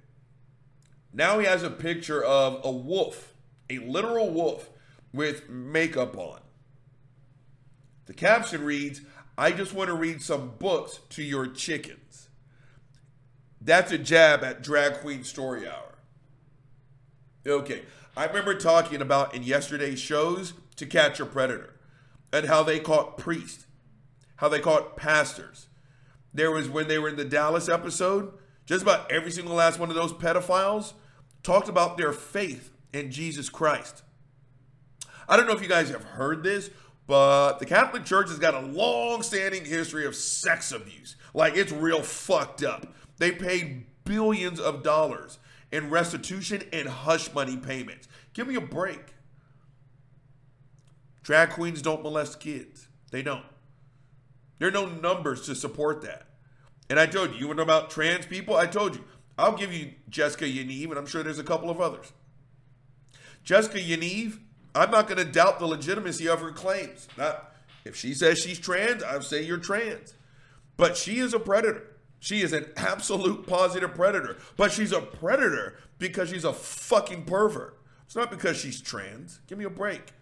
Now 1.11 1.39
he 1.39 1.45
has 1.45 1.61
a 1.61 1.69
picture 1.69 2.23
of 2.23 2.61
a 2.63 2.71
wolf, 2.71 3.33
a 3.69 3.79
literal 3.79 4.29
wolf 4.29 4.69
with 5.11 5.49
makeup 5.49 6.17
on. 6.17 6.39
The 8.05 8.13
caption 8.13 8.63
reads, 8.63 9.01
I 9.37 9.51
just 9.51 9.73
want 9.73 9.89
to 9.89 9.93
read 9.93 10.21
some 10.21 10.53
books 10.57 11.01
to 11.09 11.21
your 11.21 11.47
chickens. 11.47 12.29
That's 13.59 13.91
a 13.91 13.97
jab 13.97 14.41
at 14.45 14.63
Drag 14.63 15.01
Queen 15.01 15.25
Story 15.25 15.67
Hour. 15.67 15.97
Okay. 17.45 17.81
I 18.15 18.25
remember 18.25 18.53
talking 18.55 19.01
about 19.01 19.35
in 19.35 19.43
yesterday's 19.43 19.99
shows 19.99 20.53
to 20.77 20.85
catch 20.85 21.19
a 21.19 21.25
predator 21.25 21.75
and 22.31 22.45
how 22.45 22.63
they 22.63 22.79
caught 22.79 23.17
priests, 23.17 23.65
how 24.39 24.47
they 24.47 24.59
caught 24.59 24.95
pastors. 24.95 25.67
There 26.33 26.49
was 26.49 26.69
when 26.69 26.87
they 26.87 26.97
were 26.97 27.09
in 27.09 27.17
the 27.17 27.25
Dallas 27.25 27.67
episode, 27.67 28.31
just 28.65 28.83
about 28.83 29.11
every 29.11 29.31
single 29.31 29.55
last 29.55 29.79
one 29.79 29.89
of 29.89 29.95
those 29.95 30.13
pedophiles 30.13 30.93
talked 31.43 31.67
about 31.67 31.97
their 31.97 32.13
faith 32.13 32.71
in 32.93 33.11
Jesus 33.11 33.49
Christ. 33.49 34.01
I 35.27 35.35
don't 35.35 35.45
know 35.45 35.53
if 35.53 35.61
you 35.61 35.67
guys 35.67 35.89
have 35.89 36.03
heard 36.03 36.41
this, 36.41 36.69
but 37.05 37.59
the 37.59 37.65
Catholic 37.65 38.05
Church 38.05 38.29
has 38.29 38.39
got 38.39 38.53
a 38.53 38.61
long 38.61 39.23
standing 39.23 39.65
history 39.65 40.05
of 40.05 40.15
sex 40.15 40.71
abuse. 40.71 41.17
Like 41.33 41.57
it's 41.57 41.73
real 41.73 42.01
fucked 42.01 42.63
up. 42.63 42.93
They 43.17 43.33
paid 43.33 43.87
billions 44.05 44.59
of 44.61 44.83
dollars 44.83 45.39
in 45.69 45.89
restitution 45.89 46.63
and 46.71 46.87
hush 46.87 47.33
money 47.33 47.57
payments. 47.57 48.07
Give 48.33 48.47
me 48.47 48.55
a 48.55 48.61
break. 48.61 49.13
Drag 51.23 51.49
queens 51.49 51.81
don't 51.81 52.03
molest 52.03 52.39
kids. 52.39 52.87
They 53.11 53.21
don't. 53.21 53.43
There 54.59 54.67
are 54.67 54.71
no 54.71 54.85
numbers 54.85 55.41
to 55.47 55.55
support 55.55 56.01
that. 56.03 56.27
And 56.89 56.99
I 56.99 57.05
told 57.05 57.33
you, 57.33 57.39
you 57.39 57.47
want 57.47 57.59
about 57.59 57.89
trans 57.89 58.25
people? 58.25 58.55
I 58.55 58.65
told 58.65 58.95
you. 58.95 59.03
I'll 59.37 59.55
give 59.55 59.73
you 59.73 59.93
Jessica 60.09 60.45
Yaniv, 60.45 60.89
and 60.89 60.97
I'm 60.97 61.05
sure 61.05 61.23
there's 61.23 61.39
a 61.39 61.43
couple 61.43 61.69
of 61.69 61.79
others. 61.79 62.11
Jessica 63.43 63.79
Yaniv, 63.79 64.39
I'm 64.75 64.91
not 64.91 65.07
going 65.07 65.17
to 65.17 65.31
doubt 65.31 65.59
the 65.59 65.65
legitimacy 65.65 66.27
of 66.27 66.41
her 66.41 66.51
claims. 66.51 67.07
Not, 67.17 67.55
if 67.85 67.95
she 67.95 68.13
says 68.13 68.39
she's 68.39 68.59
trans, 68.59 69.01
I'll 69.01 69.21
say 69.21 69.41
you're 69.41 69.57
trans. 69.57 70.13
But 70.75 70.97
she 70.97 71.19
is 71.19 71.33
a 71.33 71.39
predator. 71.39 71.87
She 72.19 72.41
is 72.41 72.51
an 72.51 72.65
absolute 72.75 73.47
positive 73.47 73.95
predator. 73.95 74.37
But 74.57 74.73
she's 74.73 74.91
a 74.91 75.01
predator 75.01 75.77
because 75.99 76.29
she's 76.29 76.43
a 76.43 76.53
fucking 76.53 77.23
pervert. 77.23 77.79
It's 78.05 78.15
not 78.15 78.31
because 78.31 78.57
she's 78.57 78.81
trans. 78.81 79.39
Give 79.47 79.57
me 79.57 79.65
a 79.65 79.69
break. 79.69 80.13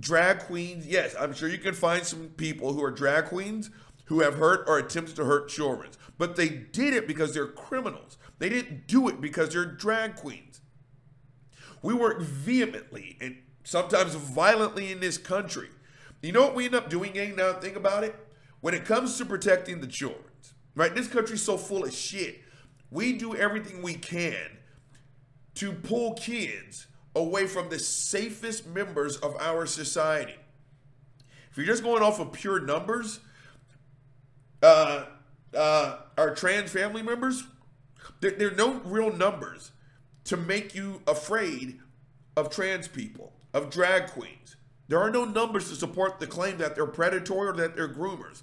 Drag 0.00 0.40
queens, 0.40 0.86
yes, 0.86 1.14
I'm 1.18 1.34
sure 1.34 1.48
you 1.48 1.58
can 1.58 1.74
find 1.74 2.04
some 2.04 2.28
people 2.36 2.72
who 2.72 2.82
are 2.82 2.90
drag 2.90 3.26
queens 3.26 3.70
who 4.06 4.20
have 4.20 4.34
hurt 4.34 4.64
or 4.66 4.78
attempted 4.78 5.14
to 5.16 5.24
hurt 5.24 5.48
children. 5.48 5.90
But 6.18 6.36
they 6.36 6.48
did 6.48 6.94
it 6.94 7.06
because 7.06 7.34
they're 7.34 7.46
criminals. 7.46 8.18
They 8.38 8.48
didn't 8.48 8.86
do 8.86 9.08
it 9.08 9.20
because 9.20 9.50
they're 9.50 9.64
drag 9.64 10.16
queens. 10.16 10.60
We 11.82 11.94
work 11.94 12.20
vehemently 12.20 13.18
and 13.20 13.36
sometimes 13.62 14.14
violently 14.14 14.90
in 14.90 15.00
this 15.00 15.18
country. 15.18 15.68
You 16.22 16.32
know 16.32 16.42
what 16.42 16.54
we 16.54 16.66
end 16.66 16.74
up 16.74 16.90
doing, 16.90 17.12
gang? 17.12 17.36
Now 17.36 17.52
think 17.54 17.76
about 17.76 18.04
it. 18.04 18.16
When 18.60 18.74
it 18.74 18.84
comes 18.84 19.16
to 19.18 19.24
protecting 19.24 19.80
the 19.80 19.86
children, 19.86 20.24
right? 20.74 20.94
This 20.94 21.08
country's 21.08 21.42
so 21.42 21.56
full 21.56 21.84
of 21.84 21.92
shit. 21.92 22.40
We 22.90 23.12
do 23.14 23.34
everything 23.34 23.82
we 23.82 23.94
can 23.94 24.58
to 25.54 25.72
pull 25.72 26.14
kids 26.14 26.86
away 27.14 27.46
from 27.46 27.68
the 27.68 27.78
safest 27.78 28.66
members 28.66 29.16
of 29.16 29.36
our 29.40 29.66
society. 29.66 30.36
If 31.50 31.56
you're 31.56 31.66
just 31.66 31.82
going 31.82 32.02
off 32.02 32.20
of 32.20 32.32
pure 32.32 32.60
numbers, 32.60 33.20
uh, 34.62 35.06
uh, 35.56 35.96
our 36.16 36.34
trans 36.34 36.70
family 36.70 37.02
members, 37.02 37.44
there, 38.20 38.30
there 38.32 38.48
are 38.48 38.56
no 38.56 38.74
real 38.84 39.12
numbers 39.12 39.72
to 40.24 40.36
make 40.36 40.74
you 40.74 41.02
afraid 41.06 41.80
of 42.36 42.50
trans 42.50 42.86
people, 42.86 43.32
of 43.52 43.70
drag 43.70 44.10
queens. 44.10 44.56
There 44.88 45.00
are 45.00 45.10
no 45.10 45.24
numbers 45.24 45.68
to 45.68 45.76
support 45.76 46.20
the 46.20 46.26
claim 46.26 46.58
that 46.58 46.74
they're 46.74 46.86
predatory 46.86 47.48
or 47.48 47.52
that 47.54 47.74
they're 47.74 47.88
groomers. 47.88 48.42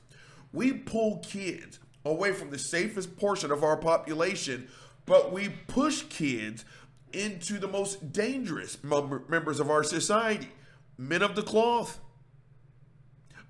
We 0.52 0.74
pull 0.74 1.20
kids 1.20 1.80
away 2.06 2.34
from 2.34 2.50
the 2.50 2.60
safest 2.60 3.18
portion 3.18 3.52
of 3.52 3.64
our 3.64 3.78
population, 3.78 4.68
but 5.06 5.32
we 5.32 5.50
push 5.68 6.04
kids 6.04 6.66
into 7.14 7.60
the 7.60 7.68
most 7.68 8.12
dangerous 8.12 8.78
members 8.84 9.60
of 9.60 9.70
our 9.70 9.84
society 9.84 10.50
men 10.98 11.22
of 11.22 11.36
the 11.36 11.44
cloth. 11.44 12.00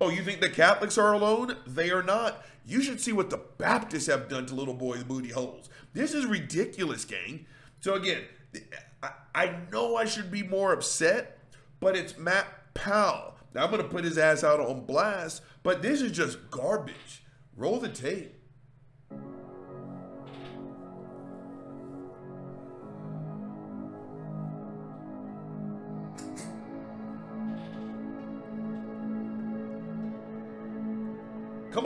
Oh, 0.00 0.10
you 0.10 0.22
think 0.22 0.40
the 0.40 0.50
Catholics 0.50 0.98
are 0.98 1.12
alone? 1.12 1.56
They 1.66 1.90
are 1.90 2.02
not. 2.02 2.44
You 2.64 2.82
should 2.82 3.00
see 3.00 3.12
what 3.12 3.30
the 3.30 3.40
Baptists 3.58 4.06
have 4.06 4.28
done 4.28 4.46
to 4.46 4.54
little 4.54 4.74
boys' 4.74 5.02
booty 5.02 5.30
holes. 5.30 5.68
This 5.94 6.14
is 6.14 6.26
ridiculous, 6.26 7.04
gang. 7.04 7.46
So, 7.80 7.94
again, 7.94 8.22
I, 9.34 9.56
know 9.72 9.96
I 9.96 10.04
should 10.04 10.30
be 10.30 10.42
more 10.42 10.72
upset, 10.72 11.38
but 11.80 11.96
it's 11.96 12.18
Matt 12.18 12.74
Powell. 12.74 13.34
Now, 13.54 13.64
I'm 13.64 13.70
going 13.70 13.82
to 13.82 13.88
put 13.88 14.04
his 14.04 14.18
ass 14.18 14.44
out 14.44 14.60
on 14.60 14.84
blast, 14.84 15.42
but 15.62 15.82
this 15.82 16.02
is 16.02 16.12
just 16.12 16.50
garbage. 16.50 17.24
Roll 17.56 17.80
the 17.80 17.88
tape. 17.88 18.37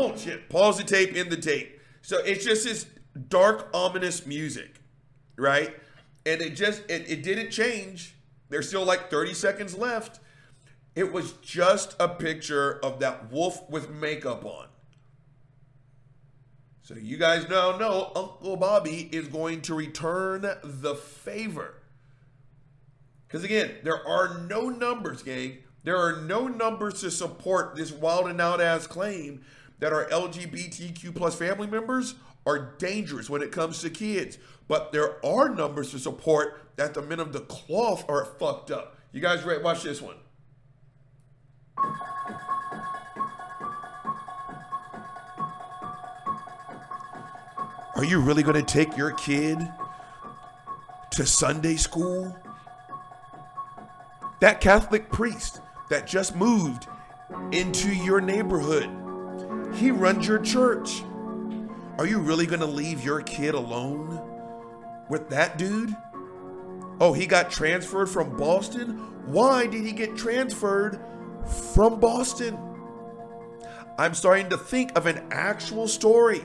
Come 0.02 0.12
on, 0.12 0.18
shit. 0.18 0.48
Pause 0.48 0.78
the 0.78 0.84
tape 0.84 1.14
in 1.14 1.28
the 1.28 1.36
tape. 1.36 1.80
So 2.02 2.18
it's 2.18 2.44
just 2.44 2.64
this 2.64 2.86
dark, 3.28 3.68
ominous 3.72 4.26
music, 4.26 4.80
right? 5.36 5.74
And 6.26 6.42
it 6.42 6.56
just 6.56 6.82
it, 6.88 7.08
it 7.08 7.22
didn't 7.22 7.50
change. 7.50 8.16
There's 8.48 8.68
still 8.68 8.84
like 8.84 9.10
30 9.10 9.34
seconds 9.34 9.76
left. 9.76 10.18
It 10.94 11.12
was 11.12 11.32
just 11.34 11.94
a 11.98 12.08
picture 12.08 12.78
of 12.84 12.98
that 13.00 13.30
wolf 13.30 13.68
with 13.70 13.90
makeup 13.90 14.44
on. 14.44 14.66
So 16.82 16.94
you 16.94 17.16
guys 17.16 17.48
now 17.48 17.78
know 17.78 18.10
Uncle 18.14 18.56
Bobby 18.56 19.08
is 19.12 19.28
going 19.28 19.62
to 19.62 19.74
return 19.74 20.42
the 20.62 20.94
favor. 20.96 21.74
Because 23.26 23.44
again, 23.44 23.70
there 23.84 24.06
are 24.06 24.40
no 24.40 24.68
numbers, 24.68 25.22
gang. 25.22 25.58
There 25.84 25.96
are 25.96 26.20
no 26.20 26.48
numbers 26.48 27.00
to 27.00 27.10
support 27.10 27.76
this 27.76 27.90
wild 27.90 28.28
and 28.28 28.40
out 28.40 28.60
ass 28.60 28.86
claim 28.86 29.44
that 29.82 29.92
our 29.92 30.04
LGBTQ 30.10 31.12
plus 31.12 31.34
family 31.34 31.66
members 31.66 32.14
are 32.46 32.76
dangerous 32.78 33.28
when 33.28 33.42
it 33.42 33.50
comes 33.50 33.80
to 33.80 33.90
kids. 33.90 34.38
But 34.68 34.92
there 34.92 35.16
are 35.26 35.48
numbers 35.48 35.90
to 35.90 35.98
support 35.98 36.70
that 36.76 36.94
the 36.94 37.02
men 37.02 37.18
of 37.18 37.32
the 37.32 37.40
cloth 37.40 38.08
are 38.08 38.24
fucked 38.24 38.70
up. 38.70 38.96
You 39.10 39.20
guys 39.20 39.42
ready? 39.42 39.60
Watch 39.60 39.82
this 39.82 40.00
one. 40.00 40.14
Are 47.96 48.04
you 48.04 48.20
really 48.20 48.44
going 48.44 48.64
to 48.64 48.72
take 48.72 48.96
your 48.96 49.10
kid 49.10 49.58
to 51.10 51.26
Sunday 51.26 51.74
school? 51.74 52.36
That 54.38 54.60
Catholic 54.60 55.10
priest 55.10 55.60
that 55.90 56.06
just 56.06 56.36
moved 56.36 56.86
into 57.50 57.92
your 57.92 58.20
neighborhood 58.20 59.01
he 59.74 59.90
runs 59.90 60.26
your 60.26 60.38
church. 60.38 61.02
Are 61.98 62.06
you 62.06 62.18
really 62.18 62.46
going 62.46 62.60
to 62.60 62.66
leave 62.66 63.04
your 63.04 63.20
kid 63.22 63.54
alone 63.54 64.20
with 65.08 65.28
that 65.30 65.58
dude? 65.58 65.94
Oh, 67.00 67.12
he 67.12 67.26
got 67.26 67.50
transferred 67.50 68.08
from 68.08 68.36
Boston? 68.36 68.98
Why 69.26 69.66
did 69.66 69.84
he 69.84 69.92
get 69.92 70.16
transferred 70.16 71.00
from 71.74 72.00
Boston? 72.00 72.58
I'm 73.98 74.14
starting 74.14 74.48
to 74.50 74.56
think 74.56 74.96
of 74.96 75.06
an 75.06 75.26
actual 75.30 75.86
story. 75.86 76.42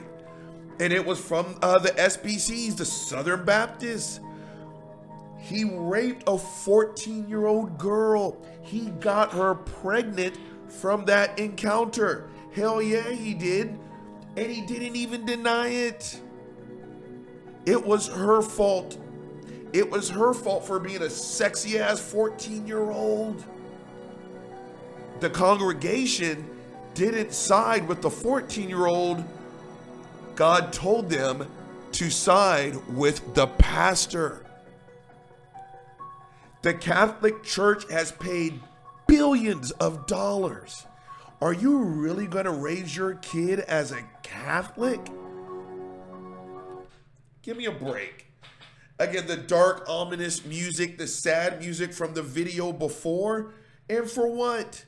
And 0.80 0.94
it 0.94 1.06
was 1.06 1.20
from 1.20 1.58
uh, 1.62 1.80
the 1.80 1.90
SBCs, 1.90 2.78
the 2.78 2.86
Southern 2.86 3.46
Baptists. 3.46 4.20
He 5.40 5.64
raped 5.64 6.24
a 6.28 6.38
14 6.38 7.28
year 7.28 7.48
old 7.48 7.78
girl. 7.78 8.38
He 8.62 8.90
got 9.00 9.32
her 9.32 9.56
pregnant 9.56 10.38
from 10.68 11.06
that 11.06 11.40
encounter. 11.40 12.30
Hell 12.58 12.82
yeah, 12.82 13.12
he 13.12 13.36
did. 13.36 13.78
And 14.36 14.52
he 14.52 14.62
didn't 14.62 14.96
even 14.96 15.28
deny 15.28 15.68
it. 15.68 16.20
It 17.68 17.86
was 17.86 18.08
her 18.08 18.42
fault. 18.42 18.98
It 19.74 19.88
was 19.92 20.10
her 20.10 20.34
fault 20.34 20.66
for 20.66 20.80
being 20.80 21.04
a 21.04 21.10
sexy 21.10 21.78
ass 21.78 22.00
14 22.00 22.66
year 22.66 22.90
old. 22.90 23.46
The 25.20 25.30
congregation 25.30 26.50
didn't 26.96 27.32
side 27.32 27.88
with 27.88 28.02
the 28.02 28.10
14 28.10 28.68
year 28.68 28.88
old. 28.88 29.24
God 30.36 30.74
told 30.74 31.12
them 31.12 31.48
to 31.92 32.10
side 32.10 32.76
with 32.88 33.36
the 33.36 33.46
pastor. 33.46 34.44
The 36.64 36.74
Catholic 36.74 37.44
Church 37.44 37.88
has 37.92 38.12
paid 38.14 38.60
billions 39.06 39.70
of 39.72 40.08
dollars 40.08 40.88
are 41.42 41.54
you 41.54 41.78
really 41.78 42.26
going 42.26 42.46
to 42.46 42.52
raise 42.52 42.96
your 42.96 43.16
kid 43.16 43.60
as 43.60 43.92
a 43.92 44.02
Catholic? 44.24 45.00
Give 47.44 47.56
me 47.56 47.66
a 47.66 47.72
break. 47.72 48.26
Again, 49.00 49.28
the 49.28 49.38
dark, 49.38 49.86
ominous 49.88 50.44
music, 50.44 50.98
the 50.98 51.06
sad 51.06 51.60
music 51.60 51.94
from 51.94 52.16
the 52.16 52.24
video 52.24 52.74
before. 52.74 53.54
And 53.88 54.10
for 54.10 54.28
what? 54.28 54.86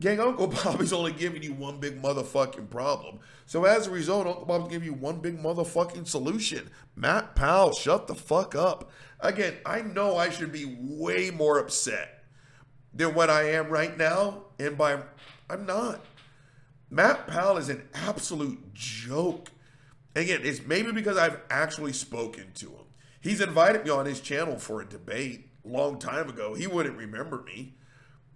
Gang, 0.00 0.18
Uncle 0.18 0.46
Bobby's 0.64 0.92
only 0.92 1.12
giving 1.12 1.42
you 1.44 1.52
one 1.52 1.78
big 1.78 2.02
motherfucking 2.02 2.68
problem. 2.68 3.20
So 3.46 3.64
as 3.64 3.86
a 3.86 3.92
result, 3.92 4.26
Uncle 4.26 4.44
Bob's 4.44 4.68
giving 4.68 4.86
you 4.86 4.94
one 4.94 5.20
big 5.20 5.40
motherfucking 5.40 6.08
solution. 6.08 6.68
Matt 6.96 7.36
Powell, 7.36 7.72
shut 7.72 8.08
the 8.08 8.14
fuck 8.16 8.56
up. 8.56 8.90
Again, 9.20 9.54
I 9.64 9.82
know 9.82 10.16
I 10.16 10.30
should 10.30 10.50
be 10.50 10.76
way 10.80 11.30
more 11.30 11.60
upset 11.60 12.17
than 12.98 13.14
what 13.14 13.30
I 13.30 13.52
am 13.52 13.68
right 13.70 13.96
now, 13.96 14.42
and 14.58 14.76
by 14.76 14.98
I'm 15.48 15.64
not. 15.64 16.04
Matt 16.90 17.26
Powell 17.26 17.56
is 17.56 17.68
an 17.68 17.88
absolute 17.94 18.74
joke. 18.74 19.50
Again, 20.14 20.40
it's 20.42 20.66
maybe 20.66 20.90
because 20.92 21.16
I've 21.16 21.40
actually 21.48 21.92
spoken 21.92 22.52
to 22.56 22.66
him. 22.66 22.84
He's 23.20 23.40
invited 23.40 23.84
me 23.84 23.90
on 23.90 24.06
his 24.06 24.20
channel 24.20 24.58
for 24.58 24.80
a 24.80 24.86
debate 24.86 25.48
a 25.64 25.68
long 25.68 25.98
time 25.98 26.28
ago. 26.28 26.54
He 26.54 26.66
wouldn't 26.66 26.96
remember 26.96 27.42
me. 27.42 27.74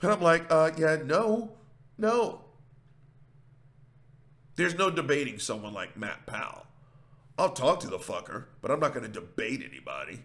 And 0.00 0.12
I'm 0.12 0.20
like, 0.20 0.46
uh, 0.50 0.70
yeah, 0.76 0.98
no, 1.04 1.52
no. 1.98 2.42
There's 4.54 4.74
no 4.74 4.90
debating 4.90 5.38
someone 5.38 5.72
like 5.72 5.96
Matt 5.96 6.26
Powell. 6.26 6.66
I'll 7.38 7.52
talk 7.52 7.80
to 7.80 7.88
the 7.88 7.98
fucker, 7.98 8.44
but 8.60 8.70
I'm 8.70 8.80
not 8.80 8.94
going 8.94 9.10
to 9.10 9.20
debate 9.20 9.64
anybody. 9.68 10.22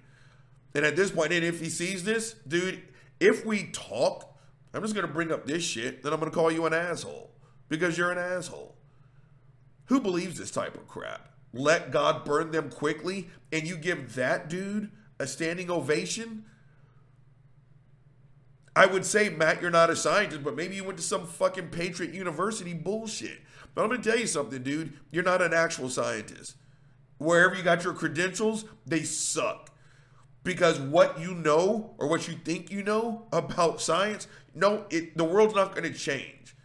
And 0.75 0.85
at 0.85 0.95
this 0.95 1.11
point, 1.11 1.31
and 1.31 1.45
if 1.45 1.59
he 1.59 1.69
sees 1.69 2.03
this, 2.03 2.35
dude, 2.47 2.83
if 3.19 3.45
we 3.45 3.65
talk, 3.71 4.37
I'm 4.73 4.81
just 4.81 4.93
going 4.93 5.07
to 5.07 5.13
bring 5.13 5.31
up 5.31 5.45
this 5.45 5.63
shit, 5.63 6.03
then 6.03 6.13
I'm 6.13 6.19
going 6.19 6.31
to 6.31 6.35
call 6.35 6.51
you 6.51 6.65
an 6.65 6.73
asshole 6.73 7.31
because 7.69 7.97
you're 7.97 8.11
an 8.11 8.17
asshole. 8.17 8.75
Who 9.85 9.99
believes 9.99 10.37
this 10.37 10.51
type 10.51 10.75
of 10.75 10.87
crap? 10.87 11.29
Let 11.53 11.91
God 11.91 12.25
burn 12.25 12.51
them 12.51 12.69
quickly, 12.69 13.29
and 13.51 13.65
you 13.67 13.77
give 13.77 14.15
that 14.15 14.49
dude 14.49 14.91
a 15.19 15.25
standing 15.25 15.71
ovation? 15.71 16.45
I 18.75 18.85
would 18.85 19.05
say, 19.05 19.29
Matt, 19.29 19.61
you're 19.61 19.71
not 19.71 19.89
a 19.89 19.95
scientist, 19.95 20.43
but 20.43 20.55
maybe 20.55 20.75
you 20.75 20.83
went 20.83 20.97
to 20.97 21.03
some 21.03 21.25
fucking 21.25 21.69
Patriot 21.69 22.13
University 22.13 22.73
bullshit. 22.73 23.39
But 23.73 23.83
I'm 23.83 23.89
going 23.89 24.01
to 24.01 24.09
tell 24.09 24.19
you 24.19 24.27
something, 24.27 24.61
dude. 24.61 24.93
You're 25.09 25.23
not 25.23 25.41
an 25.41 25.53
actual 25.53 25.89
scientist. 25.89 26.55
Wherever 27.17 27.55
you 27.55 27.63
got 27.63 27.83
your 27.83 27.93
credentials, 27.93 28.65
they 28.85 29.01
suck. 29.01 29.71
Because 30.47 30.79
what 30.79 31.19
you 31.19 31.33
know 31.33 31.93
or 31.97 32.07
what 32.07 32.29
you 32.29 32.35
think 32.35 32.71
you 32.71 32.81
know 32.81 33.27
about 33.33 33.81
science, 33.81 34.29
no, 34.55 34.85
it, 34.89 35.17
the 35.17 35.25
world's 35.25 35.53
not 35.53 35.75
going 35.75 35.91
to 35.91 35.99
change. 35.99 36.55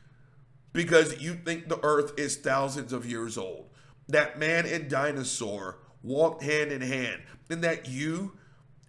Because 0.72 1.20
you 1.20 1.34
think 1.34 1.68
the 1.68 1.84
earth 1.84 2.12
is 2.16 2.36
thousands 2.36 2.92
of 2.92 3.04
years 3.04 3.36
old. 3.36 3.70
That 4.06 4.38
man 4.38 4.66
and 4.66 4.88
dinosaur 4.88 5.78
walked 6.00 6.44
hand 6.44 6.70
in 6.70 6.80
hand. 6.80 7.22
And 7.50 7.64
that 7.64 7.88
you 7.88 8.34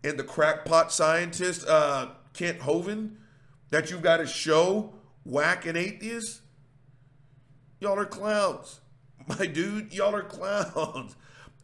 and 0.04 0.20
the 0.20 0.24
crackpot 0.24 0.92
scientist, 0.92 1.68
uh, 1.68 2.10
Kent 2.34 2.60
Hovind 2.60 3.16
that 3.72 3.90
you've 3.90 4.04
got 4.04 4.18
to 4.18 4.28
show 4.28 4.94
whack 5.24 5.66
and 5.66 5.76
atheist? 5.76 6.42
Y'all 7.80 7.98
are 7.98 8.06
clowns. 8.06 8.80
My 9.28 9.48
dude, 9.48 9.92
y'all 9.92 10.14
are 10.14 10.22
clowns. 10.22 11.16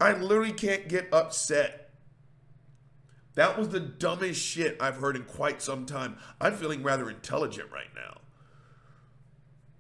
I 0.02 0.14
literally 0.14 0.52
can't 0.52 0.88
get 0.88 1.14
upset. 1.14 1.89
That 3.36 3.58
was 3.58 3.70
the 3.70 3.80
dumbest 3.80 4.42
shit 4.42 4.78
I've 4.82 4.98
heard 4.98 5.16
in 5.16 5.24
quite 5.24 5.62
some 5.62 5.86
time. 5.86 6.18
I'm 6.42 6.56
feeling 6.56 6.84
rather 6.84 7.10
intelligent 7.10 7.72
right 7.72 7.94
now. 7.96 8.18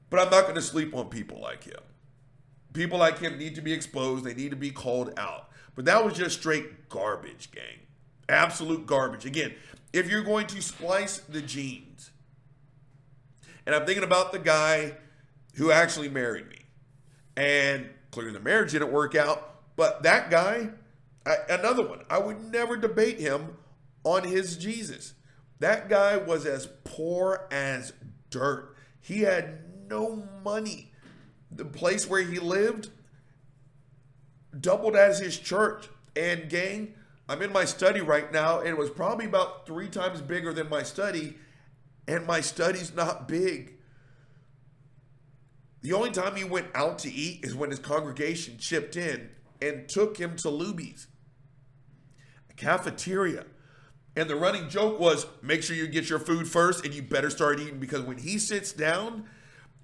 But 0.09 0.21
I'm 0.21 0.29
not 0.29 0.43
going 0.43 0.55
to 0.55 0.61
sleep 0.61 0.95
on 0.95 1.09
people 1.09 1.39
like 1.39 1.63
him. 1.63 1.79
People 2.73 2.99
like 2.99 3.19
him 3.19 3.37
need 3.37 3.55
to 3.55 3.61
be 3.61 3.73
exposed, 3.73 4.23
they 4.23 4.33
need 4.33 4.51
to 4.51 4.55
be 4.55 4.71
called 4.71 5.13
out. 5.17 5.49
But 5.75 5.85
that 5.85 6.03
was 6.03 6.13
just 6.13 6.39
straight 6.39 6.89
garbage, 6.89 7.51
gang. 7.51 7.79
Absolute 8.27 8.85
garbage. 8.85 9.25
Again, 9.25 9.53
if 9.91 10.09
you're 10.09 10.23
going 10.23 10.47
to 10.47 10.61
splice 10.61 11.17
the 11.17 11.41
genes, 11.41 12.11
and 13.65 13.75
I'm 13.75 13.85
thinking 13.85 14.03
about 14.03 14.31
the 14.31 14.39
guy 14.39 14.93
who 15.55 15.71
actually 15.71 16.09
married 16.09 16.47
me, 16.47 16.57
and 17.35 17.89
clearly 18.11 18.33
the 18.33 18.39
marriage 18.39 18.71
didn't 18.71 18.91
work 18.91 19.15
out, 19.15 19.61
but 19.75 20.03
that 20.03 20.29
guy, 20.29 20.69
Another 21.49 21.87
one, 21.87 22.01
I 22.09 22.17
would 22.17 22.51
never 22.51 22.75
debate 22.77 23.19
him 23.19 23.57
on 24.03 24.23
his 24.23 24.57
Jesus. 24.57 25.13
That 25.59 25.89
guy 25.89 26.17
was 26.17 26.45
as 26.45 26.67
poor 26.83 27.47
as 27.51 27.93
dirt. 28.29 28.75
He 29.01 29.21
had 29.21 29.59
no 29.89 30.27
money. 30.43 30.91
The 31.51 31.65
place 31.65 32.09
where 32.09 32.21
he 32.21 32.39
lived 32.39 32.89
doubled 34.59 34.95
as 34.95 35.19
his 35.19 35.37
church. 35.37 35.87
And 36.15 36.49
gang, 36.49 36.95
I'm 37.27 37.41
in 37.41 37.53
my 37.53 37.65
study 37.65 38.01
right 38.01 38.31
now, 38.31 38.59
and 38.59 38.69
it 38.69 38.77
was 38.77 38.89
probably 38.89 39.25
about 39.25 39.67
three 39.67 39.87
times 39.87 40.21
bigger 40.21 40.51
than 40.51 40.69
my 40.69 40.81
study, 40.81 41.37
and 42.07 42.25
my 42.25 42.41
study's 42.41 42.93
not 42.93 43.27
big. 43.27 43.75
The 45.81 45.93
only 45.93 46.11
time 46.11 46.35
he 46.35 46.43
went 46.43 46.67
out 46.73 46.99
to 46.99 47.13
eat 47.13 47.45
is 47.45 47.55
when 47.55 47.69
his 47.69 47.79
congregation 47.79 48.57
chipped 48.57 48.97
in 48.97 49.29
and 49.61 49.87
took 49.87 50.17
him 50.17 50.35
to 50.37 50.49
Luby's, 50.49 51.07
cafeteria. 52.59 53.45
And 54.15 54.29
the 54.29 54.35
running 54.35 54.69
joke 54.69 54.99
was 54.99 55.25
make 55.41 55.63
sure 55.63 55.75
you 55.75 55.87
get 55.87 56.09
your 56.09 56.19
food 56.19 56.47
first 56.47 56.85
and 56.85 56.93
you 56.93 57.01
better 57.01 57.29
start 57.29 57.59
eating 57.59 57.79
because 57.79 58.01
when 58.01 58.17
he 58.17 58.37
sits 58.37 58.71
down, 58.71 59.25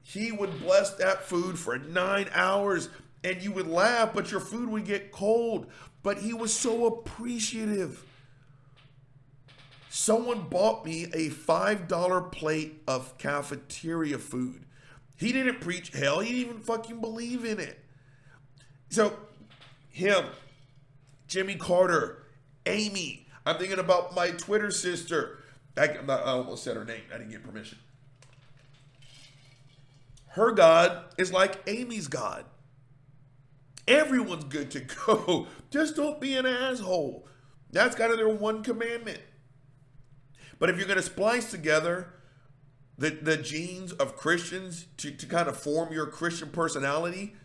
he 0.04 0.32
would 0.32 0.60
bless 0.62 0.92
that 0.96 1.24
food 1.24 1.58
for 1.58 1.78
nine 1.80 2.28
hours 2.34 2.90
and 3.24 3.42
you 3.42 3.52
would 3.54 3.68
laugh, 3.68 4.14
but 4.14 4.30
your 4.30 4.40
food 4.40 4.70
would 4.70 4.86
get 4.86 5.12
cold 5.12 5.68
but 6.06 6.20
he 6.20 6.36
was 6.36 6.54
so 6.54 6.86
appreciative. 6.86 8.06
Someone 9.90 10.42
bought 10.42 10.86
me 10.86 11.06
a 11.06 11.32
$5 11.32 12.32
plate 12.32 12.84
of 12.88 13.18
cafeteria 13.18 14.20
food. 14.20 14.66
He 15.18 15.32
didn't 15.32 15.62
preach 15.62 15.90
hell, 15.94 16.20
he 16.20 16.32
didn't 16.32 16.50
even 16.50 16.62
fucking 16.62 17.02
believe 17.02 17.44
in 17.44 17.60
it. 17.60 17.84
So, 18.90 19.18
him, 19.90 20.26
Jimmy 21.28 21.56
Carter, 21.56 22.22
Amy, 22.66 23.28
I'm 23.46 23.58
thinking 23.58 23.80
about 23.80 24.16
my 24.16 24.32
Twitter 24.32 24.72
sister. 24.72 25.40
I, 25.78 25.98
I 26.08 26.22
almost 26.24 26.64
said 26.64 26.76
her 26.76 26.86
name, 26.86 27.04
I 27.14 27.18
didn't 27.18 27.32
get 27.32 27.44
permission. 27.44 27.78
Her 30.30 30.52
God 30.52 31.06
is 31.18 31.32
like 31.32 31.62
Amy's 31.68 32.08
God. 32.08 32.46
Everyone's 33.88 34.46
good 34.46 34.72
to 34.72 34.80
go. 34.82 35.48
Just 35.72 35.96
don't 35.96 36.20
be 36.20 36.36
an 36.36 36.46
asshole. 36.46 37.28
That's 37.72 37.96
kind 37.96 38.12
of 38.12 38.18
their 38.18 38.30
one 38.30 38.64
commandment. 38.64 39.22
But 40.60 40.70
if 40.70 40.78
you're 40.78 40.88
going 40.88 40.98
to 40.98 41.04
splice 41.04 41.52
together 41.52 42.14
the, 42.98 43.10
the 43.10 43.38
genes 43.38 43.92
of 43.94 44.16
Christians 44.16 44.88
to, 44.98 45.12
to 45.12 45.26
kind 45.26 45.48
of 45.48 45.58
form 45.58 45.94
your 45.94 46.08
Christian 46.08 46.50
personality, 46.50 47.36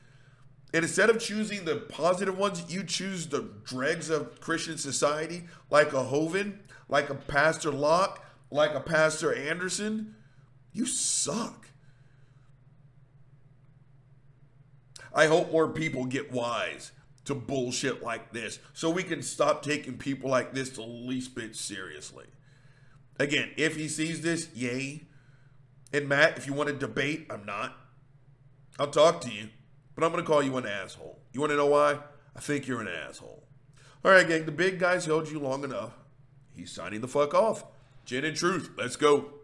and 0.73 0.85
instead 0.85 1.11
of 1.11 1.19
choosing 1.19 1.65
the 1.65 1.77
positive 1.77 2.39
ones, 2.39 2.65
you 2.73 2.85
choose 2.85 3.27
the 3.27 3.51
dregs 3.65 4.09
of 4.09 4.41
Christian 4.41 4.79
society, 4.79 5.45
like 5.69 5.93
a 5.93 6.05
Hovind, 6.05 6.59
like 6.89 7.11
a 7.11 7.15
Pastor 7.15 7.71
Locke, 7.71 8.25
like 8.51 8.75
a 8.75 8.81
Pastor 8.81 9.35
Anderson, 9.35 10.15
you 10.73 10.87
suck. 10.87 11.69
I 15.13 15.27
hope 15.27 15.51
more 15.51 15.69
people 15.69 16.05
get 16.05 16.33
wise 16.33 16.93
to 17.25 17.35
bullshit 17.35 18.03
like 18.03 18.33
this 18.33 18.61
so 18.73 18.91
we 18.91 19.03
can 19.03 19.23
stop 19.23 19.63
taking 19.63 19.99
people 19.99 20.31
like 20.31 20.55
this 20.55 20.71
the 20.71 20.83
least 20.83 21.35
bit 21.35 21.57
seriously. 21.57 22.27
Again, 23.19 23.51
if 23.57 23.77
he 23.77 23.89
sees 23.89 24.23
this, 24.23 24.49
yay. 24.55 25.03
And 25.93 26.09
Matt, 26.09 26.39
if 26.39 26.47
you 26.47 26.53
want 26.53 26.69
to 26.69 26.75
debate, 26.75 27.27
I'm 27.29 27.45
not. 27.45 27.77
I'll 28.79 28.87
talk 28.87 29.21
to 29.23 29.31
you, 29.31 29.49
but 30.01 30.07
I'm 30.07 30.13
going 30.13 30.25
to 30.25 30.29
call 30.29 30.43
you 30.43 30.57
an 30.57 30.67
asshole. 30.67 31.19
You 31.33 31.41
want 31.41 31.51
to 31.51 31.57
know 31.57 31.67
why? 31.67 31.99
I 32.35 32.41
think 32.41 32.67
you're 32.67 32.81
an 32.81 32.89
asshole. 32.89 33.45
All 34.03 34.11
right, 34.11 34.27
gang, 34.27 34.47
the 34.47 34.53
big 34.53 34.79
guy's 34.79 35.05
held 35.05 35.29
you 35.29 35.39
long 35.39 35.63
enough. 35.63 35.93
He's 36.57 36.73
signing 36.73 37.03
the 37.03 37.09
fuck 37.09 37.35
off. 37.35 37.65
Gin 38.07 38.25
and 38.25 38.35
truth, 38.35 38.71
let's 38.79 38.97
go. 38.97 39.40